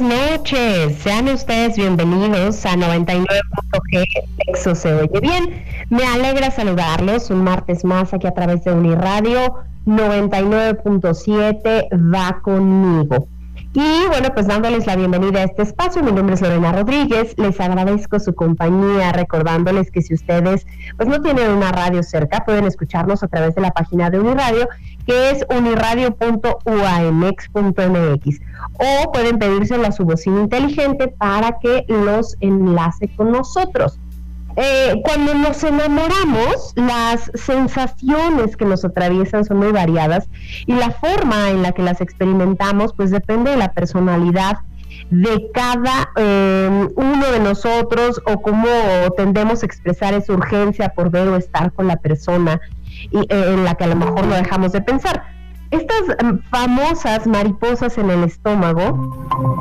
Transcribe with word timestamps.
Noches, 0.00 0.96
sean 0.98 1.28
ustedes 1.28 1.76
bienvenidos 1.76 2.64
a 2.64 2.76
99.g 2.76 4.04
Sexo 4.46 4.76
se 4.76 4.94
oye 4.94 5.20
bien. 5.20 5.64
Me 5.90 6.04
alegra 6.04 6.52
saludarlos 6.52 7.30
un 7.30 7.42
martes 7.42 7.84
más 7.84 8.14
aquí 8.14 8.28
a 8.28 8.34
través 8.34 8.62
de 8.64 8.72
Uniradio 8.72 9.56
99.7 9.86 11.88
va 12.14 12.40
conmigo. 12.42 13.26
Y 13.80 14.08
bueno, 14.08 14.30
pues 14.34 14.48
dándoles 14.48 14.88
la 14.88 14.96
bienvenida 14.96 15.38
a 15.38 15.44
este 15.44 15.62
espacio, 15.62 16.02
mi 16.02 16.10
nombre 16.10 16.34
es 16.34 16.40
Lorena 16.40 16.72
Rodríguez, 16.72 17.38
les 17.38 17.60
agradezco 17.60 18.18
su 18.18 18.34
compañía, 18.34 19.12
recordándoles 19.12 19.92
que 19.92 20.02
si 20.02 20.14
ustedes 20.14 20.66
pues 20.96 21.08
no 21.08 21.22
tienen 21.22 21.52
una 21.52 21.70
radio 21.70 22.02
cerca, 22.02 22.44
pueden 22.44 22.64
escucharnos 22.64 23.22
a 23.22 23.28
través 23.28 23.54
de 23.54 23.60
la 23.60 23.70
página 23.70 24.10
de 24.10 24.18
Uniradio, 24.18 24.68
que 25.06 25.30
es 25.30 25.46
uniradio.uamx.mx, 25.48 28.40
o 28.80 29.12
pueden 29.12 29.38
pedírselo 29.38 29.86
a 29.86 29.92
su 29.92 30.04
bocina 30.04 30.40
inteligente 30.40 31.06
para 31.06 31.60
que 31.60 31.84
los 31.86 32.36
enlace 32.40 33.08
con 33.14 33.30
nosotros. 33.30 34.00
Eh, 34.60 35.00
cuando 35.04 35.34
nos 35.34 35.62
enamoramos, 35.62 36.72
las 36.74 37.30
sensaciones 37.34 38.56
que 38.56 38.64
nos 38.64 38.84
atraviesan 38.84 39.44
son 39.44 39.58
muy 39.58 39.70
variadas 39.70 40.28
y 40.66 40.72
la 40.72 40.90
forma 40.90 41.50
en 41.50 41.62
la 41.62 41.70
que 41.70 41.82
las 41.82 42.00
experimentamos 42.00 42.92
pues 42.92 43.12
depende 43.12 43.52
de 43.52 43.56
la 43.56 43.72
personalidad 43.72 44.58
de 45.10 45.48
cada 45.54 46.10
eh, 46.16 46.88
uno 46.96 47.30
de 47.30 47.38
nosotros 47.38 48.20
o 48.26 48.42
cómo 48.42 48.66
tendemos 49.16 49.62
a 49.62 49.66
expresar 49.66 50.12
esa 50.14 50.32
urgencia 50.32 50.88
por 50.88 51.10
ver 51.10 51.28
o 51.28 51.36
estar 51.36 51.72
con 51.72 51.86
la 51.86 51.96
persona 51.96 52.60
y, 53.12 53.18
eh, 53.18 53.26
en 53.28 53.64
la 53.64 53.76
que 53.76 53.84
a 53.84 53.88
lo 53.88 53.96
mejor 53.96 54.26
no 54.26 54.34
dejamos 54.34 54.72
de 54.72 54.80
pensar. 54.80 55.37
Estas 55.70 56.16
famosas 56.50 57.26
mariposas 57.26 57.98
en 57.98 58.10
el 58.10 58.24
estómago 58.24 58.92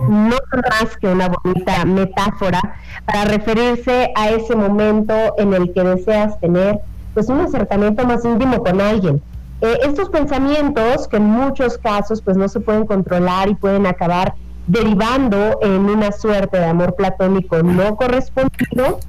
no 0.10 0.36
son 0.50 0.62
más 0.70 0.98
que 0.98 1.08
una 1.08 1.28
bonita 1.28 1.84
metáfora 1.84 2.62
para 3.06 3.26
referirse 3.26 4.12
a 4.16 4.30
ese 4.30 4.56
momento 4.56 5.14
en 5.38 5.54
el 5.54 5.74
que 5.74 5.84
deseas 5.84 6.40
tener 6.40 6.80
pues 7.14 7.28
un 7.28 7.42
acercamiento 7.42 8.06
más 8.06 8.24
íntimo 8.24 8.64
con 8.64 8.80
alguien. 8.80 9.22
Eh, 9.60 9.80
estos 9.84 10.10
pensamientos 10.10 11.08
que 11.08 11.18
en 11.18 11.26
muchos 11.26 11.78
casos 11.78 12.22
pues 12.22 12.38
no 12.38 12.48
se 12.48 12.60
pueden 12.62 12.86
controlar 12.86 13.50
y 13.50 13.56
pueden 13.56 13.86
acabar 13.86 14.36
derivando 14.68 15.60
en 15.62 15.90
una 15.90 16.12
suerte 16.12 16.58
de 16.58 16.66
amor 16.66 16.96
platónico 16.96 17.64
no 17.64 17.96
correspondido, 17.96 19.00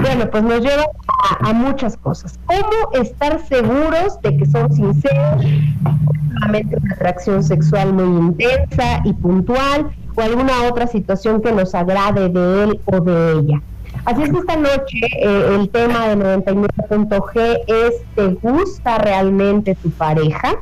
bueno, 0.00 0.30
pues 0.30 0.42
nos 0.42 0.60
lleva 0.60 0.84
a, 1.40 1.52
muchas 1.52 1.96
cosas. 1.96 2.38
¿Cómo 2.46 2.92
estar 3.02 3.40
seguros 3.46 4.20
de 4.22 4.36
que 4.36 4.46
son 4.46 4.72
sinceros? 4.72 5.44
Solamente 6.34 6.76
una 6.76 6.94
atracción 6.94 7.42
sexual 7.42 7.92
muy 7.92 8.26
intensa 8.26 9.00
y 9.04 9.12
puntual 9.12 9.90
o 10.14 10.20
alguna 10.20 10.64
otra 10.64 10.86
situación 10.86 11.40
que 11.40 11.52
nos 11.52 11.74
agrade 11.74 12.28
de 12.28 12.64
él 12.64 12.80
o 12.86 13.00
de 13.00 13.32
ella. 13.32 13.62
Así 14.04 14.22
es 14.22 14.30
que 14.30 14.38
esta 14.38 14.56
noche 14.56 15.06
eh, 15.20 15.56
el 15.58 15.68
tema 15.68 16.08
de 16.08 16.16
99.g 16.16 17.60
es 17.68 18.02
¿te 18.14 18.28
gusta 18.28 18.98
realmente 18.98 19.74
tu 19.76 19.90
pareja? 19.90 20.56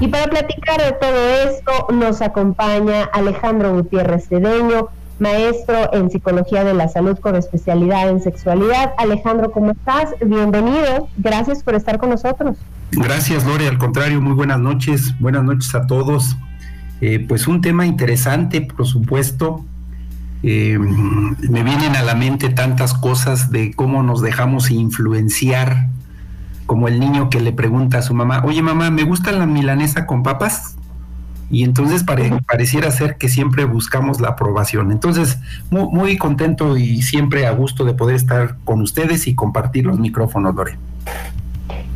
Y 0.00 0.08
para 0.08 0.26
platicar 0.26 0.80
de 0.80 0.92
todo 0.92 1.28
esto 1.50 1.92
nos 1.92 2.22
acompaña 2.22 3.04
Alejandro 3.12 3.74
Gutiérrez 3.74 4.28
Cedeño, 4.28 4.88
maestro 5.20 5.92
en 5.92 6.10
Psicología 6.10 6.64
de 6.64 6.74
la 6.74 6.88
Salud 6.88 7.18
con 7.18 7.36
especialidad 7.36 8.08
en 8.08 8.20
sexualidad. 8.20 8.92
Alejandro, 8.98 9.50
¿cómo 9.50 9.72
estás? 9.72 10.14
Bienvenido. 10.24 11.08
Gracias 11.16 11.62
por 11.62 11.74
estar 11.74 11.98
con 11.98 12.10
nosotros. 12.10 12.56
Gracias, 12.92 13.44
Lore. 13.46 13.68
Al 13.68 13.78
contrario, 13.78 14.20
muy 14.20 14.32
buenas 14.32 14.58
noches. 14.58 15.14
Buenas 15.20 15.44
noches 15.44 15.74
a 15.74 15.86
todos. 15.86 16.36
Eh, 17.00 17.24
pues 17.28 17.46
un 17.46 17.60
tema 17.60 17.86
interesante, 17.86 18.60
por 18.60 18.86
supuesto. 18.86 19.64
Eh, 20.42 20.78
me 20.78 21.62
vienen 21.64 21.96
a 21.96 22.02
la 22.02 22.14
mente 22.14 22.48
tantas 22.48 22.94
cosas 22.94 23.50
de 23.50 23.74
cómo 23.74 24.02
nos 24.02 24.22
dejamos 24.22 24.70
influenciar, 24.70 25.88
como 26.66 26.86
el 26.86 27.00
niño 27.00 27.28
que 27.28 27.40
le 27.40 27.52
pregunta 27.52 27.98
a 27.98 28.02
su 28.02 28.14
mamá, 28.14 28.44
oye 28.44 28.62
mamá, 28.62 28.90
¿me 28.90 29.02
gusta 29.02 29.32
la 29.32 29.46
milanesa 29.46 30.06
con 30.06 30.22
papas? 30.22 30.77
Y 31.50 31.64
entonces 31.64 32.04
pareciera 32.46 32.90
ser 32.90 33.16
que 33.16 33.28
siempre 33.28 33.64
buscamos 33.64 34.20
la 34.20 34.28
aprobación. 34.28 34.92
Entonces, 34.92 35.38
muy, 35.70 36.16
contento 36.18 36.76
y 36.76 37.02
siempre 37.02 37.46
a 37.46 37.52
gusto 37.52 37.84
de 37.84 37.94
poder 37.94 38.16
estar 38.16 38.56
con 38.64 38.82
ustedes 38.82 39.26
y 39.26 39.34
compartir 39.34 39.86
los 39.86 39.98
micrófonos, 39.98 40.54
Lore. 40.54 40.76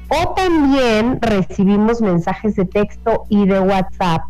O 0.10 0.34
también 0.36 1.20
recibimos 1.22 2.02
mensajes 2.02 2.56
de 2.56 2.64
texto 2.66 3.26
y 3.30 3.46
de 3.46 3.60
WhatsApp 3.60 4.22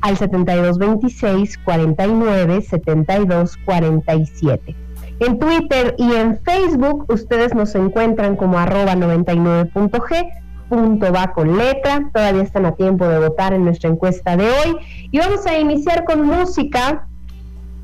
al 0.00 0.16
7226 0.16 1.58
49 1.58 2.62
72 2.62 3.58
47. 3.64 4.74
En 5.20 5.38
Twitter 5.38 5.94
y 5.98 6.14
en 6.14 6.38
Facebook 6.38 7.04
ustedes 7.08 7.54
nos 7.54 7.74
encuentran 7.74 8.36
como 8.36 8.58
arroba 8.58 8.94
99.g 8.94 10.46
punto 10.68 11.12
va 11.12 11.32
con 11.32 11.56
letra. 11.56 12.10
Todavía 12.12 12.42
están 12.42 12.66
a 12.66 12.72
tiempo 12.72 13.06
de 13.06 13.18
votar 13.18 13.52
en 13.52 13.64
nuestra 13.64 13.90
encuesta 13.90 14.36
de 14.36 14.48
hoy. 14.48 14.76
Y 15.10 15.18
vamos 15.18 15.46
a 15.46 15.58
iniciar 15.58 16.04
con 16.04 16.26
música. 16.26 17.08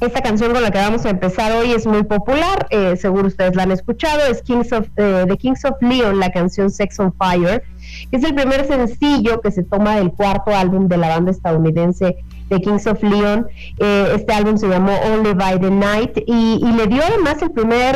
Esta 0.03 0.21
canción 0.21 0.53
con 0.53 0.61
la 0.61 0.73
que 0.73 0.79
vamos 0.79 1.07
a 1.07 1.11
empezar 1.11 1.53
hoy 1.53 1.71
es 1.71 1.87
muy 1.87 2.03
popular, 2.03 2.67
eh, 2.71 2.97
seguro 2.97 3.29
ustedes 3.29 3.55
la 3.55 3.63
han 3.63 3.71
escuchado, 3.71 4.21
es 4.29 4.43
Kings 4.43 4.73
of, 4.73 4.89
eh, 4.97 5.25
The 5.29 5.37
Kings 5.37 5.65
of 5.65 5.81
Leon, 5.81 6.19
la 6.19 6.33
canción 6.33 6.71
Sex 6.71 6.99
on 6.99 7.13
Fire, 7.13 7.63
que 8.11 8.17
es 8.17 8.25
el 8.25 8.35
primer 8.35 8.67
sencillo 8.67 9.41
que 9.41 9.53
se 9.53 9.63
toma 9.63 9.95
del 9.99 10.11
cuarto 10.11 10.51
álbum 10.51 10.89
de 10.89 10.97
la 10.97 11.09
banda 11.09 11.31
estadounidense 11.31 12.17
The 12.49 12.61
Kings 12.61 12.89
of 12.89 13.01
Leon. 13.01 13.47
Eh, 13.79 14.15
este 14.17 14.33
álbum 14.33 14.57
se 14.57 14.67
llamó 14.67 14.91
Only 15.15 15.35
by 15.35 15.61
the 15.61 15.71
Night 15.71 16.19
y, 16.27 16.59
y 16.61 16.73
le 16.73 16.89
dio 16.89 17.01
además 17.05 17.41
el 17.41 17.53
primer 17.53 17.95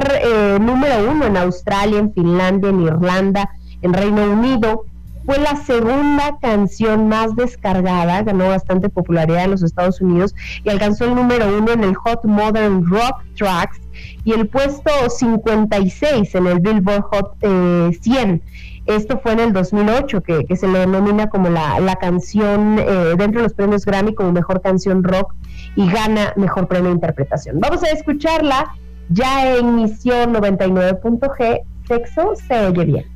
número 0.60 1.10
uno 1.10 1.26
en 1.26 1.36
Australia, 1.36 1.98
en 1.98 2.14
Finlandia, 2.14 2.70
en 2.70 2.82
Irlanda, 2.82 3.50
en 3.82 3.92
Reino 3.92 4.30
Unido 4.30 4.84
fue 5.26 5.38
la 5.38 5.56
segunda 5.56 6.38
canción 6.40 7.08
más 7.08 7.34
descargada, 7.34 8.22
ganó 8.22 8.48
bastante 8.48 8.88
popularidad 8.88 9.44
en 9.44 9.50
los 9.50 9.62
Estados 9.62 10.00
Unidos 10.00 10.34
y 10.62 10.70
alcanzó 10.70 11.04
el 11.04 11.16
número 11.16 11.46
uno 11.58 11.72
en 11.72 11.82
el 11.82 11.96
Hot 11.96 12.24
Modern 12.24 12.86
Rock 12.86 13.24
Tracks 13.36 13.80
y 14.24 14.32
el 14.32 14.46
puesto 14.46 14.90
56 15.10 16.34
en 16.34 16.46
el 16.46 16.60
Billboard 16.60 17.02
Hot 17.02 17.36
100. 17.40 18.30
Eh, 18.30 18.40
Esto 18.86 19.18
fue 19.18 19.32
en 19.32 19.40
el 19.40 19.52
2008, 19.52 20.22
que, 20.22 20.56
se 20.56 20.68
le 20.68 20.78
denomina 20.78 21.28
como 21.28 21.48
la, 21.48 21.96
canción 22.00 22.78
eh, 22.78 23.14
dentro 23.18 23.40
de 23.40 23.48
los 23.48 23.54
premios 23.54 23.84
Grammy 23.84 24.14
como 24.14 24.30
mejor 24.30 24.62
canción 24.62 25.02
rock 25.02 25.34
y 25.74 25.90
gana 25.90 26.34
mejor 26.36 26.68
premio 26.68 26.90
de 26.90 26.94
interpretación. 26.94 27.58
Vamos 27.58 27.82
a 27.82 27.88
escucharla 27.88 28.76
ya 29.08 29.56
en 29.56 29.66
emisión 29.66 30.34
99.g, 30.34 31.62
Sexo 31.88 32.34
se 32.36 32.66
oye 32.66 32.84
bien. 32.84 33.15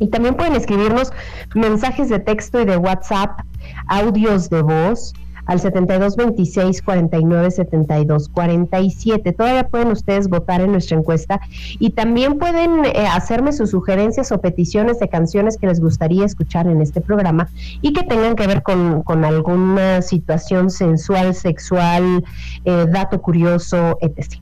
Y 0.00 0.08
también 0.08 0.34
pueden 0.34 0.56
escribirnos 0.56 1.12
mensajes 1.54 2.08
de 2.08 2.18
texto 2.18 2.60
y 2.60 2.64
de 2.64 2.76
WhatsApp, 2.76 3.42
audios 3.86 4.50
de 4.50 4.62
voz 4.62 5.12
al 5.46 5.60
72 5.60 6.16
26 6.16 6.82
49 6.82 7.50
72 7.50 8.28
47. 8.28 9.32
Todavía 9.32 9.68
pueden 9.68 9.88
ustedes 9.88 10.28
votar 10.28 10.60
en 10.60 10.72
nuestra 10.72 10.96
encuesta 10.96 11.40
y 11.78 11.90
también 11.90 12.38
pueden 12.38 12.84
eh, 12.84 13.06
hacerme 13.10 13.52
sus 13.52 13.70
sugerencias 13.70 14.32
o 14.32 14.40
peticiones 14.40 14.98
de 14.98 15.08
canciones 15.08 15.56
que 15.56 15.66
les 15.66 15.80
gustaría 15.80 16.24
escuchar 16.24 16.66
en 16.66 16.80
este 16.80 17.00
programa 17.00 17.48
y 17.80 17.92
que 17.92 18.02
tengan 18.02 18.36
que 18.36 18.46
ver 18.46 18.62
con, 18.62 19.02
alguna 19.24 20.02
situación 20.02 20.70
sensual, 20.70 21.34
sexual, 21.34 22.24
eh, 22.64 22.86
dato 22.90 23.20
curioso, 23.20 23.98
etc. 24.00 24.34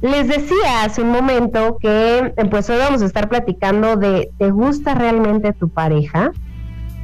Les 0.00 0.28
decía 0.28 0.84
hace 0.84 1.02
un 1.02 1.10
momento 1.10 1.78
que 1.80 2.32
pues 2.50 2.68
hoy 2.70 2.76
vamos 2.78 3.02
a 3.02 3.06
estar 3.06 3.28
platicando 3.28 3.96
de 3.96 4.30
¿te 4.38 4.50
gusta 4.50 4.94
realmente 4.94 5.52
tu 5.52 5.68
pareja? 5.68 6.32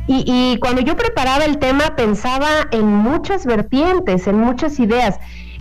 Y, 0.06 0.58
cuando 0.58 0.82
yo 0.82 0.96
preparaba 0.96 1.44
el 1.44 1.58
tema 1.58 1.94
pensaba 1.96 2.48
en 2.72 2.86
muchas 2.86 3.46
vertientes, 3.46 4.26
en 4.26 4.36
muchas 4.36 4.78
ideas. 4.80 5.18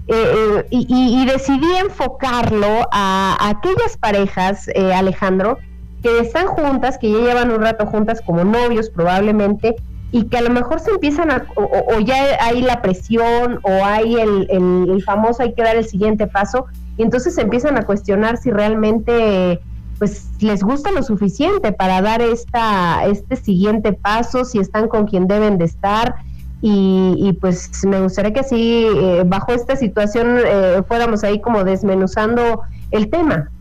Eh, 0.07 0.13
eh, 0.13 0.65
y, 0.71 1.25
decidí 1.25 1.75
enfocarlo 1.77 2.87
a, 2.91 3.37
aquellas 3.39 3.97
parejas, 3.97 4.67
eh, 4.69 4.93
Alejandro, 4.93 5.59
que 6.01 6.19
están 6.19 6.47
juntas, 6.47 6.97
que 6.97 7.11
ya 7.11 7.19
llevan 7.19 7.51
un 7.51 7.61
rato 7.61 7.85
juntas 7.85 8.21
como 8.21 8.43
novios 8.43 8.89
probablemente, 8.89 9.75
y 10.11 10.25
que 10.25 10.37
a 10.37 10.41
lo 10.41 10.49
mejor 10.49 10.79
se 10.79 10.91
empiezan 10.91 11.31
a, 11.31 11.45
o, 11.55 11.99
ya 11.99 12.15
hay 12.41 12.61
la 12.61 12.81
presión, 12.81 13.59
o 13.63 13.85
hay 13.85 14.15
el, 14.15 14.47
el, 14.49 15.03
famoso 15.03 15.43
hay 15.43 15.53
que 15.53 15.63
dar 15.63 15.77
el 15.77 15.85
siguiente 15.85 16.27
paso, 16.27 16.65
y 16.97 17.03
entonces 17.03 17.35
se 17.35 17.41
empiezan 17.41 17.77
a 17.77 17.85
cuestionar 17.85 18.37
si 18.37 18.51
realmente 18.51 19.61
pues 20.01 20.25
les 20.39 20.63
gusta 20.63 20.89
lo 20.89 21.03
suficiente 21.03 21.71
para 21.73 22.01
dar 22.01 22.23
esta, 22.23 23.05
este 23.05 23.35
siguiente 23.35 23.93
paso, 23.93 24.45
si 24.45 24.57
están 24.57 24.87
con 24.87 25.05
quien 25.05 25.27
deben 25.27 25.59
de 25.59 25.65
estar. 25.65 26.15
Y, 26.59 27.37
pues 27.39 27.69
me 27.85 28.01
gustaría 28.01 28.33
que 28.33 28.39
así, 28.39 28.87
eh, 28.87 29.21
bajo 29.23 29.53
esta 29.53 29.75
situación, 29.75 30.37
eh, 30.43 30.81
fuéramos 30.87 31.23
ahí 31.23 31.39
como 31.39 31.63
desmenuzando 31.63 32.61
el 32.89 33.11
tema. 33.11 33.51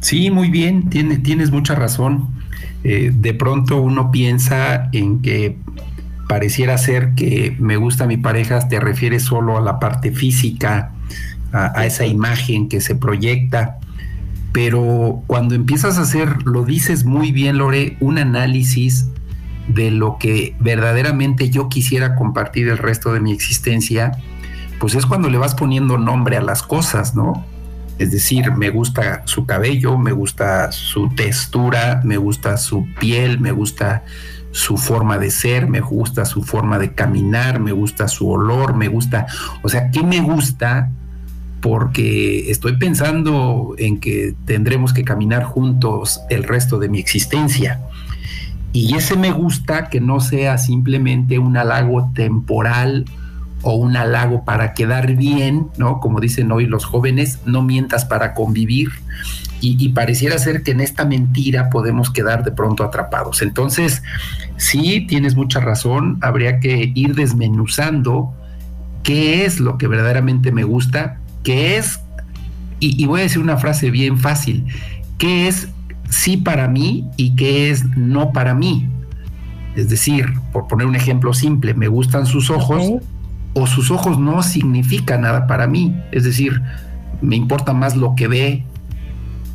Sí, 0.00 0.30
muy 0.30 0.50
bien, 0.50 0.90
tiene, 0.90 1.16
tienes 1.16 1.50
mucha 1.50 1.74
razón. 1.74 2.28
Eh, 2.84 3.10
de 3.14 3.32
pronto 3.32 3.80
uno 3.80 4.10
piensa 4.10 4.90
en 4.92 5.22
que 5.22 5.56
pareciera 6.28 6.76
ser 6.76 7.14
que 7.14 7.56
me 7.58 7.78
gusta 7.78 8.06
mi 8.06 8.18
pareja, 8.18 8.68
te 8.68 8.80
refieres 8.80 9.22
solo 9.22 9.56
a 9.56 9.62
la 9.62 9.78
parte 9.78 10.12
física, 10.12 10.92
a 11.52 11.86
esa 11.86 12.04
imagen 12.04 12.68
que 12.68 12.82
se 12.82 12.94
proyecta 12.94 13.78
pero 14.60 15.22
cuando 15.28 15.54
empiezas 15.54 15.98
a 15.98 16.02
hacer, 16.02 16.42
lo 16.44 16.64
dices 16.64 17.04
muy 17.04 17.30
bien, 17.30 17.58
Lore, 17.58 17.96
un 18.00 18.18
análisis 18.18 19.06
de 19.68 19.92
lo 19.92 20.18
que 20.18 20.56
verdaderamente 20.58 21.48
yo 21.48 21.68
quisiera 21.68 22.16
compartir 22.16 22.66
el 22.66 22.76
resto 22.76 23.12
de 23.12 23.20
mi 23.20 23.30
existencia, 23.30 24.18
pues 24.80 24.96
es 24.96 25.06
cuando 25.06 25.30
le 25.30 25.38
vas 25.38 25.54
poniendo 25.54 25.96
nombre 25.96 26.36
a 26.36 26.40
las 26.40 26.64
cosas, 26.64 27.14
¿no? 27.14 27.46
Es 28.00 28.10
decir, 28.10 28.50
me 28.50 28.70
gusta 28.70 29.22
su 29.26 29.46
cabello, 29.46 29.96
me 29.96 30.10
gusta 30.10 30.72
su 30.72 31.08
textura, 31.10 32.00
me 32.02 32.16
gusta 32.16 32.56
su 32.56 32.84
piel, 32.98 33.38
me 33.38 33.52
gusta 33.52 34.02
su 34.50 34.76
forma 34.76 35.18
de 35.18 35.30
ser, 35.30 35.68
me 35.68 35.78
gusta 35.78 36.24
su 36.24 36.42
forma 36.42 36.80
de 36.80 36.94
caminar, 36.94 37.60
me 37.60 37.70
gusta 37.70 38.08
su 38.08 38.28
olor, 38.28 38.74
me 38.74 38.88
gusta, 38.88 39.28
o 39.62 39.68
sea, 39.68 39.92
¿qué 39.92 40.02
me 40.02 40.20
gusta? 40.20 40.90
Porque 41.60 42.50
estoy 42.50 42.76
pensando 42.76 43.74
en 43.78 43.98
que 43.98 44.34
tendremos 44.44 44.92
que 44.92 45.04
caminar 45.04 45.44
juntos 45.44 46.20
el 46.30 46.44
resto 46.44 46.78
de 46.78 46.88
mi 46.88 46.98
existencia. 46.98 47.80
Y 48.72 48.94
ese 48.94 49.16
me 49.16 49.32
gusta 49.32 49.88
que 49.88 50.00
no 50.00 50.20
sea 50.20 50.58
simplemente 50.58 51.38
un 51.38 51.56
halago 51.56 52.10
temporal 52.14 53.06
o 53.62 53.74
un 53.74 53.96
halago 53.96 54.44
para 54.44 54.74
quedar 54.74 55.14
bien, 55.16 55.68
¿no? 55.78 56.00
Como 56.00 56.20
dicen 56.20 56.52
hoy 56.52 56.66
los 56.66 56.84
jóvenes, 56.84 57.40
no 57.44 57.62
mientas 57.62 58.04
para 58.04 58.34
convivir. 58.34 58.90
Y, 59.60 59.88
pareciera 59.88 60.38
ser 60.38 60.62
que 60.62 60.70
en 60.70 60.80
esta 60.80 61.04
mentira 61.04 61.68
podemos 61.68 62.10
quedar 62.12 62.44
de 62.44 62.52
pronto 62.52 62.84
atrapados. 62.84 63.42
Entonces, 63.42 64.04
sí, 64.56 65.04
tienes 65.08 65.34
mucha 65.34 65.58
razón, 65.58 66.18
habría 66.20 66.60
que 66.60 66.92
ir 66.94 67.16
desmenuzando 67.16 68.32
qué 69.02 69.44
es 69.44 69.58
lo 69.58 69.76
que 69.76 69.88
verdaderamente 69.88 70.52
me 70.52 70.62
gusta 70.62 71.18
que 71.48 71.78
es, 71.78 71.98
y, 72.78 73.06
voy 73.06 73.20
a 73.20 73.22
decir 73.22 73.40
una 73.40 73.56
frase 73.56 73.90
bien 73.90 74.18
fácil, 74.18 74.66
que 75.16 75.48
es 75.48 75.70
sí 76.10 76.36
para 76.36 76.68
mí 76.68 77.08
y 77.16 77.36
qué 77.36 77.70
es 77.70 77.86
no 77.96 78.32
para 78.34 78.52
mí. 78.52 78.86
Es 79.74 79.88
decir, 79.88 80.26
por 80.52 80.68
poner 80.68 80.86
un 80.86 80.94
ejemplo 80.94 81.32
simple, 81.32 81.72
me 81.72 81.88
gustan 81.88 82.26
sus 82.26 82.50
ojos 82.50 83.00
o 83.54 83.66
sus 83.66 83.90
ojos 83.90 84.18
no 84.18 84.42
significan 84.42 85.22
nada 85.22 85.46
para 85.46 85.66
mí. 85.66 85.98
Es 86.12 86.24
decir, 86.24 86.60
me 87.22 87.36
importa 87.36 87.72
más 87.72 87.96
lo 87.96 88.14
que 88.14 88.28
ve, 88.28 88.66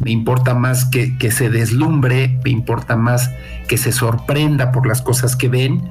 me 0.03 0.09
importa 0.09 0.55
más 0.55 0.85
que, 0.85 1.15
que, 1.19 1.29
se 1.29 1.51
deslumbre, 1.51 2.39
me 2.43 2.49
importa 2.49 2.95
más 2.95 3.29
que 3.67 3.77
se 3.77 3.91
sorprenda 3.91 4.71
por 4.71 4.87
las 4.87 5.03
cosas 5.03 5.35
que 5.35 5.47
ven 5.47 5.83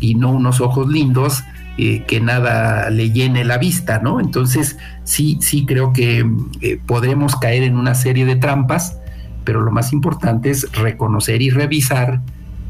y 0.00 0.16
no 0.16 0.32
unos 0.32 0.60
ojos 0.60 0.86
lindos 0.86 1.44
eh, 1.78 2.04
que 2.06 2.20
nada 2.20 2.88
le 2.90 3.10
llene 3.10 3.44
la 3.44 3.58
vista, 3.58 3.98
¿no? 3.98 4.18
Entonces, 4.20 4.78
sí, 5.04 5.38
sí 5.42 5.66
creo 5.66 5.92
que 5.92 6.26
eh, 6.62 6.80
podremos 6.86 7.36
caer 7.36 7.62
en 7.62 7.76
una 7.76 7.94
serie 7.94 8.24
de 8.24 8.36
trampas, 8.36 8.98
pero 9.44 9.60
lo 9.60 9.70
más 9.70 9.92
importante 9.92 10.50
es 10.50 10.72
reconocer 10.72 11.42
y 11.42 11.50
revisar 11.50 12.20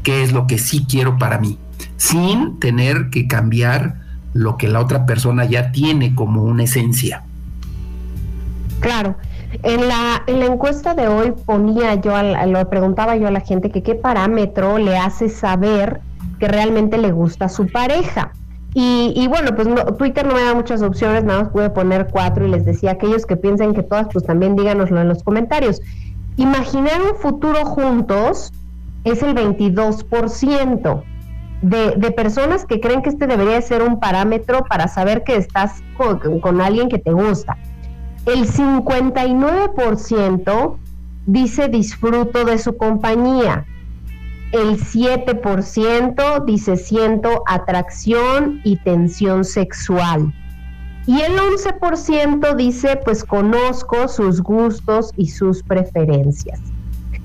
qué 0.03 0.23
es 0.23 0.33
lo 0.33 0.45
que 0.45 0.57
sí 0.57 0.85
quiero 0.89 1.17
para 1.17 1.39
mí, 1.39 1.57
sin 1.95 2.59
tener 2.59 3.09
que 3.09 3.27
cambiar 3.27 3.95
lo 4.33 4.57
que 4.57 4.67
la 4.67 4.81
otra 4.81 5.05
persona 5.05 5.45
ya 5.45 5.71
tiene 5.71 6.13
como 6.13 6.43
una 6.43 6.63
esencia. 6.63 7.23
Claro. 8.79 9.15
En 9.63 9.87
la, 9.87 10.21
en 10.27 10.39
la 10.39 10.45
encuesta 10.45 10.93
de 10.93 11.07
hoy 11.07 11.33
ponía 11.45 11.95
yo, 11.95 12.13
lo 12.47 12.69
preguntaba 12.69 13.15
yo 13.15 13.27
a 13.27 13.31
la 13.31 13.39
gente 13.39 13.71
que 13.71 13.81
qué 13.81 13.95
parámetro 13.95 14.77
le 14.77 14.97
hace 14.97 15.29
saber 15.29 16.01
que 16.39 16.47
realmente 16.47 16.97
le 16.97 17.11
gusta 17.11 17.45
a 17.45 17.49
su 17.49 17.67
pareja. 17.67 18.33
Y, 18.79 19.27
bueno, 19.27 19.55
pues 19.55 19.67
Twitter 19.97 20.23
no 20.23 20.35
me 20.35 20.43
da 20.43 20.53
muchas 20.53 20.83
opciones, 20.83 21.23
nada 21.23 21.41
más 21.41 21.49
pude 21.49 21.71
poner 21.71 22.09
cuatro 22.11 22.45
y 22.45 22.51
les 22.51 22.63
decía 22.63 22.91
aquellos 22.91 23.25
que 23.25 23.35
piensen 23.35 23.73
que 23.73 23.81
todas, 23.81 24.07
pues 24.13 24.23
también 24.23 24.55
díganoslo 24.55 25.01
en 25.01 25.07
los 25.07 25.23
comentarios. 25.23 25.81
Imaginar 26.35 27.01
un 27.01 27.15
futuro 27.15 27.65
juntos 27.65 28.53
es 29.03 29.23
el 29.23 29.33
22% 29.33 31.03
de, 31.63 31.95
de 31.97 32.11
personas 32.11 32.65
que 32.65 32.79
creen 32.79 33.01
que 33.01 33.09
este 33.09 33.25
debería 33.25 33.59
ser 33.63 33.81
un 33.81 33.99
parámetro 33.99 34.63
para 34.65 34.87
saber 34.87 35.23
que 35.23 35.37
estás 35.37 35.81
con, 35.97 36.39
con 36.39 36.61
alguien 36.61 36.87
que 36.87 36.99
te 36.99 37.13
gusta. 37.13 37.57
El 38.27 38.45
59% 38.45 40.77
dice 41.25 41.67
disfruto 41.67 42.45
de 42.45 42.59
su 42.59 42.77
compañía 42.77 43.65
el 44.51 44.79
7% 44.79 46.45
dice 46.45 46.77
siento 46.77 47.43
atracción 47.47 48.61
y 48.63 48.77
tensión 48.77 49.43
sexual. 49.43 50.33
Y 51.05 51.21
el 51.21 51.37
11% 51.37 52.55
dice 52.55 52.99
pues 53.03 53.23
conozco 53.23 54.07
sus 54.07 54.41
gustos 54.41 55.11
y 55.15 55.29
sus 55.29 55.63
preferencias. 55.63 56.59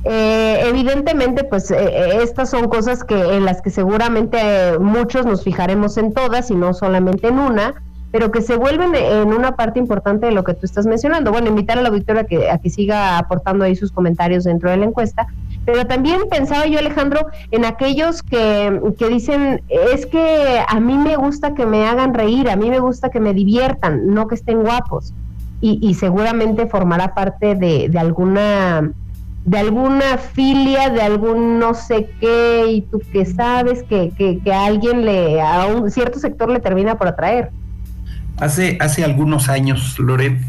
Eh, 0.04 0.62
evidentemente, 0.66 1.44
pues 1.44 1.70
eh, 1.70 1.76
eh, 1.78 2.18
estas 2.22 2.50
son 2.50 2.68
cosas 2.68 3.04
que 3.04 3.36
en 3.36 3.44
las 3.44 3.62
que 3.62 3.70
seguramente 3.70 4.78
muchos 4.80 5.26
nos 5.26 5.44
fijaremos 5.44 5.96
en 5.96 6.12
todas 6.12 6.50
y 6.50 6.56
no 6.56 6.74
solamente 6.74 7.28
en 7.28 7.38
una, 7.38 7.74
pero 8.10 8.32
que 8.32 8.42
se 8.42 8.56
vuelven 8.56 8.94
en 8.94 9.28
una 9.28 9.54
parte 9.54 9.78
importante 9.78 10.26
de 10.26 10.32
lo 10.32 10.42
que 10.44 10.54
tú 10.54 10.66
estás 10.66 10.86
mencionando. 10.86 11.30
Bueno, 11.30 11.48
invitar 11.48 11.78
a 11.78 11.82
la 11.82 11.88
auditoría 11.88 12.24
que, 12.24 12.50
a 12.50 12.58
que 12.58 12.68
siga 12.68 13.16
aportando 13.16 13.64
ahí 13.64 13.76
sus 13.76 13.92
comentarios 13.92 14.44
dentro 14.44 14.70
de 14.70 14.76
la 14.76 14.86
encuesta, 14.86 15.28
pero 15.64 15.86
también 15.86 16.22
pensaba 16.28 16.66
yo, 16.66 16.78
Alejandro, 16.78 17.28
en 17.50 17.64
aquellos 17.64 18.22
que, 18.22 18.80
dicen, 19.08 19.62
es 19.68 20.06
que 20.06 20.60
a 20.66 20.80
mí 20.80 20.96
me 20.98 21.16
gusta 21.16 21.54
que 21.54 21.66
me 21.66 21.86
hagan 21.86 22.14
reír, 22.14 22.50
a 22.50 22.56
mí 22.56 22.68
me 22.68 22.80
gusta 22.80 23.10
que 23.10 23.20
me 23.20 23.32
diviertan, 23.32 24.12
no 24.12 24.26
que 24.26 24.34
estén 24.34 24.62
guapos. 24.62 25.12
Y, 25.64 25.94
seguramente 25.94 26.66
formará 26.66 27.14
parte 27.14 27.54
de, 27.54 27.88
alguna 27.96 28.90
de 29.44 29.58
alguna 29.58 30.18
filia, 30.18 30.90
de 30.90 31.02
algún 31.02 31.60
no 31.60 31.74
sé 31.74 32.10
qué, 32.18 32.64
y 32.68 32.80
tú 32.82 33.00
que 33.12 33.24
sabes 33.24 33.84
que, 33.84 34.10
que, 34.16 34.52
a 34.52 34.66
alguien 34.66 35.04
le, 35.04 35.40
a 35.40 35.66
un 35.66 35.88
cierto 35.92 36.18
sector 36.18 36.50
le 36.50 36.58
termina 36.58 36.98
por 36.98 37.06
atraer. 37.06 37.50
Hace, 38.38 38.76
hace 38.80 39.04
algunos 39.04 39.48
años, 39.48 40.00
Lore, 40.00 40.40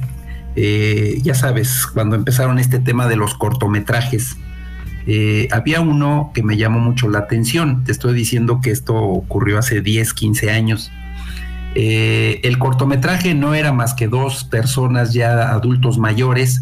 eh, 0.56 1.20
ya 1.22 1.36
sabes, 1.36 1.86
cuando 1.86 2.16
empezaron 2.16 2.58
este 2.58 2.80
tema 2.80 3.08
de 3.08 3.16
los 3.16 3.36
cortometrajes, 3.36 4.38
Eh, 5.06 5.48
había 5.52 5.82
uno 5.82 6.32
que 6.34 6.44
me 6.44 6.58
llamó 6.58 6.80
mucho 6.80 7.10
la 7.10 7.20
atención. 7.20 7.84
Te 7.84 7.92
estoy 7.92 8.14
diciendo 8.14 8.62
que 8.62 8.72
esto 8.72 8.96
ocurrió 8.96 9.60
hace 9.60 9.82
10, 9.82 10.14
15 10.14 10.52
años. 10.52 10.92
Eh, 11.76 12.40
el 12.44 12.60
cortometraje 12.60 13.34
no 13.34 13.56
era 13.56 13.74
más 13.74 13.94
que 13.96 14.08
dos 14.08 14.44
personas 14.44 15.14
ya 15.14 15.50
adultos 15.52 15.98
mayores, 15.98 16.62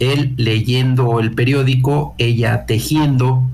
él 0.00 0.34
leyendo 0.36 1.20
el 1.20 1.32
periódico, 1.32 2.16
ella 2.18 2.66
tejiendo 2.66 3.48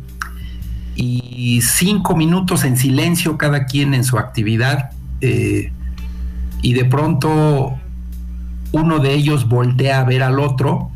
y 0.97 1.61
cinco 1.61 2.17
minutos 2.17 2.65
en 2.65 2.77
silencio 2.77 3.37
cada 3.37 3.67
quien 3.67 3.93
en 3.93 4.03
su 4.03 4.19
actividad 4.19 4.91
eh, 5.21 5.71
y 6.63 6.73
de 6.73 6.85
pronto 6.87 7.79
uno 8.73 8.99
de 8.99 9.15
ellos 9.15 9.49
voltea 9.49 10.01
a 10.01 10.05
ver 10.05 10.23
al 10.23 10.41
otro 10.41 10.91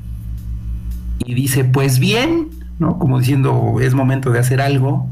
y 1.24 1.34
dice 1.34 1.64
pues 1.64 1.98
bien, 1.98 2.48
¿no? 2.82 2.98
Como 2.98 3.18
diciendo 3.18 3.78
es 3.80 3.94
momento 3.94 4.30
de 4.30 4.40
hacer 4.40 4.60
algo 4.60 5.08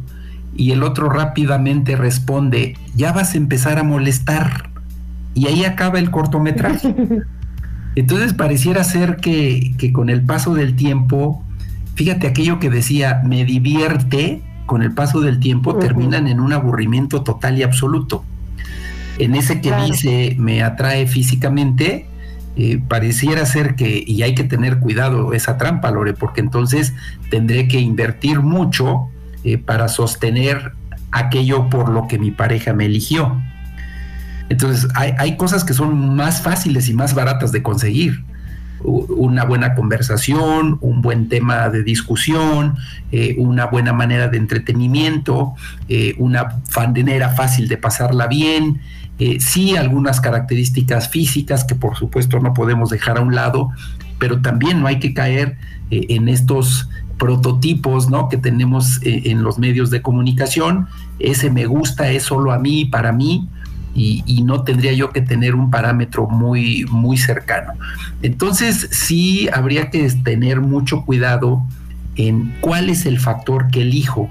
y 0.54 0.72
el 0.72 0.82
otro 0.82 1.08
rápidamente 1.08 1.96
responde 1.96 2.76
ya 2.94 3.12
vas 3.12 3.34
a 3.34 3.38
empezar 3.38 3.78
a 3.78 3.84
molestar 3.84 4.68
y 5.34 5.46
ahí 5.46 5.64
acaba 5.64 5.98
el 5.98 6.10
cortometraje. 6.10 6.94
Entonces 7.96 8.34
pareciera 8.34 8.84
ser 8.84 9.16
que, 9.16 9.74
con 9.92 10.10
el 10.10 10.22
paso 10.22 10.54
del 10.54 10.76
tiempo, 10.76 11.44
fíjate 11.94 12.26
aquello 12.26 12.58
que 12.58 12.70
decía, 12.70 13.22
me 13.24 13.44
divierte, 13.44 14.42
con 14.66 14.82
el 14.82 14.92
paso 14.92 15.20
del 15.20 15.40
tiempo 15.40 15.76
terminan 15.76 16.26
en 16.28 16.40
un 16.40 16.52
aburrimiento 16.52 17.22
total 17.22 17.58
y 17.58 17.62
absoluto. 17.62 18.24
En 19.18 19.34
ese 19.34 19.60
que 19.60 19.72
dice, 19.86 20.36
me 20.38 20.62
atrae 20.62 21.06
físicamente, 21.06 22.06
eh, 22.56 22.82
pareciera 22.88 23.46
ser 23.46 23.76
que, 23.76 24.02
y 24.04 24.22
hay 24.22 24.34
que 24.34 24.42
tener 24.42 24.80
cuidado 24.80 25.32
esa 25.32 25.56
trampa, 25.56 25.90
Lore, 25.90 26.14
porque 26.14 26.40
entonces 26.40 26.92
tendré 27.30 27.68
que 27.68 27.78
invertir 27.78 28.40
mucho 28.40 29.08
eh, 29.44 29.56
para 29.56 29.88
sostener 29.88 30.72
aquello 31.12 31.70
por 31.70 31.88
lo 31.88 32.08
que 32.08 32.18
mi 32.18 32.32
pareja 32.32 32.72
me 32.72 32.86
eligió. 32.86 33.40
Entonces, 34.48 34.90
hay, 34.96 35.36
cosas 35.36 35.62
que 35.62 35.74
son 35.74 36.16
más 36.16 36.42
fáciles 36.42 36.88
y 36.88 36.92
más 36.92 37.14
baratas 37.14 37.52
de 37.52 37.62
conseguir 37.62 38.24
una 38.82 39.44
buena 39.44 39.76
conversación, 39.76 40.78
un 40.80 41.02
buen 41.02 41.28
tema 41.28 41.68
de 41.68 41.84
discusión, 41.84 42.74
eh, 43.12 43.36
una 43.38 43.66
buena 43.66 43.92
manera 43.92 44.26
de 44.26 44.38
entretenimiento, 44.38 45.54
una 46.18 46.60
fandenera 46.68 47.28
fácil 47.28 47.68
de 47.68 47.76
pasarla 47.76 48.26
bien, 48.26 48.80
eh, 49.20 49.38
sí 49.38 49.76
algunas 49.76 50.20
características 50.20 51.08
físicas 51.08 51.64
que 51.64 51.76
por 51.76 51.96
supuesto 51.96 52.40
no 52.40 52.52
podemos 52.52 52.90
dejar 52.90 53.18
a 53.18 53.20
un 53.20 53.34
lado, 53.34 53.70
pero 54.18 54.40
también 54.42 54.80
no 54.80 54.88
hay 54.88 54.98
que 54.98 55.14
caer 55.14 55.56
en 55.90 56.28
estos 56.28 56.88
prototipos 57.18 58.10
¿no? 58.10 58.28
que 58.28 58.36
tenemos 58.36 59.00
en 59.02 59.42
los 59.42 59.58
medios 59.58 59.90
de 59.90 60.02
comunicación, 60.02 60.88
ese 61.18 61.50
me 61.50 61.66
gusta 61.66 62.10
es 62.10 62.24
solo 62.24 62.52
a 62.52 62.58
mí, 62.58 62.84
para 62.84 63.12
mí, 63.12 63.48
y, 63.94 64.42
no 64.44 64.62
tendría 64.62 64.92
yo 64.92 65.10
que 65.10 65.20
tener 65.20 65.54
un 65.54 65.70
parámetro 65.70 66.28
muy, 66.28 66.84
muy 66.90 67.16
cercano. 67.16 67.72
Entonces 68.22 68.88
sí 68.90 69.48
habría 69.52 69.90
que 69.90 70.08
tener 70.10 70.60
mucho 70.60 71.04
cuidado 71.04 71.62
en 72.16 72.54
cuál 72.60 72.88
es 72.88 73.06
el 73.06 73.18
factor 73.18 73.70
que 73.70 73.82
elijo, 73.82 74.30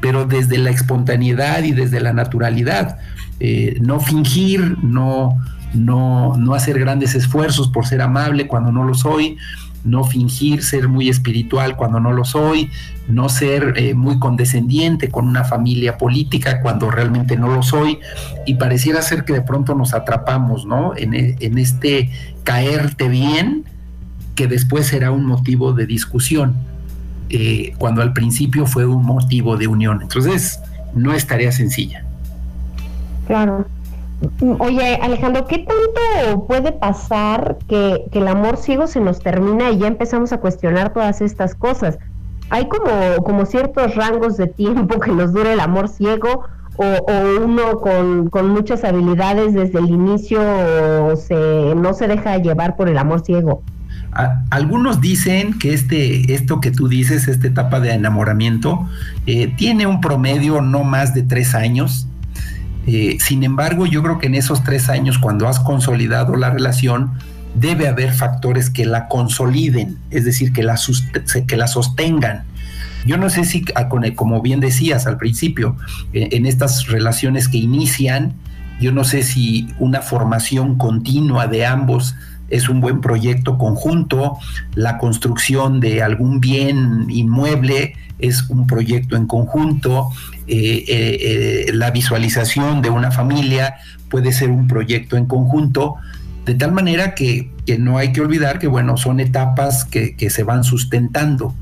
pero 0.00 0.26
desde 0.26 0.58
la 0.58 0.70
espontaneidad 0.70 1.62
y 1.64 1.72
desde 1.72 2.00
la 2.00 2.12
naturalidad. 2.12 2.98
Eh, 3.40 3.78
no 3.80 4.00
fingir, 4.00 4.76
no, 4.82 5.38
no, 5.74 6.36
no 6.36 6.54
hacer 6.54 6.78
grandes 6.78 7.14
esfuerzos 7.14 7.68
por 7.68 7.86
ser 7.86 8.00
amable 8.02 8.46
cuando 8.46 8.72
no 8.72 8.84
lo 8.84 8.94
soy, 8.94 9.36
no 9.84 10.04
fingir 10.04 10.62
ser 10.62 10.88
muy 10.88 11.08
espiritual 11.08 11.76
cuando 11.76 12.00
no 12.00 12.12
lo 12.12 12.24
soy, 12.24 12.70
no 13.08 13.28
ser 13.28 13.74
eh, 13.76 13.94
muy 13.94 14.18
condescendiente 14.18 15.08
con 15.08 15.28
una 15.28 15.44
familia 15.44 15.96
política 15.98 16.60
cuando 16.60 16.90
realmente 16.90 17.36
no 17.36 17.48
lo 17.48 17.62
soy, 17.62 17.98
y 18.46 18.54
pareciera 18.54 19.02
ser 19.02 19.24
que 19.24 19.34
de 19.34 19.42
pronto 19.42 19.74
nos 19.74 19.94
atrapamos, 19.94 20.66
¿no? 20.66 20.96
En, 20.96 21.14
e, 21.14 21.36
este 21.40 22.10
caerte 22.44 23.08
bien, 23.08 23.64
que 24.34 24.46
después 24.46 24.86
será 24.86 25.10
un 25.10 25.26
motivo 25.26 25.72
de 25.72 25.86
discusión, 25.86 26.56
eh, 27.30 27.74
cuando 27.78 28.02
al 28.02 28.12
principio 28.12 28.66
fue 28.66 28.86
un 28.86 29.04
motivo 29.04 29.56
de 29.56 29.66
unión. 29.66 30.00
Entonces, 30.02 30.60
no 30.94 31.12
es 31.12 31.26
tarea 31.26 31.52
sencilla. 31.52 32.07
Claro. 33.28 33.66
Oye, 34.58 34.96
Alejandro, 34.96 35.46
¿qué 35.46 35.58
tanto 35.58 36.46
puede 36.46 36.72
pasar 36.72 37.58
que, 37.68 38.06
el 38.10 38.26
amor 38.26 38.56
ciego 38.56 38.86
se 38.86 39.00
nos 39.00 39.20
termina 39.20 39.70
y 39.70 39.78
ya 39.78 39.86
empezamos 39.86 40.32
a 40.32 40.38
cuestionar 40.38 40.94
todas 40.94 41.20
estas 41.20 41.54
cosas? 41.54 41.98
¿Hay 42.48 42.66
como, 42.68 43.22
como 43.22 43.44
ciertos 43.44 43.94
rangos 43.94 44.38
de 44.38 44.46
tiempo 44.46 44.98
que 44.98 45.12
nos 45.12 45.34
dure 45.34 45.52
el 45.52 45.60
amor 45.60 45.88
ciego 45.88 46.46
o, 46.76 47.44
uno 47.44 47.80
con, 47.80 48.48
muchas 48.48 48.82
habilidades 48.82 49.52
desde 49.52 49.78
el 49.78 49.90
inicio 49.90 50.40
se, 51.16 51.74
no 51.76 51.92
se 51.92 52.08
deja 52.08 52.38
llevar 52.38 52.76
por 52.76 52.88
el 52.88 52.98
amor 52.98 53.20
ciego? 53.24 53.62
algunos 54.50 55.00
dicen 55.00 55.58
que 55.58 55.74
este, 55.74 56.34
esto 56.34 56.60
que 56.60 56.72
tú 56.72 56.88
dices, 56.88 57.28
esta 57.28 57.46
etapa 57.46 57.78
de 57.78 57.92
enamoramiento, 57.92 58.88
eh, 59.26 59.52
tiene 59.56 59.86
un 59.86 60.00
promedio 60.00 60.60
no 60.60 60.82
más 60.82 61.14
de 61.14 61.22
tres 61.22 61.54
años 61.54 62.08
eh, 62.90 63.18
sin 63.20 63.44
embargo, 63.44 63.84
yo 63.84 64.02
creo 64.02 64.18
que 64.18 64.28
en 64.28 64.34
esos 64.34 64.64
tres 64.64 64.88
años, 64.88 65.18
cuando 65.18 65.46
has 65.46 65.60
consolidado 65.60 66.36
la 66.36 66.48
relación, 66.48 67.12
debe 67.54 67.86
haber 67.86 68.14
factores 68.14 68.70
que 68.70 68.86
la 68.86 69.08
consoliden, 69.08 69.98
es 70.10 70.24
decir, 70.24 70.54
que 70.54 70.62
la, 70.62 70.80
que 71.46 71.56
la 71.58 71.66
sostengan. 71.66 72.44
Yo 73.04 73.18
no 73.18 73.28
sé 73.28 73.44
si, 73.44 73.62
ah, 73.74 73.90
como 74.14 74.40
bien 74.40 74.60
decías 74.60 75.06
al 75.06 75.18
principio, 75.18 75.76
eh, 76.14 76.30
en 76.32 76.46
estas 76.46 76.86
relaciones 76.86 77.48
que 77.48 77.58
inician, 77.58 78.32
yo 78.80 78.90
no 78.90 79.04
sé 79.04 79.22
si 79.22 79.68
una 79.78 80.00
formación 80.00 80.78
continua 80.78 81.46
de 81.46 81.66
ambos 81.66 82.14
es 82.48 82.70
un 82.70 82.80
buen 82.80 83.02
proyecto 83.02 83.58
conjunto, 83.58 84.38
la 84.74 84.96
construcción 84.96 85.80
de 85.80 86.02
algún 86.02 86.40
bien 86.40 87.04
inmueble 87.10 87.96
es 88.18 88.48
un 88.48 88.66
proyecto 88.66 89.16
en 89.16 89.26
conjunto, 89.26 90.10
eh, 90.46 90.84
eh, 90.88 91.66
eh, 91.68 91.72
la 91.72 91.90
visualización 91.90 92.82
de 92.82 92.90
una 92.90 93.10
familia 93.10 93.76
puede 94.10 94.32
ser 94.32 94.50
un 94.50 94.66
proyecto 94.66 95.16
en 95.16 95.26
conjunto, 95.26 95.96
de 96.44 96.54
tal 96.54 96.72
manera 96.72 97.14
que, 97.14 97.50
no 97.78 97.98
hay 97.98 98.12
que 98.12 98.22
olvidar 98.22 98.58
que, 98.58 98.66
bueno, 98.66 98.96
son 98.96 99.20
etapas 99.20 99.84
que, 99.84 100.30
se 100.30 100.42
van 100.42 100.64
sustentando, 100.64 101.54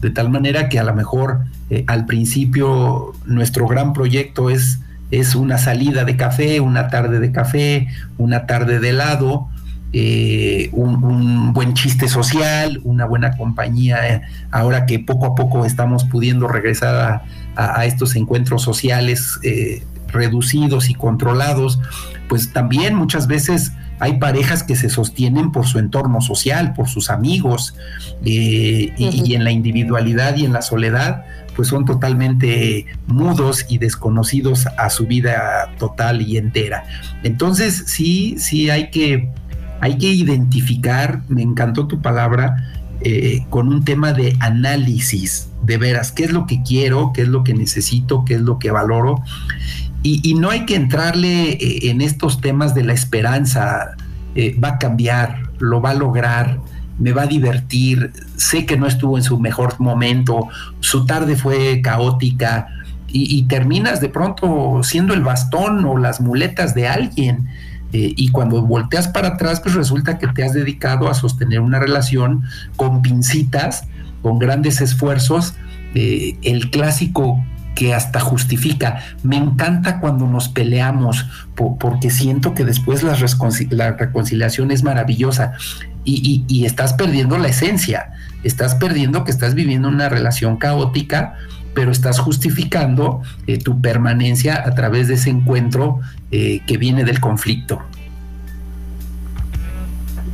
de 0.00 0.10
tal 0.10 0.30
manera 0.30 0.68
que 0.68 0.78
a 0.78 0.84
lo 0.84 0.94
mejor 0.94 1.40
al 1.88 2.06
principio 2.06 3.12
nuestro 3.26 3.66
gran 3.66 3.92
proyecto 3.92 4.48
es, 4.48 4.78
es 5.10 5.34
una 5.34 5.58
salida 5.58 6.04
de 6.04 6.16
café, 6.16 6.60
una 6.60 6.86
tarde 6.88 7.18
de 7.18 7.32
café, 7.32 7.88
una 8.18 8.46
tarde 8.46 8.78
de 8.78 8.90
helado, 8.90 9.48
eh, 9.92 10.68
un, 10.72 11.52
buen 11.54 11.72
chiste 11.72 12.08
social, 12.08 12.80
una 12.84 13.06
buena 13.06 13.36
compañía, 13.36 14.08
eh, 14.08 14.22
ahora 14.50 14.84
que 14.84 14.98
poco 14.98 15.26
a 15.26 15.34
poco 15.34 15.64
estamos 15.64 16.04
pudiendo 16.04 16.46
regresar 16.46 17.22
a, 17.56 17.84
estos 17.86 18.14
encuentros 18.14 18.62
sociales 18.62 19.40
eh, 19.42 19.82
reducidos 20.08 20.90
y 20.90 20.94
controlados, 20.94 21.80
pues 22.28 22.52
también 22.52 22.94
muchas 22.94 23.26
veces 23.26 23.72
hay 23.98 24.18
parejas 24.18 24.62
que 24.62 24.76
se 24.76 24.90
sostienen 24.90 25.50
por 25.50 25.66
su 25.66 25.78
entorno 25.78 26.20
social, 26.20 26.74
por 26.74 26.88
sus 26.88 27.10
amigos, 27.10 27.74
y, 28.22 28.92
y, 28.96 29.34
en 29.34 29.42
la 29.42 29.50
individualidad 29.50 30.36
y 30.36 30.44
en 30.44 30.52
la 30.52 30.62
soledad, 30.62 31.24
pues 31.56 31.66
son 31.66 31.84
totalmente 31.84 32.86
mudos 33.08 33.66
y 33.68 33.78
desconocidos 33.78 34.66
a 34.76 34.90
su 34.90 35.06
vida 35.06 35.72
total 35.78 36.22
y 36.22 36.36
entera. 36.36 36.84
Entonces 37.24 37.84
sí, 37.86 38.36
sí 38.38 38.70
hay 38.70 38.90
que 38.90 39.30
hay 39.80 39.98
que 39.98 40.08
identificar, 40.08 41.22
me 41.28 41.42
encantó 41.42 41.86
tu 41.86 42.00
palabra, 42.00 42.56
eh, 43.00 43.46
con 43.48 43.68
un 43.68 43.84
tema 43.84 44.12
de 44.12 44.36
análisis, 44.40 45.50
de 45.62 45.78
veras, 45.78 46.10
qué 46.10 46.24
es 46.24 46.32
lo 46.32 46.46
que 46.46 46.64
quiero, 46.64 47.12
qué 47.14 47.22
es 47.22 47.28
lo 47.28 47.44
que 47.44 47.54
necesito, 47.54 48.24
qué 48.24 48.34
es 48.34 48.40
lo 48.40 48.58
que 48.58 48.72
valoro. 48.72 49.22
Y, 50.02 50.34
no 50.34 50.50
hay 50.50 50.64
que 50.64 50.74
entrarle 50.74 51.50
eh, 51.50 51.90
en 51.90 52.00
estos 52.00 52.40
temas 52.40 52.74
de 52.74 52.82
la 52.82 52.94
esperanza, 52.94 53.96
eh, 54.34 54.56
va 54.58 54.68
a 54.70 54.78
cambiar, 54.78 55.50
lo 55.58 55.80
va 55.80 55.90
a 55.90 55.94
lograr, 55.94 56.60
me 56.98 57.12
va 57.12 57.22
a 57.22 57.26
divertir, 57.26 58.12
sé 58.36 58.66
que 58.66 58.76
no 58.76 58.86
estuvo 58.86 59.16
en 59.16 59.22
su 59.22 59.38
mejor 59.38 59.78
momento, 59.80 60.48
su 60.80 61.04
tarde 61.04 61.36
fue 61.36 61.80
caótica 61.82 62.68
y 63.10 63.44
terminas 63.44 64.02
de 64.02 64.10
pronto 64.10 64.82
siendo 64.82 65.14
el 65.14 65.22
bastón 65.22 65.82
o 65.86 65.96
las 65.96 66.20
muletas 66.20 66.74
de 66.74 66.88
alguien 66.88 67.48
eh, 67.92 68.12
y 68.16 68.28
cuando 68.30 68.60
volteas 68.62 69.08
para 69.08 69.28
atrás, 69.28 69.60
pues 69.60 69.74
resulta 69.74 70.18
que 70.18 70.26
te 70.28 70.44
has 70.44 70.52
dedicado 70.52 71.08
a 71.08 71.14
sostener 71.14 71.60
una 71.60 71.78
relación 71.78 72.42
con 72.76 73.02
pincitas, 73.02 73.84
con 74.22 74.38
grandes 74.38 74.80
esfuerzos, 74.80 75.54
eh, 75.94 76.36
el 76.42 76.70
clásico 76.70 77.42
que 77.74 77.94
hasta 77.94 78.20
justifica. 78.20 79.00
Me 79.22 79.36
encanta 79.36 80.00
cuando 80.00 80.26
nos 80.26 80.48
peleamos 80.48 81.26
porque 81.54 82.10
siento 82.10 82.52
que 82.52 82.64
después 82.64 83.02
la, 83.02 83.14
reconciliación 83.92 84.70
es 84.70 84.82
maravillosa. 84.82 85.52
y, 86.04 86.64
estás 86.64 86.94
perdiendo 86.94 87.38
la 87.38 87.48
esencia, 87.48 88.12
estás 88.42 88.74
perdiendo 88.74 89.24
que 89.24 89.30
estás 89.30 89.54
viviendo 89.54 89.88
una 89.88 90.08
relación 90.08 90.56
caótica, 90.56 91.34
pero 91.78 91.92
estás 91.92 92.18
justificando 92.18 93.22
eh, 93.46 93.56
tu 93.56 93.80
permanencia 93.80 94.64
a 94.66 94.74
través 94.74 95.06
de 95.06 95.14
ese 95.14 95.30
encuentro 95.30 96.00
eh, 96.32 96.60
que 96.66 96.76
viene 96.76 97.04
del 97.04 97.20
conflicto. 97.20 97.80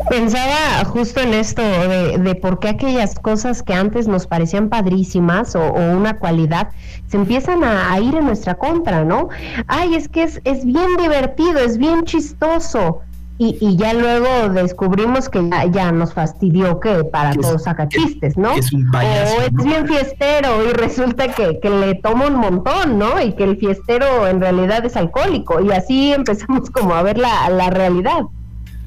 Pensaba 0.08 0.82
justo 0.86 1.20
en 1.20 1.34
esto 1.34 1.60
de, 1.60 2.34
por 2.40 2.60
qué 2.60 2.70
aquellas 2.70 3.18
cosas 3.18 3.62
que 3.62 3.74
antes 3.74 4.08
nos 4.08 4.26
parecían 4.26 4.70
padrísimas 4.70 5.54
o, 5.54 5.70
una 5.70 6.16
cualidad 6.16 6.70
se 7.08 7.18
empiezan 7.18 7.62
a, 7.62 8.00
ir 8.00 8.14
en 8.14 8.24
nuestra 8.24 8.54
contra, 8.54 9.04
¿no? 9.04 9.28
Ay, 9.66 9.96
es 9.96 10.08
que 10.08 10.22
es, 10.22 10.40
es 10.44 10.64
bien 10.64 10.96
divertido, 10.98 11.58
es 11.58 11.76
bien 11.76 12.04
chistoso. 12.04 13.02
Y, 13.36 13.76
ya 13.76 13.92
luego 13.94 14.48
descubrimos 14.50 15.28
que 15.28 15.50
ya, 15.72 15.90
nos 15.90 16.14
fastidió 16.14 16.78
que 16.78 17.02
para 17.02 17.34
todos 17.34 17.64
saca 17.64 17.88
chistes, 17.88 18.36
¿no? 18.36 18.52
Es 18.52 18.72
un 18.72 18.88
payaso, 18.92 19.36
o 19.36 19.40
es 19.42 19.64
bien 19.64 19.88
fiestero 19.88 20.68
y 20.68 20.72
resulta 20.72 21.26
que, 21.34 21.58
le 21.68 21.94
toma 21.96 22.28
un 22.28 22.36
montón, 22.36 22.96
¿no? 22.96 23.20
Y 23.20 23.32
que 23.32 23.42
el 23.42 23.56
fiestero 23.56 24.28
en 24.28 24.40
realidad 24.40 24.84
es 24.84 24.96
alcohólico. 24.96 25.60
Y 25.60 25.72
así 25.72 26.12
empezamos 26.16 26.70
como 26.70 26.94
a 26.94 27.02
ver 27.02 27.18
la, 27.18 27.48
la 27.50 27.70
realidad. 27.70 28.22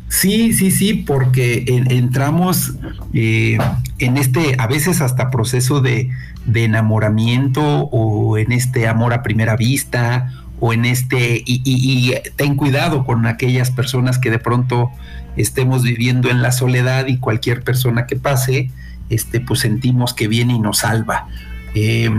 Sí, 0.10 0.54
sí, 0.54 0.72
sí, 0.72 0.94
porque 0.94 1.66
entramos 1.68 2.76
eh, 3.14 3.58
en 4.00 4.18
este, 4.18 4.56
a 4.58 4.68
veces 4.68 5.02
hasta 5.02 5.30
proceso 5.30 5.82
de, 5.82 6.10
enamoramiento 6.54 7.62
o 7.62 8.38
en 8.38 8.54
este 8.54 8.88
amor 8.88 9.14
a 9.14 9.22
primera 9.22 9.58
vista 9.58 10.32
o 10.60 10.74
en 10.74 10.86
este, 10.86 11.44
y, 11.46 12.14
ten 12.36 12.56
cuidado 12.56 13.06
con 13.06 13.26
aquellas 13.26 13.72
personas 13.72 14.18
que 14.18 14.32
de 14.32 14.40
pronto 14.40 14.92
estemos 15.36 15.84
viviendo 15.84 16.30
en 16.30 16.42
la 16.42 16.52
soledad 16.52 17.08
y 17.08 17.18
cualquier 17.18 17.64
persona 17.64 18.08
que 18.08 18.16
pase, 18.16 18.72
este, 19.10 19.40
pues 19.40 19.60
sentimos 19.60 20.14
que 20.14 20.28
viene 20.28 20.54
y 20.54 20.60
nos 20.60 20.80
salva. 20.80 21.28
Eh, 21.76 22.10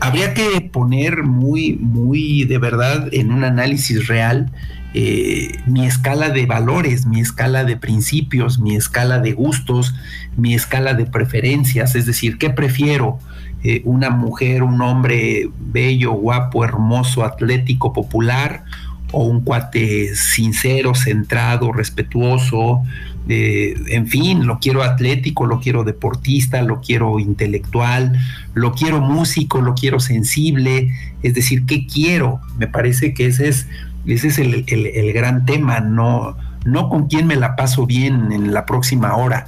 habría 0.00 0.34
que 0.34 0.60
poner 0.72 1.22
muy, 1.22 1.74
muy 1.74 2.44
de 2.44 2.58
verdad 2.58 3.08
en 3.12 3.30
un 3.30 3.44
análisis 3.44 4.08
real 4.08 4.50
eh, 4.96 5.58
mi 5.66 5.86
escala 5.86 6.30
de 6.30 6.46
valores, 6.46 7.04
mi 7.04 7.20
escala 7.20 7.64
de 7.64 7.76
principios, 7.76 8.60
mi 8.60 8.76
escala 8.76 9.18
de 9.18 9.32
gustos, 9.32 9.92
mi 10.36 10.54
escala 10.54 10.94
de 10.94 11.04
preferencias, 11.04 11.96
es 11.96 12.06
decir, 12.06 12.38
¿qué 12.38 12.50
prefiero? 12.50 13.18
Eh, 13.64 13.82
¿Una 13.84 14.10
mujer, 14.10 14.62
un 14.62 14.80
hombre 14.82 15.50
bello, 15.58 16.12
guapo, 16.12 16.64
hermoso, 16.64 17.24
atlético, 17.24 17.92
popular? 17.92 18.64
¿O 19.10 19.24
un 19.24 19.40
cuate 19.40 20.14
sincero, 20.14 20.94
centrado, 20.94 21.72
respetuoso? 21.72 22.82
Eh, 23.28 23.74
en 23.88 24.06
fin, 24.06 24.46
lo 24.46 24.60
quiero 24.60 24.82
atlético, 24.84 25.46
lo 25.46 25.58
quiero 25.58 25.82
deportista, 25.82 26.62
lo 26.62 26.80
quiero 26.80 27.18
intelectual, 27.18 28.16
lo 28.52 28.74
quiero 28.74 29.00
músico, 29.00 29.60
lo 29.60 29.74
quiero 29.74 29.98
sensible, 29.98 30.90
es 31.22 31.34
decir, 31.34 31.64
¿qué 31.64 31.86
quiero? 31.86 32.40
Me 32.58 32.68
parece 32.68 33.14
que 33.14 33.26
ese 33.26 33.48
es 33.48 33.66
ese 34.06 34.28
es 34.28 34.38
el, 34.38 35.12
gran 35.12 35.46
tema, 35.46 35.80
no, 35.80 36.36
no 36.64 36.88
con 36.88 37.08
quién 37.08 37.26
me 37.26 37.36
la 37.36 37.56
paso 37.56 37.86
bien 37.86 38.32
en 38.32 38.52
la 38.52 38.66
próxima 38.66 39.16
hora. 39.16 39.46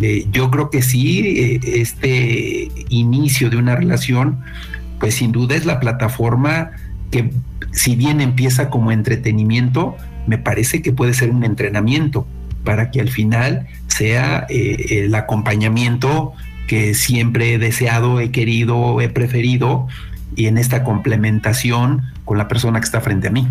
Eh, 0.00 0.26
yo 0.30 0.50
creo 0.50 0.70
que 0.70 0.82
sí, 0.82 1.20
eh, 1.38 1.60
este 1.80 2.70
inicio 2.88 3.50
de 3.50 3.56
una 3.56 3.76
relación, 3.76 4.40
pues 5.00 5.14
sin 5.14 5.32
duda 5.32 5.56
es 5.56 5.64
la 5.64 5.80
plataforma 5.80 6.70
que 7.10 7.30
si 7.72 7.96
bien 7.96 8.20
empieza 8.20 8.68
como 8.70 8.92
entretenimiento, 8.92 9.96
me 10.26 10.38
parece 10.38 10.82
que 10.82 10.92
puede 10.92 11.14
ser 11.14 11.30
un 11.30 11.44
entrenamiento 11.44 12.26
para 12.64 12.90
que 12.90 13.00
al 13.00 13.08
final 13.08 13.66
sea 13.86 14.46
eh, 14.48 15.04
el 15.04 15.14
acompañamiento 15.14 16.34
que 16.66 16.94
siempre 16.94 17.54
he 17.54 17.58
deseado, 17.58 18.20
he 18.20 18.30
querido, 18.30 19.00
he 19.00 19.08
preferido 19.08 19.86
y 20.34 20.46
en 20.46 20.58
esta 20.58 20.82
complementación 20.82 22.02
con 22.24 22.38
la 22.38 22.48
persona 22.48 22.80
que 22.80 22.84
está 22.84 23.00
frente 23.00 23.28
a 23.28 23.30
mí. 23.30 23.48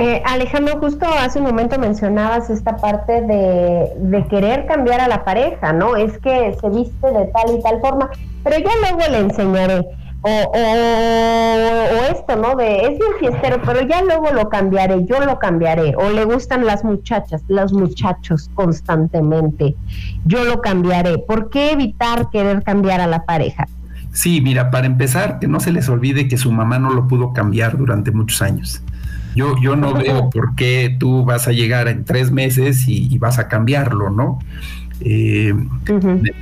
Eh, 0.00 0.22
Alejandro, 0.24 0.78
justo 0.80 1.06
hace 1.06 1.38
un 1.38 1.46
momento 1.46 1.78
mencionabas 1.78 2.50
esta 2.50 2.76
parte 2.76 3.22
de, 3.22 4.26
querer 4.28 4.66
cambiar 4.66 5.00
a 5.00 5.08
la 5.08 5.24
pareja, 5.24 5.72
¿no? 5.72 5.96
Es 5.96 6.18
que 6.18 6.56
se 6.60 6.68
viste 6.70 7.10
de 7.10 7.26
tal 7.26 7.56
y 7.56 7.62
tal 7.62 7.80
forma, 7.80 8.10
pero 8.42 8.58
ya 8.58 8.70
luego 8.80 9.10
le 9.10 9.18
enseñaré. 9.18 9.86
O, 10.26 10.52
esto, 12.10 12.36
¿no? 12.36 12.56
De 12.56 12.86
es 12.86 12.98
bien 12.98 13.12
fiestero, 13.20 13.60
pero 13.64 13.82
ya 13.82 14.02
luego 14.02 14.32
lo 14.32 14.48
cambiaré, 14.48 15.04
yo 15.04 15.20
lo 15.20 15.38
cambiaré. 15.38 15.94
O 15.96 16.08
le 16.10 16.24
gustan 16.24 16.64
las 16.64 16.82
muchachas, 16.82 17.42
los 17.48 17.74
muchachos 17.74 18.50
constantemente, 18.54 19.76
yo 20.24 20.44
lo 20.44 20.62
cambiaré. 20.62 21.18
¿Por 21.18 21.50
qué 21.50 21.72
evitar 21.72 22.30
querer 22.30 22.62
cambiar 22.62 23.02
a 23.02 23.06
la 23.06 23.24
pareja? 23.24 23.66
Sí, 24.14 24.40
mira, 24.40 24.70
para 24.70 24.86
empezar, 24.86 25.40
que 25.40 25.48
no 25.48 25.58
se 25.58 25.72
les 25.72 25.88
olvide 25.88 26.28
que 26.28 26.38
su 26.38 26.52
mamá 26.52 26.78
no 26.78 26.90
lo 26.90 27.08
pudo 27.08 27.32
cambiar 27.32 27.76
durante 27.76 28.12
muchos 28.12 28.42
años. 28.42 28.80
Yo, 29.34 29.56
yo 29.60 29.74
no 29.74 29.92
veo 29.92 30.30
por 30.30 30.54
qué 30.54 30.96
tú 31.00 31.24
vas 31.24 31.48
a 31.48 31.52
llegar 31.52 31.88
en 31.88 32.04
tres 32.04 32.30
meses 32.30 32.86
y, 32.86 33.18
vas 33.18 33.40
a 33.40 33.48
cambiarlo, 33.48 34.10
¿no? 34.10 34.38
Eh, 35.00 35.52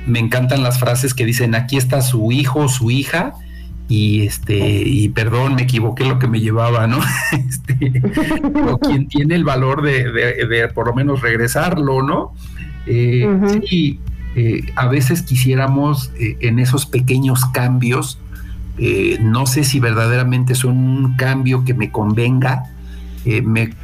me, 0.05 0.19
encantan 0.19 0.61
las 0.61 0.77
frases 0.77 1.15
que 1.15 1.25
dicen 1.25 1.55
aquí 1.55 1.75
está 1.75 2.03
su 2.03 2.31
hijo, 2.31 2.67
su 2.67 2.91
hija, 2.91 3.33
y 3.89 4.21
este, 4.21 4.83
y 4.85 5.09
perdón, 5.09 5.55
me 5.55 5.63
equivoqué 5.63 6.05
lo 6.05 6.19
que 6.19 6.27
me 6.27 6.41
llevaba, 6.41 6.85
¿no? 6.85 6.99
Este, 7.31 8.03
o 8.69 8.77
quien 8.77 9.07
tiene 9.07 9.33
el 9.33 9.43
valor 9.43 9.81
de, 9.81 10.69
por 10.75 10.85
lo 10.85 10.93
menos 10.93 11.21
regresarlo, 11.21 12.03
¿no? 12.03 12.33
Eh, 12.85 13.27
sí, 13.67 13.99
eh, 14.35 14.71
a 14.75 14.87
veces 14.87 15.21
quisiéramos 15.21 16.11
eh, 16.19 16.37
en 16.41 16.59
esos 16.59 16.85
pequeños 16.85 17.45
cambios, 17.45 18.19
eh, 18.77 19.17
no 19.21 19.45
sé 19.45 19.63
si 19.63 19.79
verdaderamente 19.79 20.55
son 20.55 20.77
un 20.77 21.15
cambio 21.15 21.63
que 21.63 21.73
me 21.73 21.91
convenga. 21.91 22.65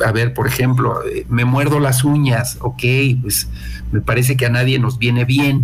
a 0.05 0.11
ver, 0.11 0.33
por 0.33 0.47
ejemplo, 0.47 0.99
me 1.29 1.45
muerdo 1.45 1.79
las 1.79 2.03
uñas, 2.03 2.57
ok, 2.59 2.83
pues 3.21 3.47
me 3.91 4.01
parece 4.01 4.35
que 4.35 4.45
a 4.45 4.49
nadie 4.49 4.79
nos 4.79 4.97
viene 4.97 5.23
bien, 5.23 5.63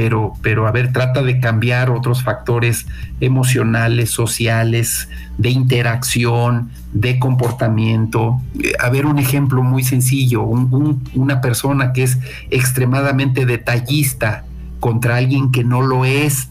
pero, 0.00 0.32
pero 0.40 0.66
a 0.66 0.72
ver, 0.72 0.94
trata 0.94 1.22
de 1.22 1.40
cambiar 1.40 1.90
otros 1.90 2.22
factores 2.22 2.86
emocionales, 3.20 4.08
sociales, 4.08 5.10
de 5.36 5.50
interacción, 5.50 6.70
de 6.94 7.18
comportamiento. 7.18 8.40
A 8.78 8.88
ver, 8.88 9.04
un 9.04 9.18
ejemplo 9.18 9.62
muy 9.62 9.82
sencillo, 9.82 10.40
una 10.44 11.42
persona 11.42 11.92
que 11.92 12.04
es 12.04 12.18
extremadamente 12.48 13.44
detallista 13.44 14.46
contra 14.80 15.18
alguien 15.18 15.52
que 15.52 15.64
no 15.64 15.82
lo 15.82 16.06
es. 16.06 16.48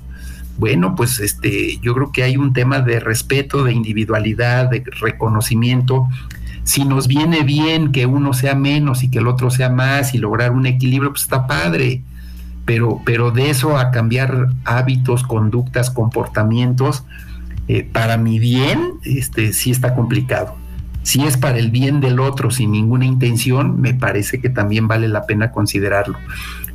Bueno, 0.60 0.94
pues 0.94 1.20
este, 1.20 1.80
yo 1.80 1.96
creo 1.96 2.12
que 2.12 2.22
hay 2.22 2.38
un 2.38 2.54
tema 2.54 2.82
de 2.82 3.00
respeto, 3.00 3.64
de 3.64 3.74
individualidad, 3.74 4.70
de 4.70 4.84
reconocimiento. 5.02 6.08
Si 6.66 6.86
nos 6.86 7.08
viene 7.08 7.42
bien 7.42 7.92
que 7.92 8.06
uno 8.06 8.34
sea 8.34 8.54
menos 8.54 9.02
y 9.02 9.10
que 9.10 9.18
el 9.18 9.28
otro 9.28 9.50
sea 9.50 9.72
más 9.72 10.14
y 10.14 10.20
lograr 10.20 10.52
un 10.52 10.68
equilibrio, 10.68 11.10
pues 11.10 11.24
está 11.24 11.48
padre 11.48 12.04
pero, 12.70 13.02
pero 13.04 13.32
de 13.32 13.50
eso 13.50 13.80
a 13.80 13.90
cambiar 13.90 14.50
hábitos, 14.64 15.24
conductas, 15.24 15.90
comportamientos, 15.90 17.04
eh, 17.68 17.82
para 17.84 18.18
mi 18.18 18.38
bien, 18.38 18.92
este, 19.04 19.54
sí 19.54 19.72
está 19.72 19.96
complicado. 19.96 20.56
Si 21.02 21.26
es 21.26 21.36
para 21.36 21.58
el 21.58 21.72
bien 21.72 22.00
del 22.00 22.20
otro 22.20 22.52
sin 22.52 22.72
ninguna 22.72 23.06
intención, 23.06 23.82
me 23.82 23.96
parece 23.96 24.40
que 24.40 24.50
también 24.50 24.88
vale 24.88 25.08
la 25.08 25.26
pena 25.26 25.52
considerarlo. 25.52 26.20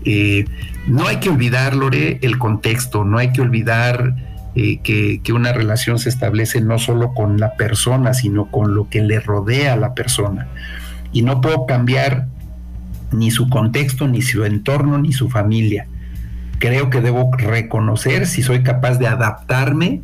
Eh, 0.05 0.47
no 0.89 1.07
hay 1.07 1.19
que 1.19 1.31
olvidar, 1.31 1.77
Lore, 1.77 2.19
el 2.23 2.39
contexto, 2.39 3.05
no 3.05 3.19
hay 3.19 3.31
que 3.31 3.43
olvidar 3.43 4.17
eh, 4.57 4.81
que, 4.83 5.21
que, 5.23 5.33
una 5.33 5.53
relación 5.53 6.01
se 6.01 6.09
establece 6.09 6.61
no 6.61 6.81
solo 6.81 7.15
con 7.15 7.39
la 7.39 7.55
persona, 7.55 8.15
sino 8.15 8.47
con 8.47 8.75
lo 8.75 8.89
que 8.89 9.01
le 9.01 9.21
rodea 9.21 9.75
a 9.75 9.77
la 9.77 9.95
persona. 9.95 10.49
Y 11.13 11.23
no 11.23 11.41
puedo 11.41 11.67
cambiar 11.67 12.27
ni 13.15 13.31
su 13.31 13.49
contexto, 13.49 14.07
ni 14.09 14.23
su 14.23 14.45
entorno, 14.45 14.99
ni 14.99 15.13
su 15.13 15.29
familia. 15.29 15.87
Creo 16.59 16.91
que 16.91 17.01
debo 17.01 17.31
reconocer 17.37 18.27
si 18.27 18.43
soy 18.43 18.63
capaz 18.63 18.99
de 18.99 19.07
adaptarme 19.07 20.03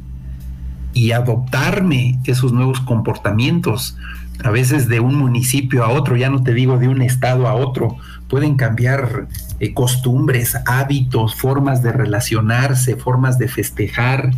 y 0.92 1.12
adoptarme 1.12 2.18
esos 2.24 2.52
nuevos 2.52 2.80
comportamientos. 2.80 3.96
A 4.42 4.50
veces 4.50 4.88
de 4.88 5.00
un 5.00 5.16
municipio 5.16 5.84
a 5.84 5.90
otro, 5.90 6.16
ya 6.16 6.30
no 6.30 6.42
te 6.42 6.54
digo 6.54 6.78
de 6.78 6.88
un 6.88 7.02
estado 7.02 7.46
a 7.46 7.54
otro, 7.54 7.96
pueden 8.28 8.56
cambiar 8.56 9.28
eh, 9.58 9.74
costumbres, 9.74 10.56
hábitos, 10.66 11.34
formas 11.34 11.82
de 11.82 11.92
relacionarse, 11.92 12.96
formas 12.96 13.38
de 13.38 13.48
festejar, 13.48 14.30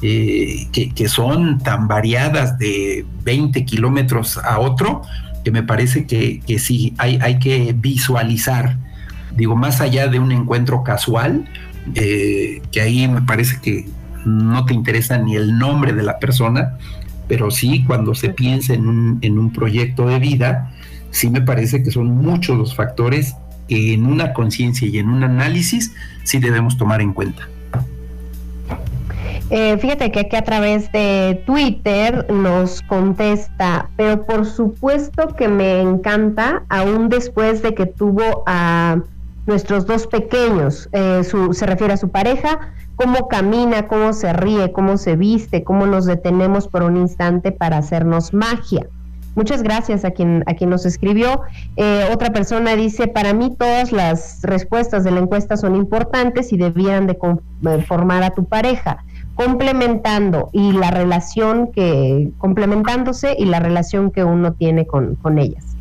eh, 0.00 0.68
que, 0.72 0.92
que, 0.92 1.08
son 1.08 1.58
tan 1.58 1.86
variadas 1.86 2.58
de 2.58 3.06
20 3.24 3.64
kilómetros 3.64 4.36
a 4.38 4.58
otro, 4.58 5.02
que 5.44 5.50
me 5.50 5.62
parece 5.62 6.06
que, 6.06 6.40
sí, 6.58 6.94
hay, 6.98 7.18
hay, 7.20 7.38
que 7.38 7.74
visualizar, 7.76 8.76
digo, 9.36 9.56
más 9.56 9.80
allá 9.80 10.08
de 10.08 10.18
un 10.18 10.32
encuentro 10.32 10.82
casual, 10.82 11.48
eh, 11.94 12.62
que 12.70 12.80
ahí 12.80 13.08
me 13.08 13.22
parece 13.22 13.60
que 13.60 13.86
no 14.24 14.64
te 14.66 14.74
interesa 14.74 15.18
ni 15.18 15.34
el 15.34 15.58
nombre 15.58 15.92
de 15.92 16.02
la 16.02 16.18
persona, 16.18 16.78
pero 17.26 17.50
sí 17.50 17.84
cuando 17.84 18.14
se 18.14 18.30
piensa 18.30 18.74
en 18.74 18.86
un, 18.86 19.18
en 19.22 19.38
un 19.38 19.52
proyecto 19.52 20.06
de 20.06 20.18
vida, 20.18 20.72
sí 21.10 21.28
me 21.30 21.40
parece 21.40 21.82
que 21.82 21.90
son 21.90 22.06
muchos 22.06 22.56
los 22.56 22.74
factores 22.74 23.34
que 23.68 23.94
en 23.94 24.06
una 24.06 24.32
conciencia 24.32 24.86
y 24.88 24.98
en 24.98 25.08
un 25.08 25.24
análisis 25.24 25.92
sí 26.24 26.38
debemos 26.38 26.76
tomar 26.76 27.00
en 27.00 27.12
cuenta. 27.12 27.48
Eh, 29.50 29.76
fíjate 29.78 30.10
que 30.10 30.20
aquí 30.20 30.36
a 30.36 30.42
través 30.42 30.90
de 30.92 31.42
Twitter 31.46 32.26
nos 32.32 32.82
contesta, 32.82 33.90
pero 33.96 34.24
por 34.24 34.46
supuesto 34.46 35.28
que 35.36 35.48
me 35.48 35.80
encanta, 35.80 36.62
aún 36.68 37.08
después 37.08 37.62
de 37.62 37.74
que 37.74 37.86
tuvo 37.86 38.44
a 38.46 38.98
nuestros 39.46 39.86
dos 39.86 40.06
pequeños, 40.06 40.88
eh, 40.92 41.22
se 41.24 41.66
refiere 41.66 41.94
a 41.94 41.96
su 41.96 42.08
pareja, 42.08 42.72
cómo 42.96 43.28
camina, 43.28 43.88
cómo 43.88 44.12
se 44.12 44.32
ríe, 44.32 44.72
cómo 44.72 44.96
se 44.96 45.16
viste, 45.16 45.64
cómo 45.64 45.86
nos 45.86 46.06
detenemos 46.06 46.68
por 46.68 46.82
un 46.82 46.96
instante 46.96 47.52
para 47.52 47.78
hacernos 47.78 48.32
magia. 48.32 48.86
Muchas 49.34 49.62
gracias 49.62 50.04
a 50.04 50.10
quien, 50.10 50.44
a 50.46 50.54
quien 50.54 50.68
nos 50.70 50.84
escribió. 50.84 51.40
Eh, 51.76 52.08
otra 52.12 52.32
persona 52.32 52.76
dice, 52.76 53.08
para 53.08 53.32
mí 53.32 53.54
todas 53.58 53.90
las 53.90 54.42
respuestas 54.42 55.04
de 55.04 55.10
la 55.10 55.20
encuesta 55.20 55.56
son 55.56 55.74
importantes 55.74 56.52
y 56.52 56.58
debían 56.58 57.06
de 57.06 57.16
formar 57.82 58.22
a 58.22 58.30
tu 58.30 58.44
pareja 58.44 59.02
complementando 59.34 60.50
y 60.52 60.72
la 60.72 60.90
relación 60.90 61.72
que, 61.72 62.30
complementándose 62.38 63.34
y 63.38 63.46
la 63.46 63.60
relación 63.60 64.10
que 64.10 64.24
uno 64.24 64.52
tiene 64.52 64.86
con, 64.86 65.38
ellas. 65.38 65.76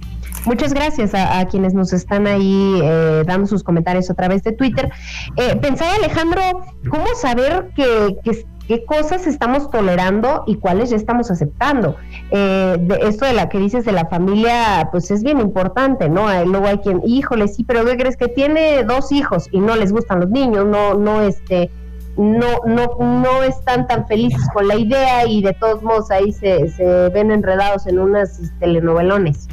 Muchas 0.45 0.73
gracias 0.73 1.13
a, 1.13 1.45
quienes 1.45 1.73
nos 1.73 1.93
están 1.93 2.25
ahí 2.25 2.79
eh, 2.81 3.23
dando 3.27 3.47
sus 3.47 3.63
comentarios 3.63 4.09
a 4.09 4.15
través 4.15 4.43
de 4.43 4.53
Twitter. 4.53 4.89
Eh, 5.35 5.55
pensaba 5.57 5.93
Alejandro, 5.95 6.41
¿cómo 6.89 7.05
saber 7.15 7.69
qué 7.75 8.85
cosas 8.85 9.27
estamos 9.27 9.69
tolerando 9.69 10.43
y 10.47 10.55
cuáles 10.55 10.89
ya 10.89 10.95
estamos 10.95 11.29
aceptando? 11.29 11.97
Eh, 12.31 12.77
de 12.79 12.99
esto 13.03 13.25
de 13.25 13.33
la 13.33 13.49
que 13.49 13.59
dices 13.59 13.85
de 13.85 13.91
la 13.91 14.05
familia, 14.05 14.87
pues 14.91 15.11
es 15.11 15.21
bien 15.21 15.39
importante, 15.39 16.09
¿no? 16.09 16.27
luego 16.45 16.67
hay 16.67 16.77
quien, 16.79 17.01
híjole, 17.05 17.47
sí, 17.47 17.63
pero 17.63 17.85
¿qué 17.85 17.97
crees 17.97 18.17
que 18.17 18.29
tiene 18.29 18.83
dos 18.83 19.11
hijos 19.11 19.47
y 19.51 19.59
no 19.59 19.75
les 19.75 19.91
gustan 19.91 20.21
los 20.21 20.29
niños? 20.29 20.65
No, 20.65 20.95
no, 20.95 21.21
este 21.21 21.69
no, 22.17 22.61
no, 22.65 22.97
no 22.99 23.43
están 23.43 23.87
tan 23.87 24.07
felices 24.07 24.41
con 24.53 24.67
la 24.67 24.75
idea 24.75 25.25
y 25.27 25.41
de 25.41 25.53
todos 25.53 25.81
modos 25.81 26.11
ahí 26.11 26.31
se, 26.31 26.69
se 26.69 27.09
ven 27.09 27.31
enredados 27.31 27.87
en 27.87 27.99
unas 27.99 28.39
telenovelones. 28.59 29.47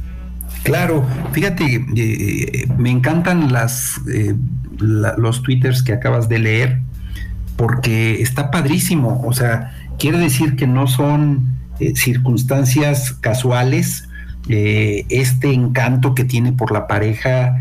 Claro, 0.62 1.04
fíjate, 1.32 1.84
eh, 1.96 2.66
me 2.76 2.90
encantan 2.90 3.52
las, 3.52 4.00
eh, 4.12 4.34
los 4.78 5.42
twitters 5.42 5.82
que 5.82 5.92
acabas 5.92 6.28
de 6.28 6.38
leer 6.38 6.80
porque 7.56 8.22
está 8.22 8.50
padrísimo, 8.50 9.22
o 9.26 9.32
sea, 9.32 9.72
quiere 9.98 10.18
decir 10.18 10.56
que 10.56 10.66
no 10.66 10.86
son 10.86 11.56
eh, 11.80 11.94
circunstancias 11.96 13.12
casuales, 13.12 14.04
este 14.48 15.52
encanto 15.52 16.14
que 16.14 16.24
tiene 16.24 16.52
por 16.52 16.72
la 16.72 16.86
pareja 16.86 17.58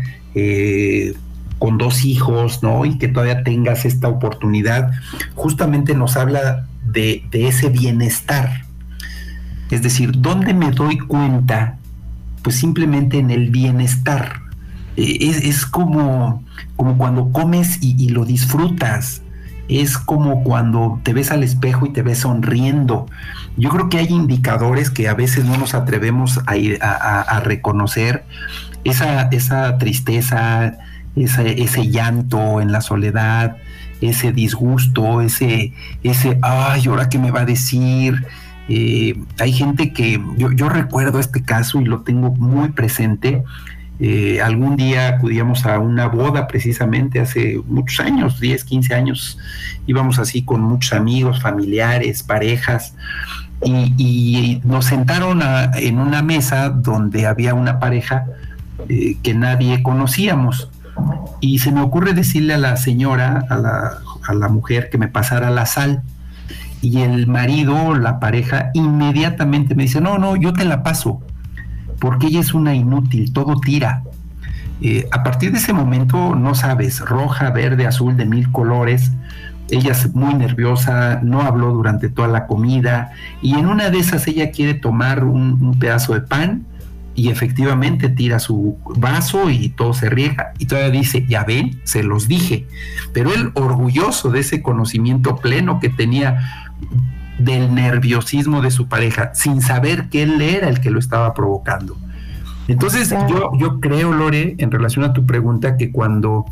con 1.58 1.78
dos 1.78 2.04
hijos, 2.04 2.62
¿no? 2.62 2.84
Y 2.84 2.98
que 2.98 3.08
todavía 3.08 3.42
tengas 3.42 3.84
esta 3.84 4.08
oportunidad, 4.08 4.92
justamente 5.34 5.94
nos 5.94 6.16
habla 6.16 6.66
de, 6.84 7.24
ese 7.32 7.68
bienestar. 7.68 8.64
Es 9.70 9.82
decir, 9.82 10.12
¿dónde 10.16 10.54
me 10.54 10.70
doy 10.70 10.98
cuenta? 10.98 11.78
Pues 12.42 12.56
simplemente 12.56 13.18
en 13.18 13.30
el 13.30 13.50
bienestar. 13.50 14.40
E, 14.96 15.28
es, 15.28 15.66
como, 15.66 16.42
como 16.76 16.96
cuando 16.96 17.32
comes 17.32 17.78
y, 17.82 18.08
lo 18.08 18.24
disfrutas. 18.24 19.22
Es 19.68 19.98
como 19.98 20.44
cuando 20.44 20.98
te 21.02 21.12
ves 21.12 21.30
al 21.30 21.42
espejo 21.42 21.84
y 21.84 21.92
te 21.92 22.02
ves 22.02 22.20
sonriendo. 22.20 23.06
Yo 23.58 23.68
creo 23.68 23.90
que 23.90 23.98
hay 23.98 24.06
indicadores 24.06 24.90
que 24.90 25.08
a 25.08 25.14
veces 25.14 25.44
no 25.44 25.58
nos 25.58 25.74
atrevemos 25.74 26.40
a, 26.46 26.56
ir 26.56 26.78
a, 26.80 27.40
reconocer. 27.44 28.24
Esa, 28.84 29.22
esa 29.24 29.76
tristeza, 29.76 30.78
ese, 31.24 31.90
llanto 31.90 32.60
en 32.60 32.72
la 32.72 32.80
soledad, 32.80 33.56
ese 34.00 34.32
disgusto, 34.32 35.20
ese, 35.20 35.72
ese, 36.02 36.38
ay, 36.42 36.86
ahora 36.86 37.08
qué 37.08 37.18
me 37.18 37.30
va 37.30 37.40
a 37.40 37.44
decir. 37.44 38.26
Eh, 38.68 39.18
hay 39.38 39.52
gente 39.52 39.92
que, 39.92 40.20
yo, 40.36 40.68
recuerdo 40.68 41.18
este 41.18 41.42
caso 41.42 41.80
y 41.80 41.84
lo 41.84 42.02
tengo 42.02 42.30
muy 42.30 42.70
presente. 42.70 43.42
Eh, 44.00 44.40
algún 44.40 44.76
día 44.76 45.08
acudíamos 45.08 45.66
a 45.66 45.80
una 45.80 46.06
boda 46.06 46.46
precisamente 46.46 47.18
hace 47.18 47.60
muchos 47.66 47.98
años, 47.98 48.38
10, 48.38 48.62
15 48.62 48.94
años, 48.94 49.38
íbamos 49.88 50.20
así 50.20 50.42
con 50.42 50.60
muchos 50.60 50.92
amigos, 50.92 51.42
familiares, 51.42 52.22
parejas, 52.22 52.94
y, 53.64 54.60
nos 54.64 54.84
sentaron 54.84 55.42
en 55.74 55.98
una 55.98 56.22
mesa 56.22 56.70
donde 56.70 57.26
había 57.26 57.54
una 57.54 57.80
pareja 57.80 58.26
eh, 58.88 59.16
que 59.22 59.34
nadie 59.34 59.82
conocíamos. 59.82 60.70
Y 61.40 61.60
se 61.60 61.72
me 61.72 61.80
ocurre 61.80 62.12
decirle 62.12 62.54
a 62.54 62.58
la 62.58 62.76
señora, 62.76 63.44
a 63.48 64.34
la, 64.34 64.48
mujer, 64.48 64.90
que 64.90 64.98
me 64.98 65.08
pasara 65.08 65.50
la 65.50 65.66
sal. 65.66 66.02
Y 66.80 67.02
el 67.02 67.26
marido, 67.26 67.94
la 67.94 68.20
pareja, 68.20 68.70
inmediatamente 68.74 69.74
me 69.74 69.84
dice, 69.84 70.00
no, 70.00 70.18
no, 70.18 70.36
yo 70.36 70.52
te 70.52 70.64
la 70.64 70.82
paso, 70.82 71.20
porque 71.98 72.28
ella 72.28 72.40
es 72.40 72.54
una 72.54 72.74
inútil, 72.74 73.32
todo 73.32 73.60
tira. 73.60 74.02
Eh, 74.80 75.08
a 75.10 75.24
partir 75.24 75.50
de 75.50 75.58
ese 75.58 75.72
momento, 75.72 76.36
no 76.36 76.54
sabes, 76.54 77.00
roja, 77.00 77.50
verde, 77.50 77.86
azul, 77.86 78.16
de 78.16 78.26
mil 78.26 78.52
colores, 78.52 79.10
ella 79.70 79.92
es 79.92 80.14
muy 80.14 80.34
nerviosa, 80.34 81.20
no 81.22 81.42
habló 81.42 81.72
durante 81.72 82.08
toda 82.08 82.28
la 82.28 82.46
comida 82.46 83.10
y 83.42 83.54
en 83.54 83.66
una 83.66 83.90
de 83.90 83.98
esas 83.98 84.26
ella 84.26 84.50
quiere 84.50 84.72
tomar 84.72 85.24
un 85.24 85.76
pedazo 85.78 86.14
de 86.14 86.22
pan 86.22 86.64
y 87.18 87.30
efectivamente 87.30 88.08
tira 88.08 88.38
su 88.38 88.78
vaso 88.96 89.50
y 89.50 89.70
todo 89.70 89.92
se 89.92 90.08
riega. 90.08 90.52
Y 90.60 90.66
todavía 90.66 90.90
dice, 90.92 91.26
ya 91.28 91.42
ven, 91.42 91.80
se 91.82 92.04
los 92.04 92.28
dije. 92.28 92.68
Pero 93.12 93.34
él 93.34 93.50
orgulloso 93.54 94.30
de 94.30 94.38
ese 94.38 94.62
conocimiento 94.62 95.34
pleno 95.34 95.80
que 95.80 95.88
tenía 95.88 96.70
del 97.36 97.74
nerviosismo 97.74 98.62
de 98.62 98.70
su 98.70 98.86
pareja, 98.86 99.34
sin 99.34 99.62
saber 99.62 100.10
que 100.10 100.22
él 100.22 100.40
era 100.40 100.68
el 100.68 100.80
que 100.80 100.92
lo 100.92 101.00
estaba 101.00 101.34
provocando. 101.34 101.96
Entonces 102.68 103.12
yo, 103.28 103.50
yo 103.58 103.80
creo, 103.80 104.12
Lore, 104.12 104.54
en 104.58 104.70
relación 104.70 105.04
a 105.04 105.12
tu 105.12 105.26
pregunta, 105.26 105.76
que 105.76 105.90
cuando, 105.90 106.44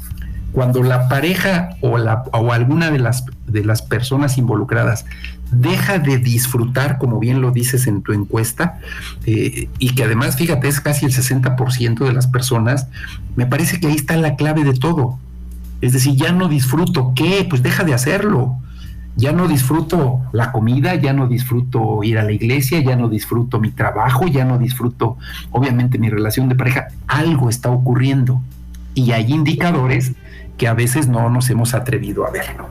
cuando 0.57 0.83
la 0.83 1.07
pareja 1.07 1.77
o, 1.83 1.99
la, 1.99 2.23
o 2.33 2.51
alguna 2.51 2.91
de 2.91 2.99
las, 2.99 3.27
de 3.47 3.63
las 3.63 3.83
personas 3.83 4.39
involucradas 4.39 5.05
deja 5.51 5.99
de 5.99 6.17
disfrutar, 6.17 6.97
como 6.97 7.19
bien 7.19 7.43
lo 7.43 7.51
dices 7.51 7.87
en 7.87 8.01
tu 8.01 8.15
encuesta, 8.15 8.79
eh, 9.27 9.69
y 9.79 9.95
que 9.95 10.05
además, 10.05 10.37
fíjate, 10.37 10.67
es 10.67 10.81
casi 10.81 11.05
el 11.05 11.13
60% 11.13 12.07
de 12.07 12.13
las 12.15 12.27
personas, 12.27 12.89
me 13.37 13.45
parece 13.45 13.81
que 13.81 13.89
ahí 13.89 13.97
está 13.97 14.17
la 14.17 14.37
clave 14.37 14.65
de 14.65 14.73
todo. 14.73 15.19
Es 15.83 15.93
decir, 15.93 16.17
ya 16.17 16.33
no 16.33 16.49
disfruto, 16.49 17.13
¿qué? 17.15 17.47
Pues 17.47 17.63
deja 17.63 17.85
de 17.85 17.93
hacerlo. 17.93 18.57
Ya 19.15 19.33
no 19.33 19.49
disfruto 19.49 20.23
la 20.33 20.53
comida, 20.53 20.95
ya 20.95 21.13
no 21.13 21.29
disfruto 21.29 22.03
ir 22.03 22.17
a 22.17 22.25
la 22.25 22.33
iglesia, 22.33 22.81
ya 22.81 22.97
no 22.97 23.11
disfruto 23.11 23.61
mi 23.61 23.73
trabajo, 23.73 24.27
ya 24.27 24.47
no 24.47 24.57
disfruto, 24.57 25.19
obviamente, 25.51 25.99
mi 25.99 26.09
relación 26.09 26.49
de 26.49 26.55
pareja. 26.55 26.89
Algo 27.09 27.51
está 27.51 27.69
ocurriendo. 27.69 28.41
Y 28.95 29.13
hay 29.13 29.31
indicadores 29.31 30.15
que 30.57 30.69
a 30.69 30.75
veces 30.75 31.09
no 31.09 31.29
nos 31.31 31.51
hemos 31.51 31.75
atrevido 31.75 32.27
a 32.27 32.31
verlo. 32.31 32.67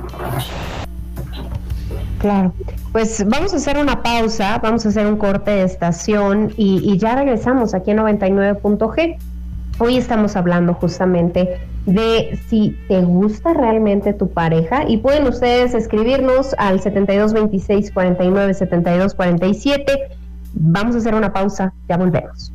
Claro. 2.19 2.53
Pues 2.91 3.23
vamos 3.27 3.53
a 3.53 3.57
hacer 3.57 3.77
una 3.77 4.01
pausa, 4.01 4.57
vamos 4.63 4.85
a 4.85 4.89
hacer 4.89 5.05
un 5.05 5.17
corte 5.17 5.51
de 5.51 5.63
estación 5.63 6.53
y, 6.57 6.97
ya 6.97 7.15
regresamos 7.15 7.73
aquí 7.73 7.91
en 7.91 7.97
99.g. 7.97 9.17
Hoy 9.77 9.97
estamos 9.97 10.35
hablando 10.35 10.73
justamente 10.73 11.59
de 11.85 12.39
si 12.47 12.77
te 12.87 13.01
gusta 13.01 13.53
realmente 13.53 14.13
tu 14.13 14.31
pareja 14.31 14.85
y 14.87 14.97
pueden 14.97 15.27
ustedes 15.27 15.75
escribirnos 15.75 16.55
al 16.57 16.79
7226 16.79 17.91
49 17.91 18.53
72 18.53 19.13
47. 19.13 19.91
Vamos 20.53 20.95
a 20.95 20.99
hacer 20.99 21.13
una 21.13 21.33
pausa, 21.33 21.73
ya 21.89 21.97
volvemos. 21.97 22.53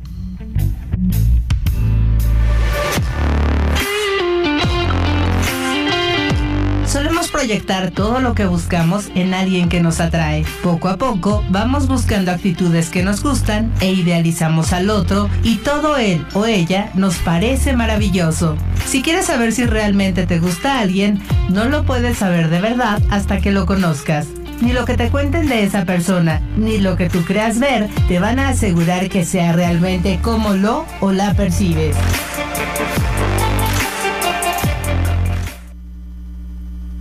Proyectar 7.41 7.89
todo 7.89 8.19
lo 8.19 8.35
que 8.35 8.45
buscamos 8.45 9.09
en 9.15 9.33
alguien 9.33 9.67
que 9.67 9.81
nos 9.81 9.99
atrae. 9.99 10.45
Poco 10.61 10.89
a 10.89 10.97
poco 10.97 11.43
vamos 11.49 11.87
buscando 11.87 12.29
actitudes 12.29 12.91
que 12.91 13.01
nos 13.01 13.23
gustan 13.23 13.73
e 13.79 13.91
idealizamos 13.91 14.73
al 14.73 14.91
otro 14.91 15.27
y 15.41 15.55
todo 15.55 15.97
él 15.97 16.23
o 16.35 16.45
ella 16.45 16.91
nos 16.93 17.15
parece 17.15 17.73
maravilloso. 17.73 18.57
Si 18.85 19.01
quieres 19.01 19.25
saber 19.25 19.53
si 19.53 19.65
realmente 19.65 20.27
te 20.27 20.37
gusta 20.37 20.81
alguien, 20.81 21.19
no 21.49 21.65
lo 21.65 21.83
puedes 21.83 22.19
saber 22.19 22.47
de 22.49 22.61
verdad 22.61 23.01
hasta 23.09 23.41
que 23.41 23.51
lo 23.51 23.65
conozcas. 23.65 24.27
Ni 24.61 24.71
lo 24.71 24.85
que 24.85 24.95
te 24.95 25.09
cuenten 25.09 25.49
de 25.49 25.63
esa 25.63 25.83
persona, 25.83 26.43
ni 26.57 26.77
lo 26.77 26.95
que 26.95 27.09
tú 27.09 27.23
creas 27.23 27.57
ver, 27.57 27.89
te 28.07 28.19
van 28.19 28.37
a 28.37 28.49
asegurar 28.49 29.09
que 29.09 29.25
sea 29.25 29.51
realmente 29.51 30.19
como 30.21 30.53
lo 30.53 30.85
o 30.99 31.11
la 31.11 31.33
percibes. 31.33 31.95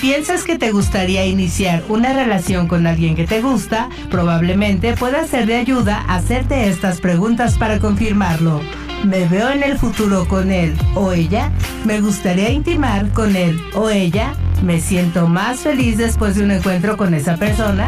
Piensas 0.00 0.44
que 0.44 0.58
te 0.58 0.72
gustaría 0.72 1.26
iniciar 1.26 1.84
una 1.88 2.12
relación 2.12 2.68
con 2.68 2.86
alguien 2.86 3.14
que 3.14 3.26
te 3.26 3.42
gusta, 3.42 3.88
probablemente 4.10 4.94
pueda 4.94 5.26
ser 5.26 5.46
de 5.46 5.56
ayuda 5.56 6.04
hacerte 6.08 6.68
estas 6.68 7.00
preguntas 7.00 7.58
para 7.58 7.78
confirmarlo. 7.78 8.60
¿Me 9.04 9.26
veo 9.26 9.50
en 9.50 9.62
el 9.62 9.78
futuro 9.78 10.26
con 10.26 10.50
él 10.50 10.76
o 10.94 11.12
ella? 11.12 11.50
¿Me 11.84 12.00
gustaría 12.00 12.50
intimar 12.50 13.10
con 13.12 13.36
él 13.36 13.60
o 13.74 13.90
ella? 13.90 14.34
¿Me 14.62 14.80
siento 14.80 15.26
más 15.26 15.60
feliz 15.60 15.98
después 15.98 16.36
de 16.36 16.44
un 16.44 16.50
encuentro 16.50 16.96
con 16.96 17.14
esa 17.14 17.36
persona? 17.36 17.86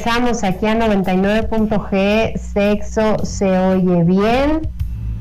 Regresamos 0.00 0.44
aquí 0.44 0.66
a 0.66 0.74
99.g, 0.74 2.38
sexo 2.38 3.18
se 3.22 3.58
oye 3.58 4.04
bien. 4.04 4.62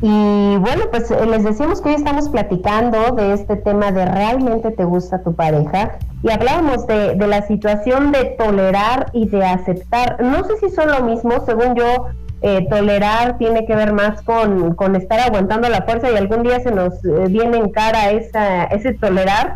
Y 0.02 0.56
bueno, 0.58 0.86
pues 0.90 1.12
eh, 1.12 1.26
les 1.26 1.44
decimos 1.44 1.82
que 1.82 1.90
hoy 1.90 1.96
estamos 1.96 2.30
platicando 2.30 3.12
de 3.16 3.34
este 3.34 3.58
tema 3.58 3.92
de 3.92 4.06
realmente 4.06 4.72
te 4.72 4.86
gusta 4.86 5.22
tu 5.22 5.36
pareja 5.36 5.98
y 6.24 6.32
hablábamos 6.32 6.88
de, 6.88 7.16
la 7.16 7.46
situación 7.46 8.14
de 8.14 8.36
tolerar 8.38 9.08
y 9.12 9.28
de 9.28 9.44
aceptar. 9.44 10.24
No 10.24 10.46
sé 10.46 10.56
si 10.62 10.70
son 10.70 10.90
lo 10.92 11.04
mismo, 11.04 11.46
según 11.46 11.76
yo, 11.76 12.06
eh, 12.42 12.66
tolerar 12.70 13.38
tiene 13.38 13.66
que 13.66 13.76
ver 13.76 13.92
más 13.92 14.22
con, 14.22 14.76
con, 14.76 14.96
estar 14.96 15.20
aguantando 15.20 15.68
la 15.68 15.82
fuerza 15.82 16.10
y 16.10 16.16
algún 16.16 16.44
día 16.44 16.62
se 16.62 16.72
nos 16.72 16.94
eh, 17.04 17.26
viene 17.28 17.58
en 17.58 17.70
cara 17.72 18.12
esa, 18.12 18.64
ese 18.66 18.94
tolerar 18.94 19.56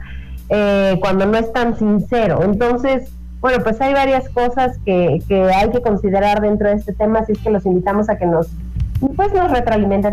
cuando 1.00 1.26
no 1.26 1.38
es 1.40 1.52
tan 1.52 1.76
sincero. 1.76 2.42
Entonces, 2.44 3.10
bueno, 3.44 3.62
pues 3.62 3.82
hay 3.82 3.94
varias 3.94 4.30
cosas 4.30 4.78
que, 4.86 5.22
hay 5.54 5.70
que 5.70 5.82
considerar 5.82 6.40
dentro 6.40 6.70
de 6.70 6.76
este 6.76 6.94
tema, 6.94 7.20
así 7.20 7.34
es 7.34 7.40
que 7.40 7.50
los 7.50 7.66
invitamos 7.66 8.10
a 8.10 8.18
que 8.18 8.26
nos 8.26 8.48
pues 9.18 9.34
nos 9.34 9.52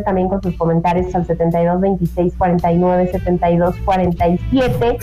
también 0.04 0.28
con 0.28 0.42
sus 0.42 0.56
comentarios 0.56 1.14
al 1.14 1.24
72 1.24 1.80
26 1.80 2.34
49 2.36 3.08
72 3.12 3.76
47. 3.84 4.98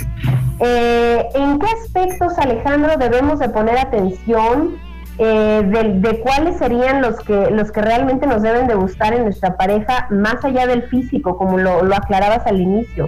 ¿En 0.59 1.59
qué 1.59 1.67
aspectos, 1.81 2.37
Alejandro, 2.37 2.97
debemos 2.97 3.39
de 3.39 3.47
poner 3.47 3.77
atención 3.77 4.75
eh, 5.19 5.95
de, 5.95 6.19
cuáles 6.19 6.57
serían 6.57 7.01
los 7.01 7.21
que 7.21 7.49
los 7.49 7.71
que 7.71 7.81
realmente 7.81 8.27
nos 8.27 8.41
deben 8.41 8.67
de 8.67 8.75
gustar 8.75 9.13
en 9.13 9.23
nuestra 9.23 9.55
pareja, 9.55 10.07
más 10.09 10.43
allá 10.43 10.67
del 10.67 10.83
físico, 10.83 11.37
como 11.37 11.57
lo, 11.57 11.81
lo 11.81 11.95
aclarabas 11.95 12.45
al 12.45 12.59
inicio? 12.59 13.07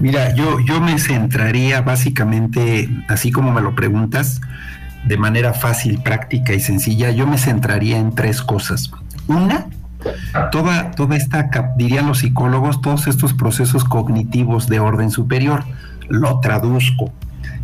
Mira, 0.00 0.34
yo, 0.34 0.60
yo 0.60 0.80
me 0.80 0.98
centraría 0.98 1.80
básicamente, 1.80 2.88
así 3.08 3.30
como 3.32 3.52
me 3.52 3.60
lo 3.60 3.74
preguntas, 3.74 4.40
de 5.04 5.16
manera 5.16 5.54
fácil, 5.54 6.02
práctica 6.02 6.52
y 6.52 6.60
sencilla, 6.60 7.10
yo 7.10 7.26
me 7.26 7.38
centraría 7.38 7.98
en 7.98 8.14
tres 8.14 8.42
cosas. 8.42 8.90
Una, 9.26 9.66
toda, 10.52 10.90
toda 10.92 11.16
esta, 11.16 11.50
dirían 11.76 12.06
los 12.06 12.18
psicólogos, 12.18 12.80
todos 12.80 13.06
estos 13.06 13.34
procesos 13.34 13.84
cognitivos 13.84 14.68
de 14.68 14.80
orden 14.80 15.10
superior, 15.10 15.64
lo 16.08 16.40
traduzco. 16.40 17.12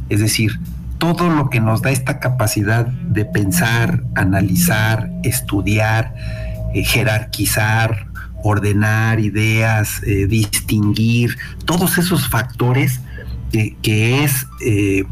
Es 0.08 0.20
decir, 0.20 0.58
todo 0.98 1.28
lo 1.28 1.50
que 1.50 1.60
nos 1.60 1.82
da 1.82 1.90
esta 1.90 2.18
capacidad 2.18 2.86
de 2.86 3.24
pensar, 3.24 4.02
analizar, 4.14 5.10
estudiar, 5.22 6.14
eh, 6.74 6.84
jerarquizar, 6.84 8.06
ordenar 8.44 9.20
ideas, 9.20 10.02
eh, 10.06 10.26
distinguir, 10.26 11.36
todos 11.64 11.96
esos 11.98 12.28
factores 12.28 13.00
que, 13.50 14.22
es 14.22 14.46
eh, 14.64 15.04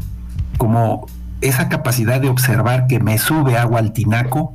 como 0.57 1.07
esa 1.41 1.67
capacidad 1.67 2.21
de 2.21 2.29
observar 2.29 2.87
que 2.87 2.99
me 2.99 3.17
sube 3.17 3.57
agua 3.57 3.79
al 3.79 3.91
tinaco, 3.91 4.53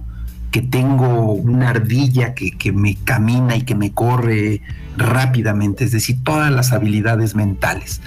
que 0.53 0.63
tengo 0.63 1.33
una 1.33 1.71
ardilla 1.71 2.35
que, 2.35 2.73
me 2.73 2.95
camina 2.95 3.57
y 3.57 3.63
que 3.63 3.75
me 3.75 3.93
corre 3.93 4.63
rápidamente, 4.97 5.85
es 5.85 5.93
decir, 5.93 6.23
todas 6.23 6.53
las 6.53 6.73
habilidades 6.73 7.35
mentales. 7.35 8.01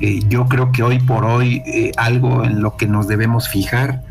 Eh, 0.00 0.20
yo 0.28 0.46
creo 0.48 0.72
que 0.72 0.82
hoy 0.82 0.98
por 0.98 1.24
hoy 1.24 1.62
algo 1.96 2.44
en 2.44 2.62
lo 2.62 2.76
que 2.76 2.86
nos 2.86 3.06
debemos 3.06 3.48
fijar 3.48 4.02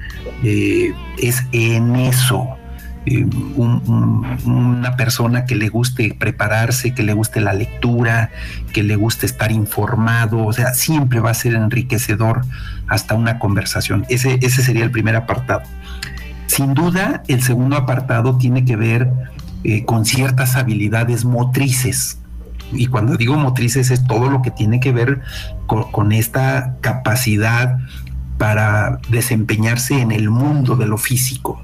es 0.44 1.44
en 1.52 1.96
eso, 1.96 2.56
eh, 3.06 3.24
una 3.56 4.96
persona 4.96 5.46
que 5.46 5.56
le 5.56 5.70
guste 5.70 6.16
prepararse, 6.18 6.96
que 6.96 7.04
le 7.04 7.14
guste 7.14 7.40
la 7.40 7.54
lectura, 7.54 8.32
que 8.74 8.82
le 8.82 8.96
guste 8.96 9.28
estar 9.28 9.52
informado, 9.52 10.44
o 10.44 10.54
sea, 10.54 10.74
siempre 10.74 11.20
va 11.20 11.30
a 11.30 11.36
ser 11.36 11.54
enriquecedor 11.54 12.42
hasta 12.88 13.14
una 13.14 13.38
conversación. 13.38 14.06
Ese, 14.10 14.40
ese 14.42 14.64
sería 14.64 14.84
el 14.84 14.92
primer 14.92 15.16
apartado. 15.16 15.62
Sin 16.48 16.74
duda, 16.74 17.22
el 17.28 17.44
segundo 17.44 17.78
apartado 17.78 18.38
tiene 18.38 18.66
que 18.66 18.76
ver 18.76 19.12
eh, 19.64 19.86
con 19.86 20.06
ciertas 20.06 20.56
habilidades 20.56 21.26
motrices. 21.26 22.20
Y 22.72 22.88
cuando 22.88 23.18
digo 23.18 23.36
motrices 23.36 23.92
es 23.92 24.06
todo 24.08 24.32
lo 24.32 24.42
que 24.42 24.50
tiene 24.50 24.80
que 24.80 24.92
ver 24.92 25.22
con 25.68 26.12
esta 26.12 26.76
capacidad 26.82 27.78
para 28.40 29.00
desempeñarse 29.10 30.02
en 30.02 30.12
el 30.12 30.32
mundo 30.32 30.76
de 30.76 30.88
lo 30.88 30.98
físico 30.98 31.64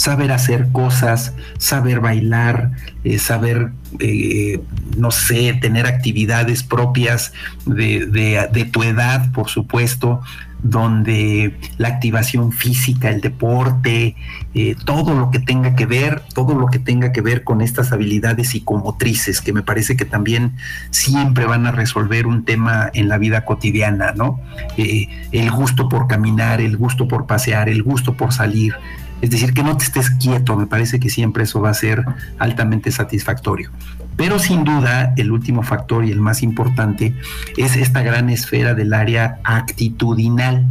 saber 0.00 0.32
hacer 0.32 0.72
cosas, 0.72 1.34
saber 1.58 2.00
bailar, 2.00 2.70
eh, 3.04 3.18
saber, 3.18 3.72
eh, 3.98 4.58
no 4.96 5.10
sé, 5.10 5.52
tener 5.60 5.86
actividades 5.86 6.62
propias 6.62 7.34
de, 7.66 8.70
tu 8.72 8.82
edad, 8.82 9.30
por 9.32 9.50
supuesto, 9.50 10.22
donde 10.62 11.54
la 11.76 11.88
activación 11.88 12.50
física, 12.52 13.10
el 13.10 13.20
deporte, 13.20 14.16
eh, 14.54 14.74
todo 14.86 15.14
lo 15.14 15.30
que 15.30 15.38
tenga 15.38 15.76
que 15.76 15.84
ver, 15.84 16.22
todo 16.34 16.54
lo 16.54 16.68
que 16.68 16.78
tenga 16.78 17.12
que 17.12 17.20
ver 17.20 17.44
con 17.44 17.60
estas 17.60 17.92
habilidades 17.92 18.48
psicomotrices, 18.48 19.42
que 19.42 19.52
me 19.52 19.62
parece 19.62 19.98
que 19.98 20.06
también 20.06 20.56
siempre 20.88 21.44
van 21.44 21.66
a 21.66 21.72
resolver 21.72 22.26
un 22.26 22.46
tema 22.46 22.90
en 22.94 23.10
la 23.10 23.18
vida 23.18 23.44
cotidiana, 23.44 24.12
¿no? 24.16 24.40
el 24.78 25.50
gusto 25.50 25.90
por 25.90 26.06
caminar, 26.06 26.62
el 26.62 26.78
gusto 26.78 27.06
por 27.06 27.26
pasear, 27.26 27.68
el 27.68 27.82
gusto 27.82 28.14
por 28.14 28.32
salir, 28.32 28.74
es 29.20 29.30
decir, 29.30 29.52
que 29.52 29.62
no 29.62 29.76
te 29.76 29.84
estés 29.84 30.10
quieto, 30.10 30.56
me 30.56 30.66
parece 30.66 30.98
que 30.98 31.10
siempre 31.10 31.44
eso 31.44 31.60
va 31.60 31.70
a 31.70 31.74
ser 31.74 32.04
altamente 32.38 32.90
satisfactorio. 32.90 33.70
Pero 34.16 34.38
sin 34.38 34.64
duda, 34.64 35.14
el 35.16 35.30
último 35.30 35.62
factor 35.62 36.04
y 36.04 36.10
el 36.10 36.20
más 36.20 36.42
importante 36.42 37.14
es 37.56 37.76
esta 37.76 38.02
gran 38.02 38.30
esfera 38.30 38.74
del 38.74 38.92
área 38.92 39.38
actitudinal 39.44 40.66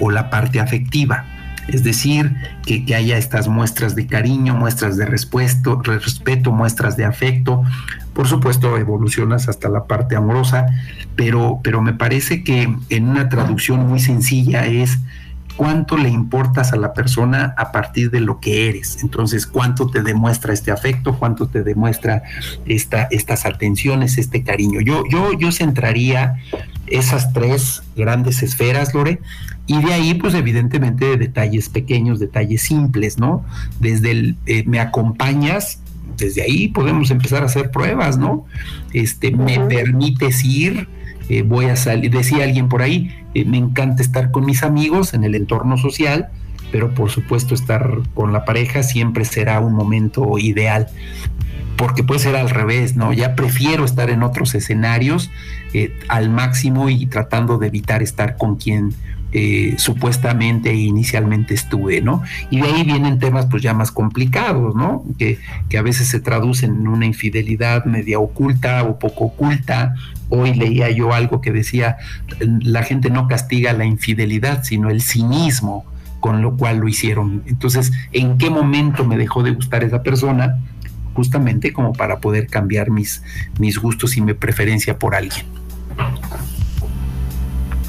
o 0.00 0.10
la 0.10 0.30
parte 0.30 0.60
afectiva. 0.60 1.24
Es 1.68 1.82
decir, 1.82 2.36
que, 2.64 2.94
haya 2.94 3.18
estas 3.18 3.48
muestras 3.48 3.96
de 3.96 4.06
cariño, 4.06 4.54
muestras 4.54 4.96
de 4.96 5.04
respeto, 5.04 5.80
respeto, 5.82 6.52
muestras 6.52 6.96
de 6.96 7.04
afecto. 7.04 7.64
Por 8.12 8.28
supuesto, 8.28 8.76
evolucionas 8.76 9.48
hasta 9.48 9.68
la 9.68 9.84
parte 9.84 10.14
amorosa, 10.14 10.66
pero, 11.16 11.58
pero 11.62 11.82
me 11.82 11.92
parece 11.92 12.44
que 12.44 12.72
en 12.88 13.08
una 13.08 13.28
traducción 13.28 13.86
muy 13.86 13.98
sencilla 13.98 14.64
es 14.66 15.00
cuánto 15.56 15.96
le 15.96 16.08
importas 16.08 16.72
a 16.72 16.76
la 16.76 16.92
persona 16.92 17.54
a 17.56 17.72
partir 17.72 18.10
de 18.10 18.20
lo 18.20 18.40
que 18.40 18.68
eres. 18.68 19.02
Entonces, 19.02 19.46
cuánto 19.46 19.88
te 19.88 20.02
demuestra 20.02 20.52
este 20.52 20.70
afecto, 20.70 21.18
cuánto 21.18 21.48
te 21.48 21.62
demuestra 21.62 22.22
esta, 22.66 23.04
estas 23.10 23.46
atenciones, 23.46 24.18
este 24.18 24.42
cariño. 24.42 24.80
Yo, 24.80 25.04
yo, 25.10 25.32
yo 25.32 25.52
centraría 25.52 26.36
esas 26.86 27.32
tres 27.32 27.82
grandes 27.96 28.42
esferas, 28.42 28.94
Lore, 28.94 29.20
y 29.66 29.82
de 29.82 29.92
ahí, 29.92 30.14
pues 30.14 30.34
evidentemente, 30.34 31.16
detalles 31.16 31.68
pequeños, 31.68 32.20
detalles 32.20 32.62
simples, 32.62 33.18
¿no? 33.18 33.44
Desde 33.80 34.12
el 34.12 34.36
eh, 34.46 34.62
me 34.66 34.78
acompañas, 34.78 35.80
desde 36.16 36.42
ahí 36.42 36.68
podemos 36.68 37.10
empezar 37.10 37.42
a 37.42 37.46
hacer 37.46 37.70
pruebas, 37.70 38.16
¿no? 38.16 38.46
Este, 38.92 39.32
me 39.32 39.58
permites 39.60 40.44
ir, 40.44 40.88
eh, 41.28 41.42
voy 41.42 41.66
a 41.66 41.76
salir, 41.76 42.10
decía 42.10 42.44
alguien 42.44 42.68
por 42.68 42.82
ahí, 42.82 43.14
eh, 43.34 43.44
me 43.44 43.58
encanta 43.58 44.02
estar 44.02 44.30
con 44.30 44.44
mis 44.44 44.62
amigos 44.62 45.14
en 45.14 45.24
el 45.24 45.34
entorno 45.34 45.76
social, 45.76 46.28
pero 46.70 46.94
por 46.94 47.10
supuesto 47.10 47.54
estar 47.54 47.98
con 48.14 48.32
la 48.32 48.44
pareja 48.44 48.82
siempre 48.82 49.24
será 49.24 49.60
un 49.60 49.74
momento 49.74 50.38
ideal. 50.38 50.88
porque 51.76 52.02
puede 52.02 52.20
ser 52.20 52.36
al 52.36 52.48
revés, 52.48 52.96
¿no? 52.96 53.12
Ya 53.12 53.34
prefiero 53.34 53.84
estar 53.84 54.08
en 54.08 54.22
otros 54.22 54.54
escenarios 54.54 55.30
eh, 55.74 55.92
al 56.08 56.30
máximo 56.30 56.88
y 56.88 57.04
tratando 57.04 57.58
de 57.58 57.66
evitar 57.66 58.02
estar 58.02 58.38
con 58.38 58.56
quien 58.56 58.94
eh, 59.32 59.74
supuestamente 59.76 60.70
e 60.70 60.76
inicialmente 60.76 61.54
estuve, 61.54 62.00
¿no? 62.00 62.22
Y 62.50 62.60
de 62.60 62.68
ahí 62.68 62.84
vienen 62.84 63.18
temas 63.18 63.46
pues 63.46 63.62
ya 63.62 63.74
más 63.74 63.90
complicados, 63.90 64.74
¿no? 64.74 65.04
Que, 65.18 65.38
que 65.68 65.78
a 65.78 65.82
veces 65.82 66.08
se 66.08 66.20
traducen 66.20 66.76
en 66.76 66.88
una 66.88 67.06
infidelidad 67.06 67.84
media 67.84 68.18
oculta 68.18 68.84
o 68.84 68.98
poco 68.98 69.24
oculta. 69.24 69.94
Hoy 70.28 70.54
leía 70.54 70.90
yo 70.90 71.12
algo 71.12 71.40
que 71.40 71.52
decía, 71.52 71.96
la 72.40 72.82
gente 72.82 73.10
no 73.10 73.28
castiga 73.28 73.72
la 73.72 73.84
infidelidad, 73.84 74.64
sino 74.64 74.90
el 74.90 75.02
cinismo 75.02 75.84
con 76.20 76.42
lo 76.42 76.56
cual 76.56 76.78
lo 76.78 76.88
hicieron. 76.88 77.42
Entonces, 77.46 77.92
¿en 78.12 78.38
qué 78.38 78.50
momento 78.50 79.04
me 79.04 79.16
dejó 79.16 79.42
de 79.42 79.52
gustar 79.52 79.84
esa 79.84 80.02
persona? 80.02 80.58
Justamente 81.14 81.72
como 81.72 81.92
para 81.92 82.18
poder 82.18 82.46
cambiar 82.46 82.90
mis, 82.90 83.22
mis 83.58 83.78
gustos 83.78 84.16
y 84.16 84.20
mi 84.20 84.34
preferencia 84.34 84.98
por 84.98 85.14
alguien. 85.14 85.46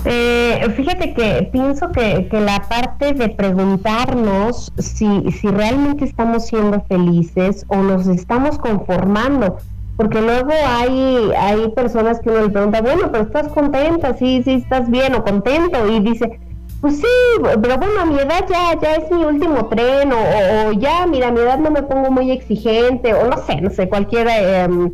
Eh, 0.09 0.65
fíjate 0.77 1.13
que 1.13 1.49
pienso 1.51 1.91
que, 1.91 2.29
la 2.31 2.61
parte 2.69 3.13
de 3.13 3.27
preguntarnos 3.27 4.71
si, 4.77 5.29
si 5.33 5.47
realmente 5.49 6.05
estamos 6.05 6.45
siendo 6.45 6.81
felices 6.83 7.65
o 7.67 7.75
nos 7.75 8.07
estamos 8.07 8.57
conformando, 8.57 9.57
porque 9.97 10.21
luego 10.21 10.51
hay, 10.65 11.31
hay 11.37 11.67
personas 11.71 12.21
que 12.21 12.29
uno 12.29 12.43
le 12.43 12.49
pregunta, 12.49 12.81
bueno, 12.81 13.11
pero 13.11 13.25
estás 13.25 13.49
contenta, 13.49 14.13
sí, 14.13 14.41
sí, 14.45 14.53
estás 14.53 14.89
bien 14.89 15.13
o 15.13 15.25
contento, 15.25 15.85
y 15.89 15.99
dice, 15.99 16.39
pues 16.79 17.01
sí, 17.01 17.41
pero 17.61 17.77
bueno, 17.77 18.05
mi 18.05 18.19
edad 18.19 18.45
ya, 18.49 18.79
ya 18.79 18.95
es 18.95 19.11
mi 19.11 19.25
último 19.25 19.65
tren, 19.65 20.13
o, 20.13 20.71
ya, 20.71 21.05
mira, 21.05 21.31
mi 21.31 21.41
edad 21.41 21.59
no 21.59 21.69
me 21.69 21.83
pongo 21.83 22.11
muy 22.11 22.31
exigente, 22.31 23.13
o 23.13 23.27
no 23.27 23.39
sé, 23.39 23.59
no 23.59 23.69
sé, 23.71 23.89
cualquier 23.89 24.29
em, 24.29 24.89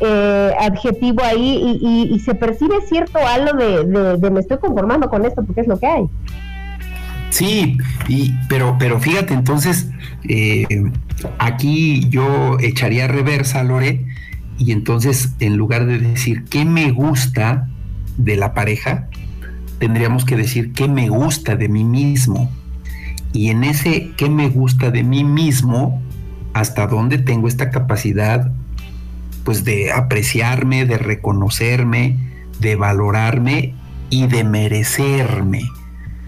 eh, 0.00 0.52
adjetivo 0.60 1.22
ahí, 1.22 1.78
y, 2.10 2.18
se 2.20 2.34
percibe 2.34 2.74
cierto 2.88 3.18
algo 3.18 3.56
de, 3.56 4.30
me 4.30 4.40
estoy 4.40 4.58
conformando 4.58 5.08
con 5.08 5.24
esto 5.24 5.44
porque 5.44 5.62
es 5.62 5.66
lo 5.66 5.78
que 5.78 5.86
hay. 5.86 6.04
Sí, 7.30 7.78
y, 8.08 8.34
pero, 8.48 8.76
pero 8.78 9.00
fíjate, 9.00 9.34
entonces, 9.34 9.88
eh, 10.28 10.66
aquí 11.38 12.08
yo 12.08 12.58
echaría 12.60 13.08
reversa, 13.08 13.62
Lore, 13.62 14.04
y 14.58 14.72
entonces 14.72 15.32
en 15.40 15.56
lugar 15.56 15.86
de 15.86 15.98
decir 15.98 16.44
qué 16.44 16.64
me 16.64 16.90
gusta 16.92 17.68
de 18.16 18.36
la 18.36 18.54
pareja, 18.54 19.08
tendríamos 19.78 20.24
que 20.24 20.36
decir 20.36 20.72
qué 20.72 20.88
me 20.88 21.08
gusta 21.08 21.56
de 21.56 21.68
mí 21.68 21.84
mismo. 21.84 22.50
Y 23.32 23.50
en 23.50 23.64
ese 23.64 24.12
qué 24.16 24.30
me 24.30 24.48
gusta 24.48 24.90
de 24.90 25.02
mí 25.02 25.24
mismo, 25.24 26.02
hasta 26.54 26.86
dónde 26.86 27.18
tengo 27.18 27.48
esta 27.48 27.70
capacidad 27.70 28.50
pues 29.46 29.62
de 29.62 29.92
apreciarme, 29.92 30.86
de 30.86 30.98
reconocerme, 30.98 32.16
de 32.58 32.74
valorarme 32.74 33.74
y 34.10 34.26
de 34.26 34.42
merecerme. 34.42 35.62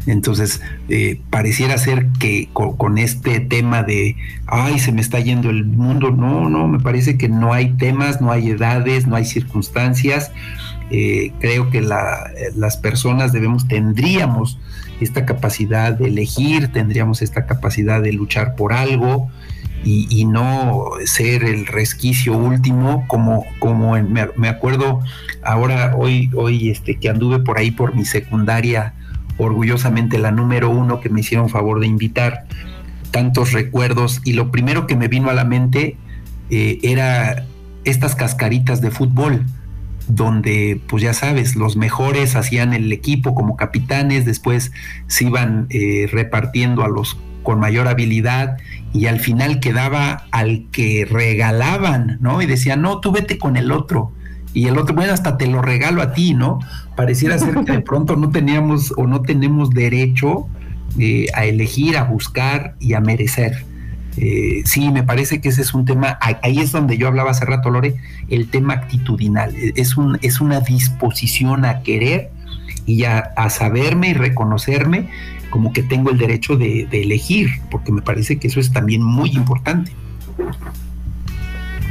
Entonces, 0.06 0.62
eh, 0.88 1.20
pareciera 1.28 1.76
ser 1.78 2.06
que 2.20 2.48
con, 2.52 2.96
este 2.96 3.40
tema 3.40 3.82
de, 3.82 4.16
ay, 4.46 4.78
se 4.78 4.92
me 4.92 5.00
está 5.00 5.18
yendo 5.18 5.50
el 5.50 5.64
mundo, 5.64 6.12
no, 6.12 6.48
no, 6.48 6.68
me 6.68 6.78
parece 6.78 7.18
que 7.18 7.28
no 7.28 7.52
hay 7.52 7.70
temas, 7.72 8.20
no 8.20 8.30
hay 8.30 8.50
edades, 8.50 9.08
no 9.08 9.16
hay 9.16 9.24
circunstancias. 9.24 10.30
Eh, 10.90 11.32
creo 11.40 11.70
que 11.70 11.80
las 11.80 12.76
personas 12.76 13.32
debemos, 13.32 13.66
tendríamos 13.66 14.60
esta 15.00 15.26
capacidad 15.26 15.92
de 15.92 16.06
elegir, 16.06 16.68
tendríamos 16.68 17.20
esta 17.20 17.46
capacidad 17.46 18.00
de 18.00 18.12
luchar 18.12 18.54
por 18.54 18.72
algo 18.72 19.28
y, 19.84 20.24
no 20.26 20.90
ser 21.04 21.44
el 21.44 21.66
resquicio 21.66 22.36
último, 22.36 23.06
como, 23.08 23.46
como 23.58 23.92
me, 24.02 24.48
acuerdo 24.48 25.00
ahora, 25.42 25.94
hoy, 25.96 26.30
hoy 26.34 26.70
este, 26.70 26.96
que 26.96 27.08
anduve 27.08 27.38
por 27.38 27.58
ahí 27.58 27.70
por 27.70 27.94
mi 27.94 28.04
secundaria, 28.04 28.94
orgullosamente 29.38 30.18
la 30.18 30.30
número 30.30 30.68
uno 30.70 31.00
que 31.00 31.08
me 31.08 31.20
hicieron 31.20 31.48
favor 31.48 31.80
de 31.80 31.86
invitar, 31.86 32.44
tantos 33.10 33.52
recuerdos 33.52 34.20
y 34.24 34.34
lo 34.34 34.50
primero 34.50 34.86
que 34.86 34.96
me 34.96 35.08
vino 35.08 35.30
a 35.30 35.32
la 35.32 35.44
mente 35.44 35.96
eh, 36.50 36.78
era 36.82 37.46
estas 37.84 38.14
cascaritas 38.14 38.80
de 38.80 38.90
fútbol 38.90 39.46
donde, 40.08 40.80
pues 40.88 41.02
ya 41.02 41.12
sabes, 41.12 41.54
los 41.54 41.76
mejores 41.76 42.34
hacían 42.34 42.72
el 42.72 42.90
equipo 42.92 43.34
como 43.34 43.56
capitanes, 43.56 44.24
después 44.24 44.72
se 45.06 45.24
iban 45.24 45.66
eh, 45.70 46.08
repartiendo 46.10 46.82
a 46.82 46.88
los 46.88 47.18
con 47.48 47.60
mayor 47.60 47.88
habilidad 47.88 48.58
y 48.92 49.06
al 49.06 49.20
final 49.20 49.58
quedaba 49.58 50.26
al 50.32 50.66
que 50.70 51.08
regalaban, 51.10 52.18
¿no? 52.20 52.42
Y 52.42 52.46
decían, 52.46 52.82
no, 52.82 53.00
tú 53.00 53.10
vete 53.10 53.38
con 53.38 53.56
el 53.56 53.72
otro. 53.72 54.12
Y 54.52 54.66
el 54.66 54.76
otro, 54.76 54.94
bueno, 54.94 55.14
hasta 55.14 55.38
te 55.38 55.46
lo 55.46 55.62
regalo 55.62 56.02
a 56.02 56.12
ti, 56.12 56.34
¿no? 56.34 56.58
Pareciera 56.94 57.38
ser 57.38 57.54
que 57.64 57.72
de 57.72 57.80
pronto 57.90 58.16
no 58.16 58.28
teníamos 58.28 58.92
o 58.98 59.06
no 59.06 59.22
tenemos 59.22 59.70
derecho 59.70 60.46
eh, 60.98 61.28
a 61.32 61.46
elegir, 61.46 61.96
a 61.96 62.04
buscar 62.04 62.74
y 62.80 62.92
a 62.92 63.00
merecer. 63.00 63.64
Eh, 64.18 64.60
sí, 64.66 64.90
me 64.90 65.02
parece 65.02 65.40
que 65.40 65.48
ese 65.48 65.62
es 65.62 65.72
un 65.72 65.86
tema, 65.86 66.18
ahí 66.20 66.58
es 66.58 66.70
donde 66.70 66.98
yo 66.98 67.08
hablaba 67.08 67.30
hace 67.30 67.46
rato, 67.46 67.70
Lore, 67.70 67.94
el 68.28 68.50
tema 68.50 68.74
actitudinal, 68.74 69.56
e, 69.56 69.72
es, 69.76 69.96
un, 69.96 70.18
es 70.20 70.42
una 70.42 70.60
disposición 70.60 71.64
a 71.64 71.80
querer 71.80 72.30
y 72.84 73.04
a, 73.04 73.20
a 73.20 73.48
saberme 73.48 74.10
y 74.10 74.12
reconocerme 74.12 75.08
como 75.50 75.72
que 75.72 75.82
tengo 75.82 76.10
el 76.10 76.18
derecho 76.18 76.56
de, 76.56 76.88
elegir, 76.92 77.48
porque 77.70 77.92
me 77.92 78.02
parece 78.02 78.38
que 78.38 78.48
eso 78.48 78.60
es 78.60 78.72
también 78.72 79.02
muy 79.02 79.30
importante. 79.30 79.92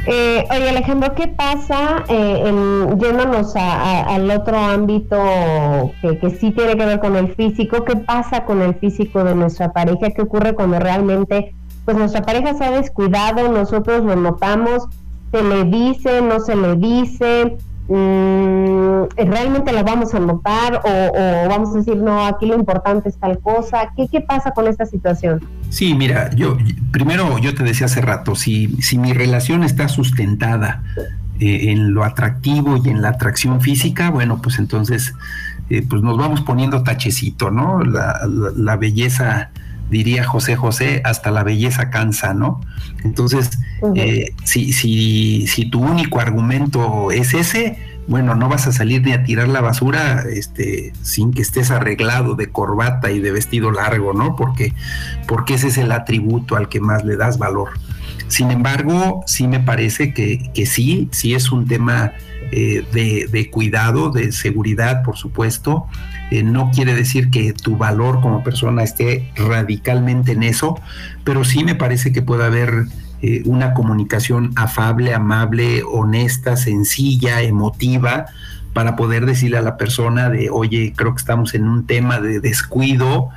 Eh, 0.06 0.44
oye 0.50 0.70
Alejandro, 0.70 1.14
¿qué 1.14 1.28
pasa 1.28 2.04
eh, 2.08 2.42
en, 2.46 2.98
yéndonos 2.98 3.54
al 3.56 4.30
otro 4.30 4.56
ámbito 4.56 5.92
que, 6.00 6.18
que, 6.18 6.30
sí 6.30 6.50
tiene 6.52 6.76
que 6.76 6.86
ver 6.86 7.00
con 7.00 7.16
el 7.16 7.34
físico? 7.34 7.84
¿Qué 7.84 7.96
pasa 7.96 8.44
con 8.44 8.62
el 8.62 8.74
físico 8.74 9.22
de 9.22 9.34
nuestra 9.34 9.72
pareja? 9.72 10.10
¿Qué 10.10 10.22
ocurre 10.22 10.54
cuando 10.54 10.78
realmente 10.78 11.54
pues 11.88 11.96
nuestra 11.96 12.20
pareja 12.20 12.52
se 12.52 12.66
ha 12.66 12.70
descuidado, 12.70 13.50
nosotros 13.50 14.04
lo 14.04 14.14
notamos, 14.14 14.88
se 15.30 15.42
le 15.42 15.64
dice, 15.64 16.20
no 16.20 16.38
se 16.38 16.54
le 16.54 16.76
dice, 16.76 17.56
realmente 17.88 19.72
lo 19.72 19.82
vamos 19.82 20.14
a 20.14 20.20
notar 20.20 20.82
o, 20.84 21.48
vamos 21.48 21.74
a 21.74 21.78
decir, 21.78 21.96
no, 21.96 22.26
aquí 22.26 22.46
lo 22.46 22.54
importante 22.54 23.08
es 23.08 23.16
tal 23.16 23.38
cosa. 23.38 23.92
¿Qué, 23.96 24.08
qué 24.08 24.20
pasa 24.20 24.50
con 24.52 24.66
esta 24.68 24.86
situación? 24.86 25.40
Sí, 25.70 25.94
mira, 25.94 26.30
yo 26.34 26.56
primero 26.90 27.38
yo 27.38 27.54
te 27.54 27.62
decía 27.62 27.86
hace 27.86 28.00
rato, 28.00 28.34
si, 28.34 28.68
si 28.82 28.98
mi 28.98 29.12
relación 29.12 29.64
está 29.64 29.88
sustentada 29.88 30.82
eh, 31.40 31.70
en 31.70 31.94
lo 31.94 32.04
atractivo 32.04 32.76
y 32.76 32.88
en 32.88 33.02
la 33.02 33.10
atracción 33.10 33.60
física, 33.60 34.10
bueno, 34.10 34.40
pues 34.42 34.58
entonces 34.58 35.14
eh, 35.70 35.84
pues 35.88 36.02
nos 36.02 36.16
vamos 36.18 36.42
poniendo 36.42 36.82
tachecito, 36.82 37.50
¿no? 37.50 37.82
la, 37.82 38.20
la 38.56 38.76
belleza 38.76 39.50
diría 39.90 40.24
José 40.24 40.56
José, 40.56 41.00
hasta 41.04 41.30
la 41.30 41.42
belleza 41.42 41.90
cansa, 41.90 42.34
¿no? 42.34 42.60
Entonces, 43.04 43.50
eh, 43.94 44.34
si, 44.44 44.72
si, 44.72 45.46
si 45.46 45.70
tu 45.70 45.80
único 45.80 46.20
argumento 46.20 47.10
es 47.10 47.34
ese, 47.34 47.78
bueno, 48.08 48.34
no 48.34 48.48
vas 48.48 48.66
a 48.66 48.72
salir 48.72 49.02
ni 49.02 49.12
a 49.12 49.22
tirar 49.22 49.48
la 49.48 49.60
basura 49.60 50.24
este, 50.30 50.92
sin 51.02 51.32
que 51.32 51.42
estés 51.42 51.70
arreglado 51.70 52.34
de 52.34 52.50
corbata 52.50 53.10
y 53.10 53.20
de 53.20 53.32
vestido 53.32 53.70
largo, 53.70 54.14
¿no? 54.14 54.34
Porque, 54.34 54.72
porque 55.26 55.54
ese 55.54 55.68
es 55.68 55.78
el 55.78 55.92
atributo 55.92 56.56
al 56.56 56.68
que 56.68 56.80
más 56.80 57.04
le 57.04 57.16
das 57.16 57.38
valor. 57.38 57.70
Sin 58.28 58.50
embargo, 58.50 59.22
sí 59.26 59.46
me 59.46 59.60
parece 59.60 60.14
que, 60.14 60.50
que 60.54 60.66
sí, 60.66 61.08
sí 61.12 61.34
es 61.34 61.52
un 61.52 61.66
tema 61.66 62.12
eh, 62.50 63.28
de, 63.30 63.50
cuidado, 63.50 64.10
de 64.10 64.32
seguridad, 64.32 65.02
por 65.02 65.16
supuesto, 65.16 65.86
eh, 66.30 66.42
no 66.42 66.70
quiere 66.70 66.94
decir 66.94 67.30
que 67.30 67.52
tu 67.52 67.76
valor 67.76 68.20
como 68.20 68.42
persona 68.42 68.82
esté 68.82 69.30
radicalmente 69.36 70.32
en 70.32 70.42
eso, 70.42 70.80
pero 71.24 71.44
sí 71.44 71.64
me 71.64 71.74
parece 71.74 72.12
que 72.12 72.22
puede 72.22 72.44
haber 72.44 72.86
eh, 73.20 73.42
una 73.44 73.74
comunicación 73.74 74.52
afable, 74.56 75.12
amable, 75.12 75.82
honesta, 75.82 76.56
sencilla, 76.56 77.42
emotiva, 77.42 78.26
para 78.72 78.96
poder 78.96 79.26
decirle 79.26 79.58
a 79.58 79.62
la 79.62 79.76
persona 79.76 80.30
de, 80.30 80.50
oye, 80.50 80.92
creo 80.96 81.14
que 81.14 81.18
estamos 81.18 81.54
en 81.54 81.66
un 81.66 81.84
tema 81.86 82.20
de 82.20 82.40
descuido, 82.40 83.30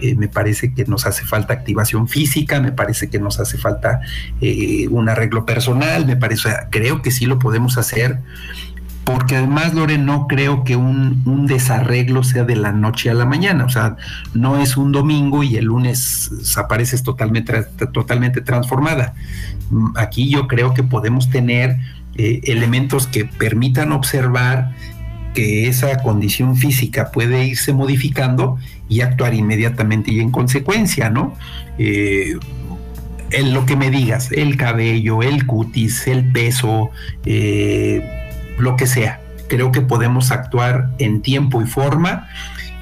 eh, 0.00 0.14
me 0.14 0.28
parece 0.28 0.74
que 0.74 0.84
nos 0.84 1.06
hace 1.06 1.24
falta 1.24 1.54
activación 1.54 2.08
física, 2.08 2.60
me 2.60 2.72
parece 2.72 3.08
que 3.08 3.18
nos 3.18 3.40
hace 3.40 3.58
falta 3.58 4.00
un 4.90 5.08
arreglo 5.08 5.46
personal, 5.46 6.06
me 6.06 6.16
parece, 6.16 6.50
creo 6.70 7.02
que 7.02 7.10
sí 7.10 7.26
lo 7.26 7.38
podemos 7.38 7.78
hacer 7.78 8.20
porque 9.04 9.36
además, 9.36 9.74
Lore, 9.74 9.98
no 9.98 10.26
creo 10.26 10.64
que 10.64 10.76
un, 10.76 11.46
desarreglo 11.46 12.24
sea 12.24 12.44
de 12.44 12.56
la 12.56 12.72
noche 12.72 13.10
a 13.10 13.14
la 13.14 13.26
mañana, 13.26 13.66
o 13.66 13.68
sea, 13.68 13.96
no 14.32 14.56
es 14.56 14.78
un 14.78 14.92
domingo 14.92 15.42
y 15.42 15.56
el 15.56 15.66
lunes 15.66 16.30
apareces 16.56 17.02
totalmente, 17.02 17.52
totalmente 17.92 18.40
transformada. 18.40 19.14
Aquí 19.94 20.30
yo 20.30 20.48
creo 20.48 20.72
que 20.72 20.82
podemos 20.82 21.28
tener 21.28 21.76
eh, 22.16 22.40
elementos 22.44 23.06
que 23.06 23.26
permitan 23.26 23.92
observar 23.92 24.72
que 25.34 25.68
esa 25.68 25.98
condición 25.98 26.56
física 26.56 27.10
puede 27.10 27.44
irse 27.44 27.74
modificando 27.74 28.56
y 28.88 29.00
actuar 29.00 29.34
inmediatamente 29.34 30.12
y 30.12 30.20
en 30.20 30.30
consecuencia, 30.30 31.10
¿no? 31.10 31.34
Eh, 31.78 32.36
en 33.30 33.52
lo 33.52 33.66
que 33.66 33.76
me 33.76 33.90
digas, 33.90 34.30
el 34.32 34.56
cabello, 34.56 35.22
el 35.22 35.46
cutis, 35.46 36.06
el 36.06 36.30
peso, 36.30 36.90
eh, 37.24 38.02
lo 38.58 38.76
que 38.76 38.86
sea. 38.86 39.20
Creo 39.48 39.72
que 39.72 39.80
podemos 39.80 40.30
actuar 40.30 40.90
en 40.98 41.20
tiempo 41.20 41.60
y 41.60 41.66
forma 41.66 42.28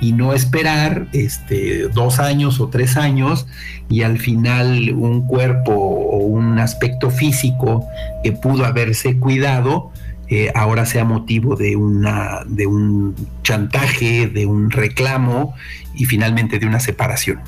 y 0.00 0.12
no 0.12 0.32
esperar 0.32 1.06
este, 1.12 1.88
dos 1.88 2.18
años 2.18 2.60
o 2.60 2.68
tres 2.68 2.96
años 2.96 3.46
y 3.88 4.02
al 4.02 4.18
final 4.18 4.92
un 4.94 5.26
cuerpo 5.26 5.72
o 5.72 6.18
un 6.18 6.58
aspecto 6.58 7.10
físico 7.10 7.86
que 8.22 8.32
pudo 8.32 8.64
haberse 8.64 9.16
cuidado 9.18 9.92
eh, 10.28 10.50
ahora 10.54 10.86
sea 10.86 11.04
motivo 11.04 11.56
de, 11.56 11.76
una, 11.76 12.40
de 12.46 12.66
un 12.66 13.14
chantaje, 13.42 14.28
de 14.28 14.46
un 14.46 14.70
reclamo 14.70 15.54
y 15.94 16.04
finalmente 16.04 16.58
de 16.58 16.66
una 16.66 16.80
separación. 16.80 17.40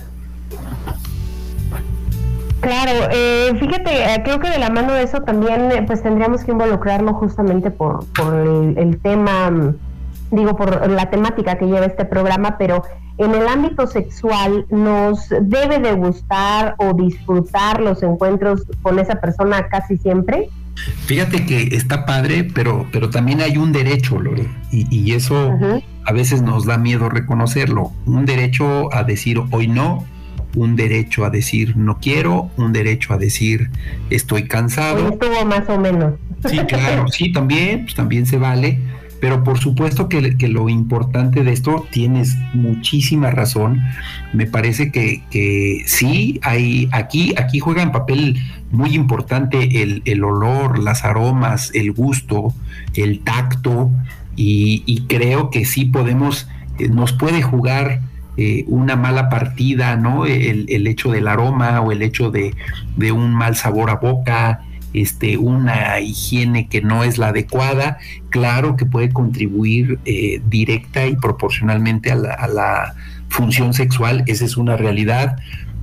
Claro, 2.64 3.10
eh, 3.12 3.52
fíjate, 3.60 3.90
eh, 3.90 4.22
creo 4.24 4.40
que 4.40 4.48
de 4.48 4.58
la 4.58 4.70
mano 4.70 4.94
de 4.94 5.02
eso 5.02 5.20
también 5.20 5.84
pues 5.86 6.02
tendríamos 6.02 6.44
que 6.44 6.52
involucrarlo 6.52 7.12
justamente 7.12 7.70
por, 7.70 8.06
por 8.14 8.34
el, 8.34 8.98
tema, 9.02 9.50
mm, 9.50 9.76
digo, 10.30 10.56
por 10.56 10.90
la 10.90 11.10
temática 11.10 11.58
que 11.58 11.66
lleva 11.66 11.84
este 11.84 12.06
programa, 12.06 12.56
pero 12.56 12.82
en 13.18 13.34
el 13.34 13.46
ámbito 13.48 13.86
sexual 13.86 14.64
nos 14.70 15.28
debe 15.28 15.78
de 15.78 15.92
gustar 15.92 16.74
o 16.78 16.94
disfrutar 16.94 17.80
los 17.82 18.02
encuentros 18.02 18.62
con 18.80 18.98
esa 18.98 19.16
persona 19.20 19.68
casi 19.68 19.98
siempre. 19.98 20.48
Fíjate 21.04 21.44
que 21.44 21.76
está 21.76 22.06
padre, 22.06 22.48
pero, 22.54 22.86
pero 22.90 23.10
también 23.10 23.42
hay 23.42 23.58
un 23.58 23.72
derecho, 23.72 24.18
Lore, 24.18 24.48
y, 24.72 25.12
eso 25.12 25.56
a 26.04 26.12
veces 26.12 26.42
nos 26.42 26.66
da 26.66 26.78
miedo 26.78 27.08
reconocerlo. 27.08 27.92
Un 28.06 28.24
derecho 28.26 28.92
a 28.94 29.04
decir 29.04 29.40
hoy 29.50 29.68
no, 29.68 30.04
un 30.54 30.76
derecho 30.76 31.24
a 31.24 31.30
decir 31.30 31.76
no 31.76 31.98
quiero, 31.98 32.50
un 32.56 32.72
derecho 32.72 33.12
a 33.14 33.18
decir 33.18 33.70
estoy 34.10 34.44
cansado. 34.44 35.06
Hoy 35.06 35.12
estuvo 35.12 35.44
más 35.44 35.68
o 35.68 35.78
menos. 35.78 36.14
Sí, 36.48 36.58
claro, 36.58 37.08
sí, 37.12 37.32
también, 37.32 37.82
pues 37.82 37.94
también 37.94 38.26
se 38.26 38.38
vale. 38.38 38.80
Pero 39.20 39.42
por 39.42 39.58
supuesto 39.58 40.10
que, 40.10 40.20
lo 40.48 40.68
importante 40.68 41.42
de 41.42 41.52
esto, 41.52 41.86
tienes 41.90 42.36
muchísima 42.52 43.30
razón. 43.30 43.80
Me 44.34 44.44
parece 44.44 44.92
que, 44.92 45.22
que 45.30 45.82
sí, 45.86 46.38
hay, 46.42 46.90
aquí, 46.92 47.32
aquí 47.38 47.58
juega 47.58 47.80
en 47.80 47.90
papel 47.90 48.36
muy 48.70 48.94
importante 48.94 49.82
el, 49.82 50.24
olor, 50.24 50.78
las 50.78 51.04
aromas, 51.04 51.70
el 51.74 51.92
gusto, 51.92 52.52
el 52.94 53.20
tacto, 53.20 53.90
y, 54.36 55.04
creo 55.08 55.50
que 55.50 55.64
sí 55.64 55.84
podemos, 55.84 56.48
eh, 56.78 56.88
nos 56.88 57.12
puede 57.12 57.42
jugar 57.42 58.00
eh, 58.36 58.64
una 58.66 58.96
mala 58.96 59.28
partida, 59.28 59.96
¿no? 59.96 60.26
El, 60.26 60.86
hecho 60.86 61.10
del 61.10 61.28
aroma 61.28 61.80
o 61.80 61.92
el 61.92 62.02
hecho 62.02 62.30
de, 62.30 62.54
de 62.96 63.12
un 63.12 63.32
mal 63.32 63.56
sabor 63.56 63.90
a 63.90 63.96
boca, 63.96 64.60
este, 64.94 65.36
una 65.36 65.98
higiene 65.98 66.68
que 66.68 66.80
no 66.80 67.02
es 67.02 67.18
la 67.18 67.28
adecuada, 67.28 67.98
claro 68.30 68.76
que 68.76 68.86
puede 68.86 69.10
contribuir 69.10 69.98
eh, 70.04 70.40
directa 70.48 71.04
y 71.06 71.16
proporcionalmente 71.16 72.12
a 72.12 72.16
la, 72.16 72.94
función 73.28 73.74
sexual, 73.74 74.22
esa 74.28 74.44
es 74.44 74.56
una 74.56 74.76
realidad. 74.76 75.38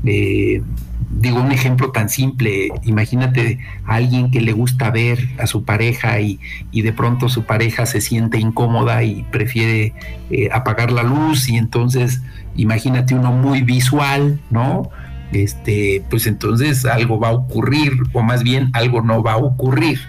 Eh, 0.05 0.61
digo 1.09 1.39
un 1.39 1.51
ejemplo 1.51 1.91
tan 1.91 2.09
simple, 2.09 2.69
imagínate 2.83 3.59
a 3.85 3.95
alguien 3.95 4.31
que 4.31 4.41
le 4.41 4.53
gusta 4.53 4.89
ver 4.89 5.19
a 5.37 5.45
su 5.47 5.63
pareja 5.63 6.19
y, 6.19 6.39
de 6.71 6.93
pronto 6.93 7.29
su 7.29 7.43
pareja 7.43 7.85
se 7.85 8.01
siente 8.01 8.39
incómoda 8.39 9.03
y 9.03 9.23
prefiere 9.31 9.93
eh, 10.29 10.49
apagar 10.51 10.91
la 10.91 11.03
luz 11.03 11.49
y 11.49 11.57
entonces 11.57 12.21
imagínate 12.55 13.13
uno 13.13 13.31
muy 13.31 13.61
visual, 13.61 14.39
¿no? 14.49 14.89
este, 15.33 16.03
pues 16.09 16.27
entonces 16.27 16.85
algo 16.85 17.19
va 17.19 17.29
a 17.29 17.33
ocurrir, 17.33 17.93
o 18.13 18.21
más 18.21 18.43
bien 18.43 18.69
algo 18.73 19.01
no 19.01 19.23
va 19.23 19.33
a 19.33 19.37
ocurrir. 19.37 19.99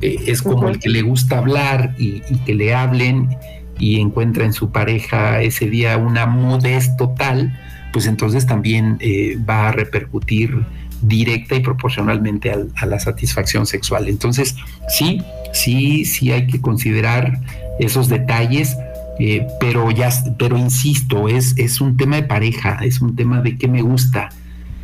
Eh, 0.00 0.16
es 0.26 0.42
como 0.42 0.68
el 0.68 0.78
que 0.78 0.88
le 0.88 1.02
gusta 1.02 1.38
hablar 1.38 1.94
y, 1.98 2.20
que 2.44 2.54
le 2.54 2.74
hablen 2.74 3.36
y 3.78 4.00
encuentra 4.00 4.44
en 4.44 4.52
su 4.52 4.70
pareja 4.70 5.40
ese 5.40 5.68
día 5.68 5.96
una 5.96 6.26
mudez 6.26 6.96
total, 6.96 7.58
pues 7.92 8.06
entonces 8.06 8.46
también 8.46 8.96
eh, 9.00 9.38
va 9.48 9.68
a 9.68 9.72
repercutir 9.72 10.64
directa 11.02 11.54
y 11.54 11.60
proporcionalmente 11.60 12.50
a, 12.50 12.86
la 12.86 12.98
satisfacción 12.98 13.66
sexual. 13.66 14.08
Entonces, 14.08 14.56
sí, 14.88 15.22
sí, 15.52 16.04
sí 16.04 16.32
hay 16.32 16.46
que 16.46 16.60
considerar 16.60 17.40
esos 17.78 18.08
detalles, 18.08 18.76
eh, 19.20 19.46
pero 19.60 19.90
ya, 19.90 20.10
pero 20.38 20.58
insisto, 20.58 21.28
es, 21.28 21.56
es 21.56 21.80
un 21.80 21.96
tema 21.96 22.16
de 22.16 22.24
pareja, 22.24 22.80
es 22.82 23.00
un 23.00 23.14
tema 23.14 23.40
de 23.40 23.56
qué 23.56 23.68
me 23.68 23.82
gusta, 23.82 24.30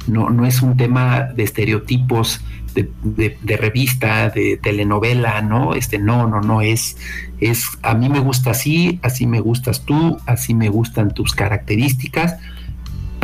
no, 0.06 0.30
no 0.30 0.46
es 0.46 0.62
un 0.62 0.76
tema 0.76 1.22
de 1.34 1.42
estereotipos 1.42 2.40
de, 2.74 3.56
revista, 3.56 4.30
de 4.30 4.58
telenovela, 4.60 5.40
¿no? 5.42 5.74
Este, 5.74 5.98
no, 5.98 6.26
no, 6.26 6.40
no, 6.40 6.60
es, 6.60 6.96
es, 7.40 7.66
a 7.82 7.94
mí 7.94 8.08
me 8.08 8.20
gusta 8.20 8.50
así, 8.50 8.98
así 9.02 9.26
me 9.26 9.40
gustas 9.40 9.84
tú, 9.84 10.18
así 10.26 10.54
me 10.54 10.68
gustan 10.68 11.14
tus 11.14 11.34
características, 11.34 12.36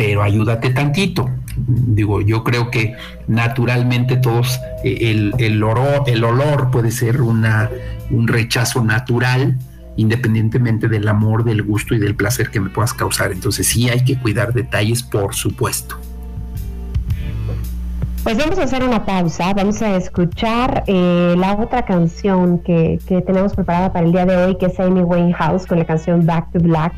pero 0.00 0.22
ayúdate 0.22 0.70
tantito. 0.70 1.28
Digo, 1.58 2.22
yo 2.22 2.42
creo 2.42 2.70
que 2.70 2.94
naturalmente 3.28 4.16
todos, 4.16 4.58
eh, 4.82 5.10
el, 5.10 5.34
el, 5.36 5.62
el 6.06 6.24
olor 6.24 6.70
puede 6.70 6.90
ser 6.90 7.20
una, 7.20 7.68
un 8.08 8.26
rechazo 8.26 8.82
natural, 8.82 9.58
independientemente 9.98 10.88
del 10.88 11.06
amor, 11.06 11.44
del 11.44 11.62
gusto 11.62 11.94
y 11.94 11.98
del 11.98 12.14
placer 12.14 12.50
que 12.50 12.60
me 12.60 12.70
puedas 12.70 12.94
causar. 12.94 13.30
Entonces 13.30 13.66
sí 13.66 13.90
hay 13.90 14.02
que 14.02 14.18
cuidar 14.18 14.54
detalles, 14.54 15.02
por 15.02 15.34
supuesto. 15.34 16.00
Pues 18.30 18.38
vamos 18.38 18.60
a 18.60 18.62
hacer 18.62 18.84
una 18.84 19.04
pausa, 19.04 19.52
vamos 19.54 19.82
a 19.82 19.96
escuchar 19.96 20.84
eh, 20.86 21.34
la 21.36 21.56
otra 21.56 21.84
canción 21.84 22.60
que, 22.60 23.00
que, 23.04 23.22
tenemos 23.22 23.54
preparada 23.54 23.92
para 23.92 24.06
el 24.06 24.12
día 24.12 24.24
de 24.24 24.36
hoy, 24.36 24.54
que 24.56 24.66
es 24.66 24.78
Amy 24.78 25.02
Winehouse 25.02 25.66
con 25.66 25.80
la 25.80 25.84
canción 25.84 26.24
Back 26.24 26.52
to 26.52 26.60
Black, 26.60 26.92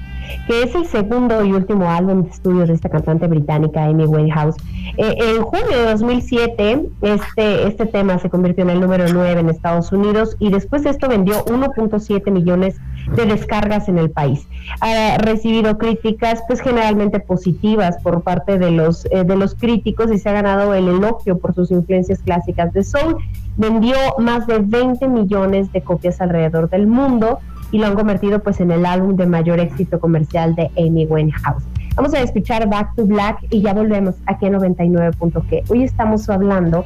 que 0.46 0.62
es 0.62 0.74
el 0.74 0.84
segundo 0.84 1.42
y 1.42 1.52
último 1.52 1.90
álbum 1.90 2.24
de 2.24 2.28
estudios 2.28 2.68
de 2.68 2.74
esta 2.74 2.90
cantante 2.90 3.28
británica, 3.28 3.82
Amy 3.82 4.04
Winehouse. 4.04 4.56
Eh, 4.98 5.14
en 5.18 5.40
junio 5.40 5.70
de 5.70 5.86
2007, 5.92 6.88
este, 7.00 7.66
este 7.66 7.86
tema 7.86 8.18
se 8.18 8.28
convirtió 8.28 8.64
en 8.64 8.70
el 8.70 8.80
número 8.80 9.06
9 9.10 9.40
en 9.40 9.48
Estados 9.48 9.90
Unidos 9.90 10.36
y 10.38 10.50
después 10.50 10.84
de 10.84 10.90
esto 10.90 11.08
vendió 11.08 11.46
1.7 11.46 12.30
millones 12.30 12.76
de 12.76 12.82
descargas 13.26 13.88
en 13.88 13.98
el 13.98 14.10
país. 14.10 14.46
Ha 14.80 15.18
recibido 15.18 15.78
críticas 15.78 16.42
pues 16.46 16.60
generalmente 16.60 17.20
positivas 17.20 17.96
por 18.02 18.22
parte 18.22 18.58
de 18.58 18.70
los, 18.70 19.06
eh, 19.06 19.24
de 19.24 19.36
los 19.36 19.54
críticos 19.54 20.10
y 20.12 20.18
se 20.18 20.28
ha 20.28 20.32
ganado 20.32 20.74
el 20.74 20.88
elogio 20.88 21.38
por 21.38 21.54
sus 21.54 21.70
influencias 21.70 22.20
clásicas 22.20 22.72
de 22.72 22.84
soul. 22.84 23.16
Vendió 23.56 23.96
más 24.18 24.46
de 24.46 24.58
20 24.58 25.08
millones 25.08 25.72
de 25.72 25.82
copias 25.82 26.20
alrededor 26.20 26.70
del 26.70 26.86
mundo 26.86 27.38
y 27.70 27.78
lo 27.78 27.86
han 27.86 27.94
convertido 27.94 28.40
pues 28.42 28.60
en 28.60 28.70
el 28.70 28.86
álbum 28.86 29.16
de 29.16 29.26
mayor 29.26 29.58
éxito 29.58 29.98
comercial 29.98 30.54
de 30.54 30.70
Amy 30.78 31.06
Winehouse. 31.06 31.64
Vamos 31.96 32.14
a 32.14 32.20
escuchar 32.20 32.68
Back 32.68 32.94
to 32.94 33.04
Black 33.04 33.38
y 33.50 33.60
ya 33.60 33.74
volvemos 33.74 34.14
aquí 34.26 34.46
a 34.46 34.50
99.g. 34.50 35.64
Hoy 35.68 35.82
estamos 35.82 36.28
hablando, 36.30 36.84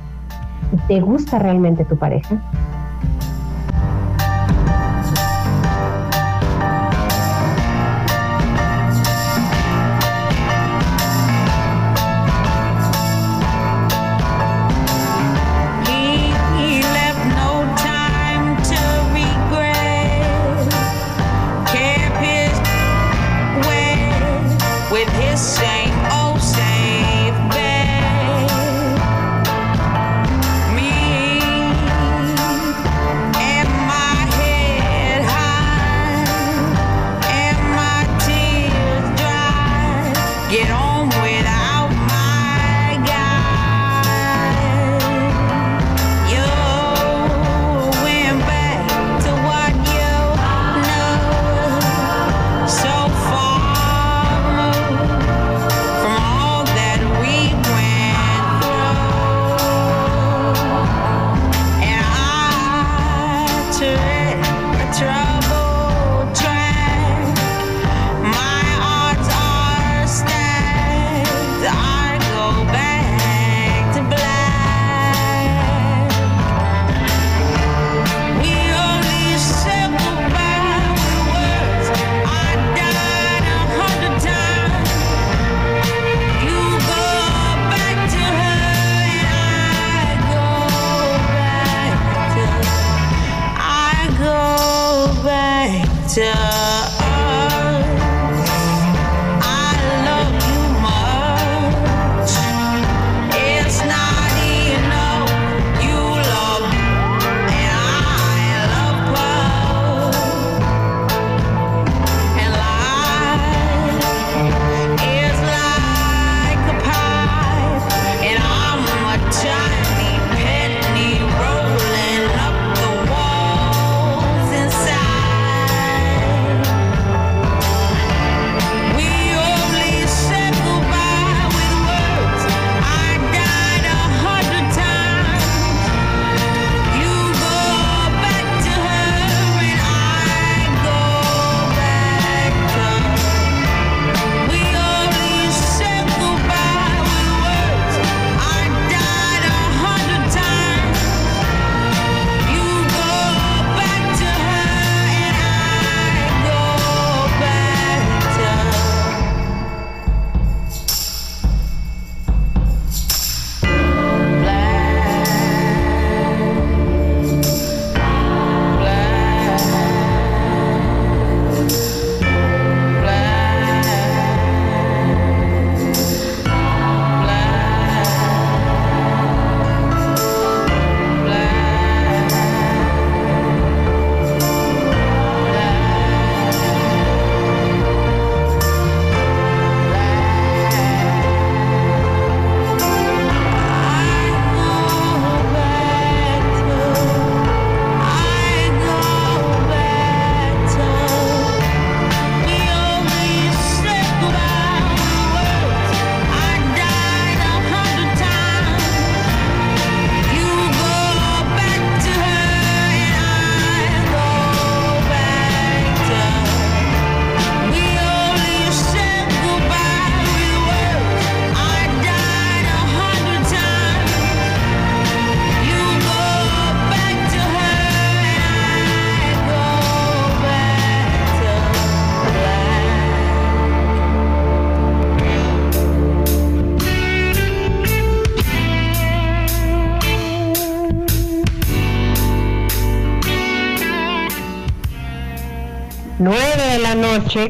¿te 0.89 1.01
gusta 1.01 1.39
realmente 1.39 1.85
tu 1.85 1.97
pareja? 1.97 2.41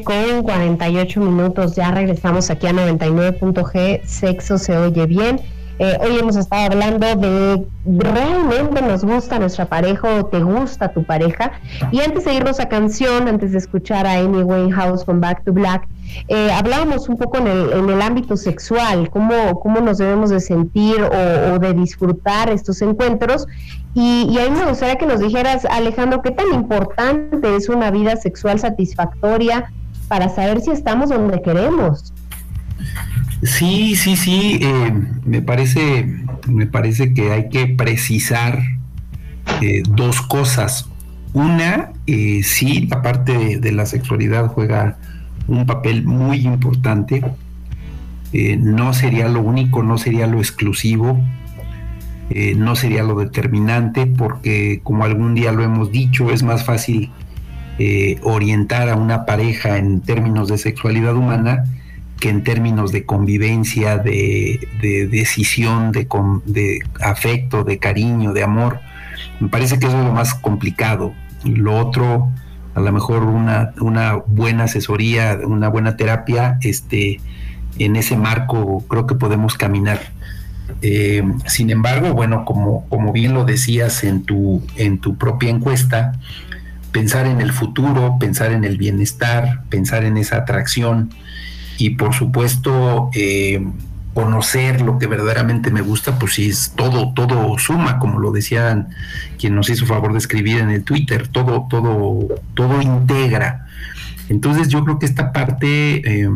Con 0.03 0.43
48 0.43 1.21
minutos. 1.21 1.75
Ya 1.75 1.91
regresamos 1.91 2.49
aquí 2.49 2.67
a 2.67 2.73
99.g. 2.73 4.01
Sexo 4.03 4.57
se 4.57 4.77
oye 4.77 5.05
bien. 5.05 5.39
Eh, 5.79 5.97
hoy 6.01 6.17
hemos 6.19 6.35
estado 6.35 6.71
hablando 6.71 7.15
de 7.15 7.63
realmente 7.85 8.81
nos 8.81 9.05
gusta 9.05 9.39
nuestra 9.39 9.65
pareja 9.65 10.15
o 10.15 10.25
te 10.25 10.39
gusta 10.39 10.91
tu 10.91 11.05
pareja. 11.05 11.51
Y 11.91 12.01
antes 12.01 12.25
de 12.25 12.33
irnos 12.33 12.59
a 12.59 12.67
canción, 12.67 13.29
antes 13.29 13.53
de 13.53 13.59
escuchar 13.59 14.05
a 14.05 14.15
Amy 14.17 14.43
Winehouse 14.43 15.05
con 15.05 15.21
Back 15.21 15.45
to 15.45 15.53
Black, 15.53 15.87
eh, 16.27 16.51
hablábamos 16.51 17.07
un 17.07 17.17
poco 17.17 17.37
en 17.37 17.47
el, 17.47 17.71
en 17.71 17.89
el 17.89 18.01
ámbito 18.01 18.35
sexual, 18.35 19.09
cómo, 19.09 19.59
cómo 19.61 19.79
nos 19.79 19.99
debemos 19.99 20.31
de 20.31 20.41
sentir 20.41 21.01
o, 21.01 21.59
de 21.59 21.73
disfrutar 21.73 22.49
estos 22.49 22.81
encuentros. 22.81 23.47
Y, 23.93 24.27
y 24.29 24.39
a 24.39 24.49
mí 24.49 24.59
me 24.59 24.65
gustaría 24.65 24.95
que 24.97 25.05
nos 25.05 25.21
dijeras, 25.21 25.63
Alejandro, 25.65 26.21
qué 26.21 26.31
tan 26.31 26.53
importante 26.53 27.55
es 27.55 27.69
una 27.69 27.89
vida 27.89 28.17
sexual 28.17 28.59
satisfactoria 28.59 29.71
para 30.07 30.29
saber 30.29 30.61
si 30.61 30.71
estamos 30.71 31.09
donde 31.09 31.41
queremos. 31.41 32.13
Sí, 33.43 33.95
sí, 33.95 34.15
sí. 34.15 34.59
Eh, 34.61 34.93
me 35.25 35.41
parece, 35.41 36.05
me 36.47 36.65
parece 36.65 37.13
que 37.13 37.31
hay 37.31 37.49
que 37.49 37.67
precisar 37.67 38.59
eh, 39.61 39.83
dos 39.89 40.21
cosas. 40.21 40.89
Una, 41.33 41.91
eh, 42.07 42.41
sí, 42.43 42.87
la 42.87 43.01
parte 43.01 43.59
de, 43.59 43.71
la 43.71 43.85
sexualidad 43.85 44.47
juega 44.47 44.97
un 45.47 45.65
papel 45.65 46.03
muy 46.05 46.39
importante. 46.39 47.23
no 48.33 48.93
sería 48.93 49.27
lo 49.29 49.41
único, 49.41 49.83
no 49.83 49.97
sería 49.97 50.27
lo 50.27 50.39
exclusivo, 50.39 51.19
no 52.57 52.75
sería 52.75 53.03
lo 53.03 53.15
determinante, 53.15 54.05
porque 54.05 54.81
como 54.83 55.05
algún 55.05 55.33
día 55.33 55.51
lo 55.53 55.63
hemos 55.63 55.91
dicho, 55.91 56.29
es 56.31 56.43
más 56.43 56.65
fácil 56.65 57.11
orientar 58.23 58.89
a 58.89 58.95
una 58.95 59.25
pareja 59.25 59.77
en 59.77 60.01
términos 60.01 60.47
de 60.47 60.57
sexualidad 60.57 61.15
humana 61.15 61.63
que 62.19 62.29
en 62.29 62.43
términos 62.43 62.91
de 62.91 63.05
convivencia, 63.05 63.97
de, 63.97 64.67
decisión, 65.11 65.91
de, 65.91 66.07
de, 66.45 66.79
afecto, 67.01 67.63
de 67.63 67.77
cariño, 67.77 68.33
de 68.33 68.43
amor. 68.43 68.79
Me 69.39 69.49
parece 69.49 69.79
que 69.79 69.87
eso 69.87 69.97
es 69.97 70.05
lo 70.05 70.13
más 70.13 70.33
complicado. 70.33 71.13
Lo 71.43 71.77
otro, 71.77 72.29
a 72.73 72.79
lo 72.79 72.91
mejor 72.91 73.23
una, 73.23 73.73
una 73.79 74.15
buena 74.15 74.63
asesoría, 74.63 75.37
una 75.43 75.69
buena 75.69 75.95
terapia, 75.95 76.57
este, 76.61 77.19
en 77.77 77.95
ese 77.95 78.17
marco 78.17 78.83
creo 78.87 79.05
que 79.05 79.15
podemos 79.15 79.55
caminar. 79.55 79.99
Eh, 80.81 81.23
sin 81.45 81.69
embargo, 81.69 82.13
bueno, 82.13 82.45
como, 82.45 82.87
como 82.89 83.13
bien 83.13 83.33
lo 83.33 83.45
decías 83.45 84.03
en 84.03 84.23
tu, 84.23 84.63
en 84.75 84.97
tu 84.99 85.17
propia 85.17 85.49
encuesta, 85.49 86.19
pensar 86.97 87.27
en 87.27 87.41
el 87.41 87.51
futuro, 87.53 88.17
pensar 88.19 88.51
en 88.51 88.63
el 88.63 88.75
bienestar, 88.75 89.61
pensar 89.69 90.03
en 90.03 90.17
esa 90.17 90.37
atracción, 90.37 91.11
y 91.77 91.91
por 91.91 92.15
supuesto 92.15 93.11
eh, 93.13 93.63
conocer 94.15 94.81
lo 94.81 94.97
que 94.97 95.05
verdaderamente 95.05 95.69
me 95.69 95.81
gusta, 95.81 96.17
pues 96.17 96.33
sí, 96.33 96.49
es 96.49 96.73
todo, 96.75 97.13
todo 97.13 97.55
suma, 97.59 97.99
como 97.99 98.17
lo 98.17 98.31
decían 98.31 98.87
quien 99.37 99.53
nos 99.53 99.69
hizo 99.69 99.85
favor 99.85 100.11
de 100.11 100.17
escribir 100.17 100.57
en 100.57 100.71
el 100.71 100.83
Twitter, 100.83 101.27
todo, 101.27 101.67
todo, 101.69 102.29
todo 102.55 102.81
integra. 102.81 103.67
Entonces 104.27 104.67
yo 104.69 104.83
creo 104.83 104.97
que 104.97 105.05
esta 105.05 105.31
parte, 105.31 105.97
eh, 106.23 106.31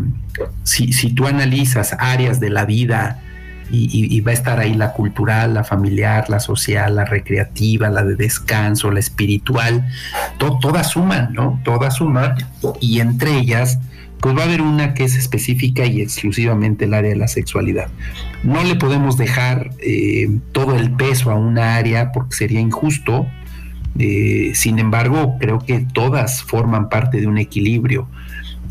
si, 0.61 0.93
si, 0.93 1.11
tú 1.11 1.25
analizas 1.25 1.95
áreas 1.97 2.39
de 2.39 2.51
la 2.51 2.65
vida 2.65 3.19
y, 3.71 4.19
va 4.21 4.31
a 4.31 4.33
estar 4.33 4.59
ahí 4.59 4.73
la 4.73 4.93
cultural, 4.93 5.53
la 5.53 5.63
familiar, 5.63 6.29
la 6.29 6.39
social, 6.39 6.95
la 6.95 7.05
recreativa, 7.05 7.89
la 7.89 8.03
de 8.03 8.15
descanso, 8.15 8.91
la 8.91 8.99
espiritual, 8.99 9.87
todas 10.37 10.91
suman, 10.91 11.33
¿no? 11.33 11.59
Todas 11.63 11.95
suman 11.95 12.35
y 12.79 12.99
entre 12.99 13.37
ellas 13.37 13.79
pues 14.21 14.37
va 14.37 14.41
a 14.41 14.45
haber 14.45 14.61
una 14.61 14.93
que 14.93 15.03
es 15.03 15.15
específica 15.15 15.85
y 15.85 15.99
exclusivamente 15.99 16.85
el 16.85 16.93
área 16.93 17.09
de 17.09 17.15
la 17.15 17.27
sexualidad. 17.27 17.87
No 18.43 18.63
le 18.63 18.75
podemos 18.75 19.17
dejar 19.17 19.71
eh, 19.79 20.29
todo 20.51 20.75
el 20.75 20.91
peso 20.91 21.31
a 21.31 21.35
una 21.35 21.75
área 21.75 22.11
porque 22.11 22.35
sería 22.35 22.59
injusto. 22.59 23.25
Eh, 23.97 24.51
sin 24.53 24.77
embargo, 24.77 25.37
creo 25.39 25.59
que 25.59 25.79
todas 25.91 26.43
forman 26.43 26.87
parte 26.87 27.19
de 27.19 27.27
un 27.27 27.39
equilibrio 27.39 28.07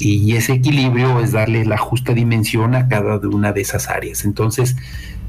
y 0.00 0.36
ese 0.36 0.54
equilibrio 0.54 1.20
es 1.20 1.32
darle 1.32 1.64
la 1.64 1.78
justa 1.78 2.12
dimensión 2.12 2.74
a 2.74 2.88
cada 2.88 3.16
una 3.18 3.52
de 3.52 3.60
esas 3.60 3.88
áreas. 3.88 4.24
Entonces, 4.24 4.76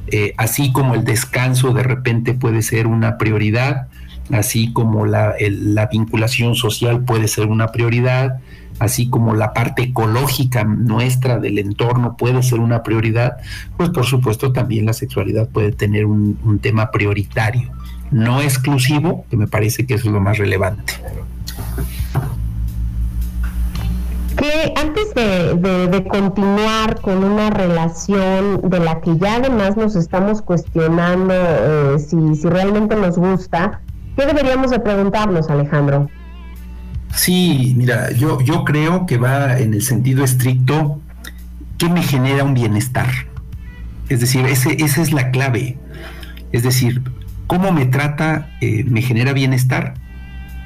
eh, 0.07 0.33
así 0.37 0.71
como 0.71 0.95
el 0.95 1.03
descanso 1.03 1.73
de 1.73 1.83
repente 1.83 2.33
puede 2.33 2.61
ser 2.61 2.87
una 2.87 3.17
prioridad, 3.17 3.87
así 4.31 4.71
como 4.71 5.05
la 5.05 5.35
vinculación 5.91 6.55
social 6.55 7.03
puede 7.03 7.27
ser 7.27 7.47
una 7.47 7.67
prioridad, 7.67 8.39
así 8.81 9.09
como 9.09 9.35
la 9.35 9.53
parte 9.53 9.83
ecológica 9.83 10.63
nuestra 10.63 11.37
del 11.37 11.59
entorno 11.59 12.17
puede 12.17 12.41
ser 12.41 12.59
una 12.59 12.81
prioridad, 12.81 13.37
pues 13.77 13.91
por 13.91 14.05
supuesto 14.05 14.51
también 14.51 14.87
la 14.87 14.93
sexualidad 14.93 15.47
puede 15.47 15.71
tener 15.71 16.05
un, 16.05 16.59
tema 16.63 16.89
prioritario, 16.89 17.69
no 18.09 18.41
exclusivo, 18.41 19.25
que 19.29 19.37
me 19.37 19.45
parece 19.45 19.85
que 19.85 19.93
eso 19.93 20.07
es 20.07 20.13
lo 20.13 20.19
más 20.19 20.39
relevante. 20.39 20.93
Que 24.41 24.73
antes 24.75 25.13
de, 25.13 26.03
continuar 26.09 26.99
con 27.01 27.23
una 27.23 27.51
relación 27.51 28.71
de 28.71 28.79
la 28.79 28.99
que 28.99 29.15
ya 29.19 29.35
además 29.35 29.77
nos 29.77 29.95
estamos 29.95 30.41
cuestionando 30.41 31.31
eh, 31.35 31.99
si, 31.99 32.17
si 32.35 32.49
realmente 32.49 32.95
nos 32.95 33.19
gusta, 33.19 33.81
¿qué 34.17 34.25
deberíamos 34.25 34.71
de 34.71 34.79
preguntarnos, 34.79 35.47
Alejandro? 35.51 36.09
Sí, 37.13 37.75
mira, 37.77 38.11
yo, 38.13 38.41
yo 38.41 38.63
creo 38.63 39.05
que 39.05 39.19
va 39.19 39.59
en 39.59 39.75
el 39.75 39.83
sentido 39.83 40.23
estricto, 40.23 40.99
¿qué 41.77 41.87
me 41.87 42.01
genera 42.01 42.43
un 42.43 42.55
bienestar? 42.55 43.09
Es 44.09 44.21
decir, 44.21 44.47
ese, 44.47 44.83
esa 44.83 45.03
es 45.03 45.13
la 45.13 45.29
clave. 45.29 45.77
Es 46.51 46.63
decir, 46.63 47.03
¿cómo 47.45 47.71
me 47.71 47.85
trata 47.85 48.49
eh, 48.59 48.85
me 48.85 49.03
genera 49.03 49.33
bienestar? 49.33 49.93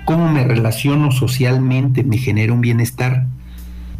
¿Cómo 0.05 0.31
me 0.31 0.45
relaciono 0.45 1.11
socialmente 1.11 2.05
me 2.05 2.17
genera 2.17 2.53
un 2.53 2.61
bienestar? 2.61 3.25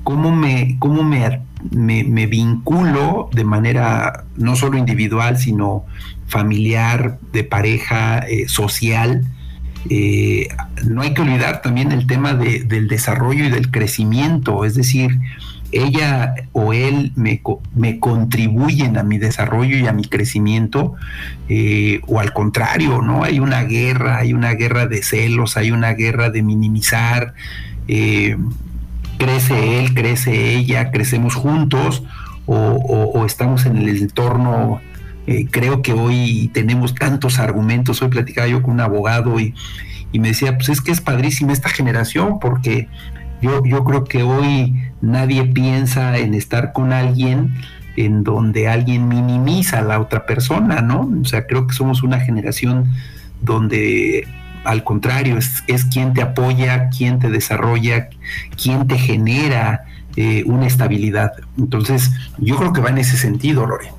¿Cómo 0.06 0.32
me, 0.32 0.78
cómo 0.78 1.02
me, 1.02 1.42
me, 1.72 2.28
vinculo 2.28 3.28
de 3.34 3.44
manera 3.44 4.24
no 4.38 4.56
solo 4.56 4.78
individual, 4.78 5.40
sino 5.40 5.84
familiar, 6.28 7.18
de 7.34 7.44
pareja, 7.44 8.20
eh, 8.20 8.48
social? 8.48 9.26
Eh, 9.90 10.48
no 10.86 11.02
hay 11.02 11.16
que 11.16 11.24
olvidar 11.24 11.64
también 11.64 11.92
el 11.92 12.06
tema 12.06 12.36
del 12.36 12.88
desarrollo 12.88 13.46
y 13.46 13.50
del 13.50 13.72
crecimiento, 13.72 14.64
es 14.64 14.76
decir, 14.76 15.20
ella 15.72 16.36
o 16.52 16.72
él 16.72 17.12
me, 17.16 17.42
contribuyen 18.00 19.00
a 19.00 19.04
mi 19.04 19.18
desarrollo 19.18 19.76
y 19.76 19.88
a 19.88 19.92
mi 19.92 20.04
crecimiento, 20.04 20.94
eh, 21.50 22.00
o 22.06 22.20
al 22.20 22.32
contrario, 22.32 23.02
¿no? 23.02 23.24
Hay 23.24 23.40
una 23.40 23.64
guerra, 23.64 24.18
hay 24.20 24.34
una 24.34 24.54
guerra 24.54 24.86
de 24.86 25.02
celos, 25.02 25.58
hay 25.58 25.72
una 25.72 25.94
guerra 25.94 26.30
de 26.30 26.44
minimizar, 26.44 27.34
crece 29.18 29.80
él, 29.80 29.94
crece 29.94 30.56
ella, 30.56 30.92
crecemos 30.92 31.36
juntos, 31.36 32.04
o 32.48 33.24
estamos 33.26 33.66
en 33.66 33.78
el 33.78 33.90
entorno 33.98 34.80
eh, 35.28 35.48
creo 35.50 35.82
que 35.82 35.94
hoy 35.94 36.52
tenemos 36.54 36.94
tantos 36.94 37.40
argumentos. 37.40 38.02
Hoy 38.02 38.10
platicaba 38.10 38.48
yo 38.48 38.62
con 38.62 38.76
un 38.76 38.82
abogado 38.82 39.40
y, 39.40 39.54
me 40.14 40.30
decía, 40.30 40.56
pues 40.56 40.70
es 40.70 40.80
que 40.80 40.92
es 40.92 41.02
padrísima 41.02 41.52
esta 41.52 41.68
generación 41.68 42.40
porque 42.40 42.88
yo, 43.42 43.66
yo 43.66 43.84
creo 43.84 44.06
que 44.06 44.24
hoy 44.24 44.74
nadie 45.02 45.44
piensa 45.44 46.18
en 46.18 46.34
estar 46.34 46.72
con 46.72 46.94
alguien 46.94 47.54
en 47.98 48.24
donde 48.24 48.70
alguien 48.70 49.10
minimiza 49.10 49.80
a 49.80 49.82
la 49.82 50.00
otra 50.00 50.26
persona, 50.26 50.82
¿no? 50.82 51.12
O 51.22 51.26
sea, 51.26 51.46
creo 51.46 51.68
que 51.68 51.74
somos 51.74 52.02
una 52.02 52.22
generación 52.22 52.94
donde 53.42 54.26
al 54.66 54.84
contrario, 54.84 55.38
es, 55.38 55.64
es 55.68 55.86
quien 55.86 56.14
te 56.14 56.22
apoya, 56.22 56.90
quien 56.90 57.20
te 57.20 57.30
desarrolla, 57.30 58.10
quien 58.62 58.88
te 58.88 58.98
genera 58.98 59.86
eh, 60.18 60.44
una 60.46 60.66
estabilidad. 60.66 61.34
Entonces, 61.58 62.10
yo 62.38 62.56
creo 62.56 62.72
que 62.72 62.82
va 62.82 62.90
en 62.90 63.00
ese 63.00 63.18
sentido, 63.18 63.66
Lore. 63.66 63.92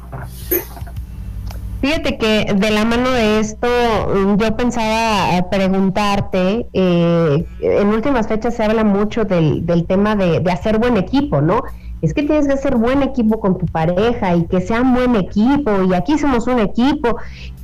Fíjate 1.83 2.17
que 2.17 2.55
de 2.55 2.71
la 2.71 2.87
mano 2.87 3.11
de 3.11 3.39
esto 3.39 3.69
mm, 3.69 4.37
yo 4.39 4.57
pensaba 4.57 5.37
eh, 5.37 5.45
preguntarte, 5.51 6.67
eh, 6.73 7.47
en 7.61 7.89
últimas 7.89 8.29
fechas 8.29 8.57
se 8.57 8.65
habla 8.65 8.83
mucho 8.83 9.25
del, 9.25 9.85
tema 9.87 10.17
de, 10.17 10.43
hacer 10.51 10.79
buen 10.79 10.97
equipo, 10.97 11.43
¿no? 11.43 11.63
Es 12.03 12.13
que 12.13 12.23
tienes 12.23 12.47
que 12.47 12.53
hacer 12.53 12.77
buen 12.77 13.03
equipo 13.03 13.41
con 13.41 13.59
tu 13.59 13.67
pareja 13.67 14.37
y 14.37 14.47
que 14.47 14.61
sean 14.61 14.95
buen 14.95 15.17
equipo 15.17 15.83
y 15.85 15.95
aquí 15.95 16.19
somos 16.19 16.47
un 16.47 16.59
equipo. 16.59 17.17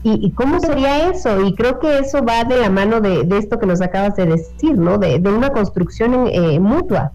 ¿Y, 0.05 0.33
cómo 0.33 0.59
sería 0.59 1.11
eso? 1.11 1.47
Y 1.47 1.55
creo 1.55 1.79
que 1.79 2.01
eso 2.01 2.25
va 2.25 2.43
de 2.43 2.59
la 2.59 2.71
mano 2.71 3.01
de, 3.01 3.25
esto 3.39 3.59
que 3.61 3.67
nos 3.67 3.81
acabas 3.81 4.17
de 4.17 4.27
decir, 4.27 4.77
¿no? 4.77 4.99
De, 4.99 5.17
una 5.19 5.51
construcción 5.51 6.29
eh, 6.33 6.59
mutua. 6.59 7.13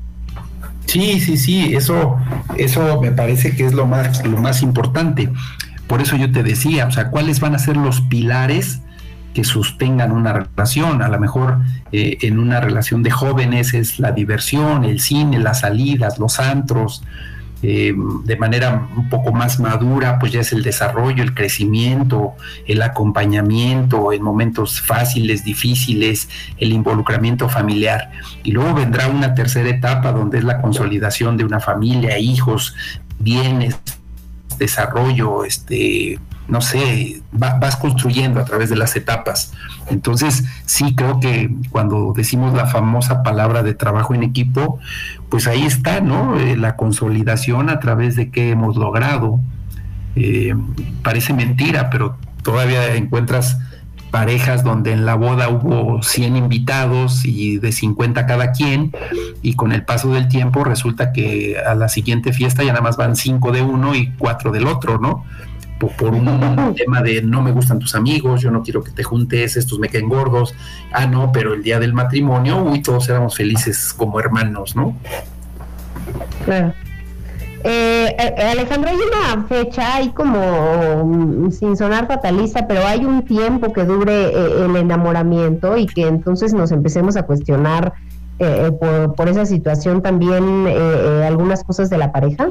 Sí, 0.86 1.20
sí, 1.20 1.36
sí, 1.38 1.76
eso, 1.76 2.16
eso 2.56 3.02
me 3.02 3.12
parece 3.12 3.54
que 3.58 3.66
es 3.66 3.74
lo 3.74 3.88
más, 3.88 4.26
lo 4.26 4.38
más 4.38 4.62
importante. 4.62 5.30
Por 5.88 6.02
eso 6.02 6.16
yo 6.16 6.32
te 6.32 6.44
decía, 6.44 6.88
o 6.88 6.92
sea, 6.92 7.10
cuáles 7.10 7.42
van 7.42 7.56
a 7.56 7.60
ser 7.60 7.76
los 7.76 8.00
pilares 8.02 8.82
que 9.38 9.44
sostengan 9.44 10.12
una 10.12 10.34
relación. 10.34 11.04
A 11.04 11.10
lo 11.10 11.20
mejor 11.20 11.60
eh, 11.92 12.18
en 12.22 12.40
una 12.40 12.60
relación 12.60 13.04
de 13.04 13.12
jóvenes 13.12 13.76
es 13.76 14.00
la 14.00 14.12
diversión, 14.12 14.84
el 14.84 15.00
cine, 15.00 15.38
las 15.38 15.60
salidas, 15.60 16.18
los 16.18 16.40
antros. 16.40 17.04
Eh, 17.62 17.94
de 18.24 18.36
manera 18.36 18.88
un 18.96 19.10
poco 19.10 19.32
más 19.34 19.60
madura, 19.60 20.18
pues 20.18 20.32
ya 20.32 20.42
es 20.42 20.54
el 20.54 20.64
desarrollo, 20.64 21.22
el 21.22 21.36
crecimiento, 21.36 22.34
el 22.66 22.82
acompañamiento 22.82 24.12
en 24.12 24.24
momentos 24.24 24.82
fáciles, 24.82 25.44
difíciles, 25.44 26.30
el 26.58 26.72
involucramiento 26.72 27.48
familiar. 27.48 28.10
Y 28.44 28.54
luego 28.54 28.74
vendrá 28.74 29.08
una 29.08 29.36
tercera 29.36 29.70
etapa 29.70 30.14
donde 30.14 30.40
es 30.40 30.46
la 30.46 30.64
consolidación 30.64 31.38
de 31.38 31.46
una 31.46 31.60
familia, 31.60 32.18
hijos, 32.18 32.74
bienes, 33.20 33.78
desarrollo, 34.58 35.46
este, 35.46 36.18
no 36.48 36.62
sé, 36.62 37.22
vas 37.32 37.76
construyendo 37.76 38.40
a 38.40 38.46
través 38.46 38.70
de 38.70 38.78
las 38.78 38.96
etapas. 38.96 39.54
Entonces, 39.90 40.46
sí 40.66 40.96
creo 40.96 41.20
que 41.20 41.54
cuando 41.72 42.14
decimos 42.16 42.54
la 42.54 42.68
famosa 42.68 43.22
palabra 43.24 43.64
de 43.64 43.74
trabajo 43.74 44.16
en 44.16 44.24
equipo, 44.24 44.80
pues 45.30 45.48
ahí 45.48 45.64
está, 45.64 46.00
¿no? 46.00 46.40
Eh, 46.40 46.56
la 46.56 46.76
consolidación 46.76 47.70
a 47.70 47.80
través 47.80 48.16
de 48.16 48.30
qué 48.32 48.52
hemos 48.52 48.78
logrado. 48.78 49.40
Eh, 50.16 50.56
parece 51.04 51.34
mentira, 51.34 51.90
pero 51.90 52.18
todavía 52.44 52.96
encuentras 52.96 53.58
parejas 54.10 54.64
donde 54.64 54.94
en 54.94 55.06
la 55.06 55.16
boda 55.16 55.50
hubo 55.50 56.02
100 56.02 56.38
invitados 56.38 57.26
y 57.26 57.58
de 57.58 57.72
50 57.74 58.26
cada 58.26 58.52
quien 58.52 58.94
y 59.42 59.56
con 59.56 59.74
el 59.74 59.84
paso 59.84 60.14
del 60.14 60.30
tiempo 60.30 60.64
resulta 60.64 61.12
que 61.12 61.58
a 61.60 61.76
la 61.76 61.90
siguiente 61.90 62.32
fiesta 62.32 62.64
ya 62.64 62.72
nada 62.72 62.82
más 62.82 62.96
van 62.96 63.18
5 63.18 63.52
de 63.52 63.62
uno 63.62 63.96
y 63.96 64.14
4 64.14 64.52
del 64.52 64.68
otro, 64.68 64.98
¿no? 64.98 65.26
Por, 65.80 66.14
un 66.14 66.76
tema 66.76 67.02
de 67.02 67.22
no 67.22 67.42
me 67.42 67.52
gustan 67.52 67.80
tus 67.80 67.96
amigos, 67.96 68.42
yo 68.42 68.52
no 68.52 68.64
quiero 68.64 68.84
que 68.84 68.92
te 68.92 69.04
juntes, 69.04 69.58
estos 69.58 69.80
me 69.80 69.90
queden 69.90 70.10
gordos, 70.10 70.56
ah 70.92 71.06
no, 71.06 71.32
pero 71.32 71.54
el 71.54 71.64
día 71.64 71.80
del 71.80 71.94
matrimonio, 71.94 72.64
uy, 72.64 72.82
todos 72.82 73.08
éramos 73.10 73.36
felices 73.36 73.94
como 73.94 74.20
hermanos, 74.20 74.76
¿no? 74.76 74.96
Claro. 76.46 76.74
Eh, 77.64 78.16
eh, 78.18 78.44
Alejandro, 78.44 78.90
hay 78.92 78.96
una 78.96 79.44
fecha, 79.48 79.96
hay 79.96 80.10
como, 80.10 81.04
mm, 81.06 81.52
sin 81.52 81.76
sonar 81.76 82.08
fatalista, 82.08 82.68
pero 82.68 82.86
hay 82.86 83.04
un 83.04 83.26
tiempo 83.26 83.74
que 83.74 83.84
dure 83.84 84.28
eh, 84.28 84.66
el 84.66 84.76
enamoramiento 84.76 85.76
y 85.76 85.86
que 85.86 86.08
entonces 86.08 86.54
nos 86.54 86.72
empecemos 86.72 87.18
a 87.18 87.24
cuestionar 87.24 87.94
por, 88.38 89.16
por, 89.16 89.30
esa 89.30 89.46
situación 89.46 90.02
también 90.02 90.68
algunas 91.26 91.64
cosas 91.64 91.90
de 91.90 91.98
la 91.98 92.12
pareja. 92.12 92.50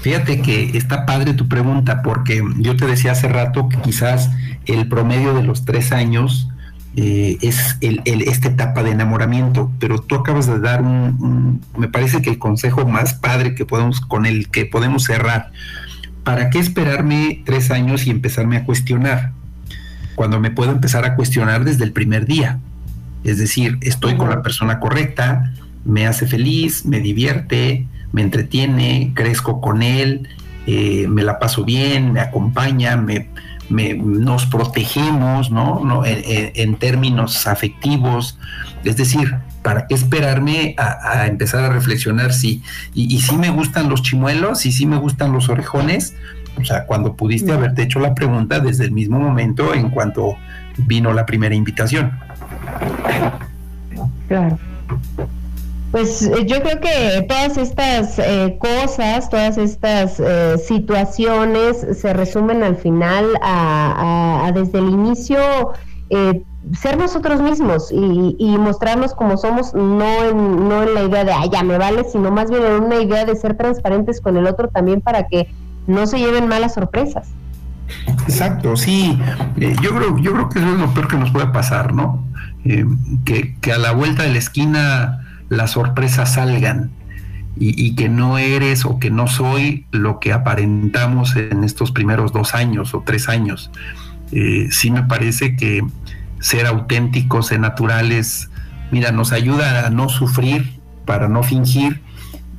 Fíjate 0.00 0.40
que 0.40 0.76
está 0.76 1.06
padre 1.06 1.34
tu 1.34 1.48
pregunta, 1.48 2.02
porque 2.02 2.42
yo 2.58 2.76
te 2.76 2.86
decía 2.86 3.12
hace 3.12 3.28
rato 3.28 3.68
que 3.68 3.76
quizás 3.78 4.30
el 4.66 4.88
promedio 4.88 5.34
de 5.34 5.42
los 5.42 5.64
tres 5.64 5.92
años 5.92 6.48
eh, 6.96 7.38
es 7.42 7.76
el, 7.80 8.02
esta 8.06 8.48
etapa 8.48 8.82
de 8.82 8.90
enamoramiento, 8.90 9.70
pero 9.78 10.00
tú 10.00 10.16
acabas 10.16 10.46
de 10.46 10.58
dar 10.58 10.82
un, 10.82 11.60
me 11.76 11.86
parece 11.86 12.22
que 12.22 12.30
el 12.30 12.38
consejo 12.38 12.86
más 12.88 13.14
padre 13.14 13.54
que 13.54 13.64
podemos, 13.64 14.00
con 14.00 14.26
el 14.26 14.48
que 14.48 14.66
podemos 14.66 15.04
cerrar. 15.04 15.52
¿Para 16.24 16.50
qué 16.50 16.58
esperarme 16.58 17.42
tres 17.44 17.70
años 17.70 18.06
y 18.06 18.10
empezarme 18.10 18.56
a 18.56 18.64
cuestionar? 18.64 19.30
Cuando 20.16 20.40
me 20.40 20.50
puedo 20.50 20.72
empezar 20.72 21.04
a 21.04 21.14
cuestionar 21.14 21.64
desde 21.64 21.84
el 21.84 21.92
primer 21.92 22.26
día. 22.26 22.58
Es 23.28 23.38
decir, 23.38 23.78
estoy 23.82 24.16
con 24.16 24.30
la 24.30 24.42
persona 24.42 24.80
correcta, 24.80 25.52
me 25.84 26.06
hace 26.06 26.26
feliz, 26.26 26.84
me 26.86 27.00
divierte, 27.00 27.86
me 28.12 28.22
entretiene, 28.22 29.12
crezco 29.14 29.60
con 29.60 29.82
él, 29.82 30.28
eh, 30.66 31.06
me 31.08 31.22
la 31.22 31.38
paso 31.38 31.64
bien, 31.64 32.12
me 32.12 32.20
acompaña, 32.20 32.96
me, 32.96 33.28
nos 33.70 34.46
protegemos, 34.46 35.50
¿no? 35.50 36.02
En, 36.04 36.76
términos 36.76 37.46
afectivos. 37.46 38.38
Es 38.84 38.96
decir, 38.96 39.36
¿para 39.62 39.86
qué 39.86 39.94
esperarme 39.94 40.74
a, 40.78 41.26
empezar 41.26 41.64
a 41.64 41.68
reflexionar 41.68 42.32
si, 42.32 42.62
y, 42.94 43.20
si 43.20 43.36
me 43.36 43.50
gustan 43.50 43.90
los 43.90 44.02
chimuelos, 44.02 44.64
y 44.64 44.72
si 44.72 44.86
me 44.86 44.96
gustan 44.96 45.32
los 45.32 45.50
orejones? 45.50 46.14
O 46.56 46.64
sea, 46.64 46.86
cuando 46.86 47.14
pudiste 47.14 47.52
haberte 47.52 47.82
hecho 47.82 48.00
la 48.00 48.14
pregunta 48.14 48.58
desde 48.58 48.84
el 48.84 48.92
mismo 48.92 49.18
momento 49.18 49.74
en 49.74 49.90
cuanto 49.90 50.36
vino 50.78 51.12
la 51.12 51.26
primera 51.26 51.54
invitación. 51.54 52.12
Claro. 54.28 54.58
Pues 55.90 56.22
eh, 56.22 56.44
yo 56.46 56.60
creo 56.62 56.80
que 56.80 57.26
todas 57.28 57.56
estas 57.56 58.18
eh, 58.18 58.58
cosas, 58.60 59.30
todas 59.30 59.56
estas 59.56 60.20
eh, 60.20 60.56
situaciones 60.58 61.86
se 61.98 62.12
resumen 62.12 62.62
al 62.62 62.76
final 62.76 63.24
a, 63.42 64.50
desde 64.54 64.78
el 64.78 64.90
inicio 64.90 65.38
ser 66.80 66.96
nosotros 66.96 67.40
mismos 67.40 67.90
y, 67.92 68.56
mostrarnos 68.58 69.14
como 69.14 69.36
somos, 69.36 69.74
no 69.74 70.24
en, 70.24 70.68
no 70.68 70.82
en 70.82 70.94
la 70.94 71.02
idea 71.02 71.24
de, 71.24 71.32
ah, 71.32 71.44
ya 71.50 71.62
me 71.62 71.76
vale, 71.76 72.04
sino 72.04 72.30
más 72.30 72.50
bien 72.50 72.62
en 72.64 72.82
una 72.84 72.96
idea 72.96 73.24
de 73.26 73.36
ser 73.36 73.56
transparentes 73.56 74.20
con 74.20 74.36
el 74.36 74.46
otro 74.46 74.68
también 74.68 75.00
para 75.02 75.26
que 75.28 75.50
no 75.86 76.06
se 76.06 76.18
lleven 76.18 76.48
malas 76.48 76.74
sorpresas. 76.74 77.28
Exacto, 78.26 78.76
sí. 78.76 79.18
yo 79.82 79.94
creo, 79.94 80.18
yo 80.18 80.32
creo 80.32 80.48
que 80.48 80.58
eso 80.58 80.68
es 80.68 80.80
lo 80.80 80.92
peor 80.92 81.08
que 81.08 81.16
nos 81.16 81.30
puede 81.30 81.46
pasar, 81.48 81.94
¿no? 81.94 82.22
Que, 82.64 83.54
que 83.60 83.72
a 83.72 83.78
la 83.78 83.92
vuelta 83.92 84.24
de 84.24 84.30
la 84.30 84.38
esquina 84.38 85.20
las 85.48 85.72
sorpresas 85.72 86.34
salgan 86.34 86.90
y, 87.60 87.94
que 87.96 88.08
no 88.08 88.38
eres 88.38 88.84
o 88.84 88.98
que 88.98 89.10
no 89.10 89.26
soy 89.26 89.86
lo 89.90 90.20
que 90.20 90.32
aparentamos 90.32 91.34
en 91.36 91.64
estos 91.64 91.90
primeros 91.90 92.32
dos 92.32 92.54
años 92.54 92.94
o 92.94 93.02
tres 93.04 93.28
años. 93.28 93.70
Eh, 94.30 94.68
sí 94.70 94.90
me 94.90 95.02
parece 95.02 95.56
que 95.56 95.84
ser 96.40 96.66
auténticos, 96.66 97.48
ser 97.48 97.60
naturales, 97.60 98.50
mira, 98.92 99.10
nos 99.10 99.32
ayuda 99.32 99.86
a 99.86 99.90
no 99.90 100.08
sufrir, 100.08 100.78
para 101.04 101.28
no 101.28 101.42
fingir, 101.42 102.00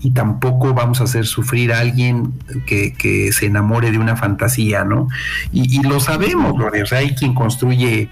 y 0.01 0.11
tampoco 0.11 0.73
vamos 0.73 1.01
a 1.01 1.05
hacer 1.05 1.25
sufrir 1.25 1.71
a 1.71 1.79
alguien 1.79 2.33
que, 2.65 3.29
se 3.31 3.45
enamore 3.45 3.91
de 3.91 3.99
una 3.99 4.15
fantasía, 4.17 4.83
¿no? 4.83 5.07
Y, 5.53 5.81
lo 5.83 5.99
sabemos, 5.99 6.53
Gloria, 6.53 6.83
o 6.89 6.95
hay 6.95 7.15
quien 7.15 7.33
construye 7.33 8.09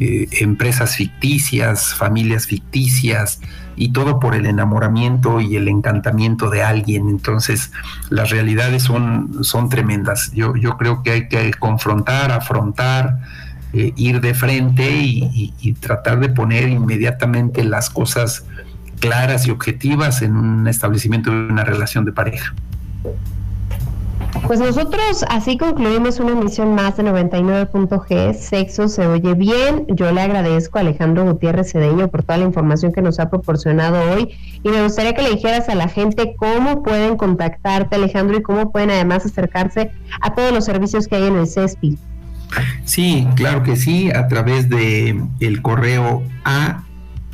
eh, 0.00 0.28
empresas 0.40 0.96
ficticias, 0.96 1.94
familias 1.94 2.46
ficticias, 2.46 3.40
y 3.78 3.92
todo 3.92 4.18
por 4.18 4.34
el 4.34 4.46
enamoramiento 4.46 5.40
y 5.40 5.56
el 5.56 5.68
encantamiento 5.68 6.50
de 6.50 6.62
alguien. 6.62 7.08
Entonces, 7.08 7.70
las 8.10 8.30
realidades 8.30 8.82
son, 8.82 9.44
son 9.44 9.68
tremendas. 9.68 10.32
Yo, 10.32 10.56
yo 10.56 10.76
creo 10.76 11.02
que 11.02 11.12
hay 11.12 11.28
que 11.28 11.52
confrontar, 11.52 12.32
afrontar, 12.32 13.20
eh, 13.72 13.92
ir 13.96 14.20
de 14.20 14.34
frente 14.34 14.90
y, 14.90 15.54
y 15.60 15.72
tratar 15.74 16.18
de 16.18 16.28
poner 16.28 16.68
inmediatamente 16.68 17.62
las 17.62 17.88
cosas 17.88 18.44
claras 18.98 19.46
y 19.46 19.50
objetivas 19.50 20.22
en 20.22 20.36
un 20.36 20.66
establecimiento 20.66 21.30
de 21.30 21.36
una 21.36 21.64
relación 21.64 22.04
de 22.04 22.12
pareja. 22.12 22.54
Pues 24.46 24.60
nosotros 24.60 25.24
así 25.28 25.58
concluimos 25.58 26.20
una 26.20 26.30
emisión 26.32 26.74
más 26.74 26.96
de 26.96 27.04
99.g. 27.04 28.32
Sexo 28.34 28.88
se 28.88 29.06
oye 29.06 29.34
bien. 29.34 29.84
Yo 29.88 30.10
le 30.12 30.22
agradezco 30.22 30.78
a 30.78 30.82
Alejandro 30.82 31.24
Gutiérrez 31.24 31.72
Cedeño 31.72 32.08
por 32.08 32.22
toda 32.22 32.38
la 32.38 32.44
información 32.44 32.92
que 32.92 33.02
nos 33.02 33.18
ha 33.20 33.28
proporcionado 33.30 34.12
hoy. 34.12 34.30
Y 34.62 34.68
me 34.68 34.82
gustaría 34.82 35.14
que 35.14 35.22
le 35.22 35.30
dijeras 35.30 35.68
a 35.68 35.74
la 35.74 35.88
gente 35.88 36.34
cómo 36.36 36.82
pueden 36.82 37.16
contactarte, 37.16 37.96
Alejandro, 37.96 38.38
y 38.38 38.42
cómo 38.42 38.70
pueden 38.70 38.90
además 38.90 39.26
acercarse 39.26 39.90
a 40.20 40.34
todos 40.34 40.52
los 40.52 40.64
servicios 40.64 41.08
que 41.08 41.16
hay 41.16 41.24
en 41.24 41.36
el 41.36 41.46
CESPI. 41.46 41.98
Sí, 42.84 43.28
claro 43.34 43.62
que 43.62 43.76
sí, 43.76 44.10
a 44.10 44.26
través 44.28 44.70
de 44.70 45.22
el 45.40 45.62
correo 45.62 46.22
a 46.44 46.84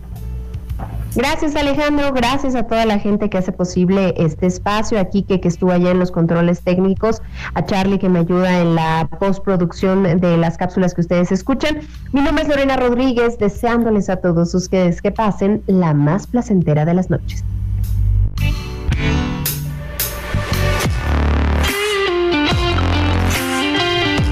Gracias 1.14 1.58
Alejandro, 1.58 2.14
gracias 2.14 2.56
a 2.56 2.64
toda 2.64 2.86
la 2.86 2.98
gente 2.98 3.30
que 3.30 3.38
hace 3.38 3.52
posible 3.52 4.14
este 4.16 4.46
espacio, 4.46 4.98
aquí 4.98 5.24
que, 5.24 5.42
que 5.42 5.50
estuvo 5.50 5.72
allá 5.72 5.92
en 5.92 6.00
los 6.00 6.10
controles 6.10 6.62
técnicos, 6.62 7.22
a 7.54 7.66
Charlie 7.66 8.00
que 8.00 8.08
me 8.08 8.20
ayuda 8.20 8.62
en 8.62 8.76
la 8.76 9.10
postproducción 9.20 10.04
de 10.04 10.38
las 10.38 10.58
cápsulas 10.58 10.94
que 10.94 11.02
ustedes 11.02 11.34
escuchan. 11.34 11.80
Mi 12.14 12.22
nombre 12.22 12.44
es 12.44 12.50
Lorena 12.50 12.78
Rodríguez, 12.78 13.38
deseándoles 13.38 14.10
a 14.10 14.18
todos 14.18 14.56
ustedes 14.56 15.02
que 15.02 15.12
pasen 15.12 15.62
la 15.68 15.94
más 15.94 16.28
placentera 16.28 16.86
de 16.86 16.94
las 16.94 17.10
noches. 17.10 17.44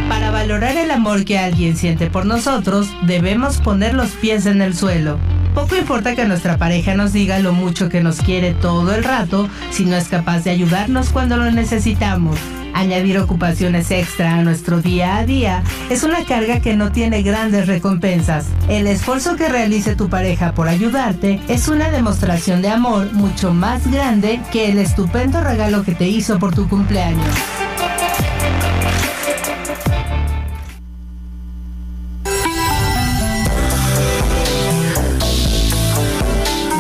Para 0.08 0.32
valorar 0.32 0.78
el 0.78 0.92
amor 0.92 1.26
que 1.26 1.38
alguien 1.38 1.76
siente 1.76 2.10
por 2.10 2.26
nosotros, 2.26 2.88
debemos 3.06 3.58
poner 3.60 3.94
los 3.94 4.12
pies 4.12 4.46
en 4.46 4.62
el 4.62 4.74
suelo. 4.74 5.20
Poco 5.60 5.76
importa 5.76 6.16
que 6.16 6.24
nuestra 6.24 6.58
pareja 6.58 6.96
nos 6.96 7.12
diga 7.12 7.38
lo 7.40 7.52
mucho 7.52 7.90
que 7.90 8.02
nos 8.02 8.22
quiere 8.22 8.54
todo 8.54 8.96
el 8.96 9.04
rato 9.04 9.50
si 9.72 9.84
no 9.84 9.98
es 9.98 10.08
capaz 10.08 10.46
de 10.46 10.52
ayudarnos 10.52 11.10
cuando 11.10 11.36
lo 11.36 11.52
necesitamos. 11.52 12.40
Añadir 12.74 13.20
ocupaciones 13.20 13.92
extra 13.92 14.36
a 14.36 14.42
nuestro 14.42 14.82
día 14.82 15.18
a 15.18 15.26
día 15.26 15.62
es 15.90 16.04
una 16.04 16.24
carga 16.24 16.62
que 16.62 16.78
no 16.78 16.94
tiene 16.94 17.24
grandes 17.24 17.68
recompensas. 17.68 18.46
El 18.70 18.88
esfuerzo 18.88 19.36
que 19.36 19.50
realice 19.50 19.98
tu 19.98 20.08
pareja 20.08 20.54
por 20.54 20.70
ayudarte 20.70 21.42
es 21.50 21.68
una 21.68 21.90
demostración 21.90 22.62
de 22.62 22.70
amor 22.70 23.12
mucho 23.12 23.54
más 23.54 23.86
grande 23.92 24.40
que 24.54 24.72
el 24.72 24.78
estupendo 24.78 25.42
regalo 25.42 25.84
que 25.84 25.94
te 25.94 26.08
hizo 26.08 26.40
por 26.40 26.56
tu 26.56 26.70
cumpleaños. 26.70 27.36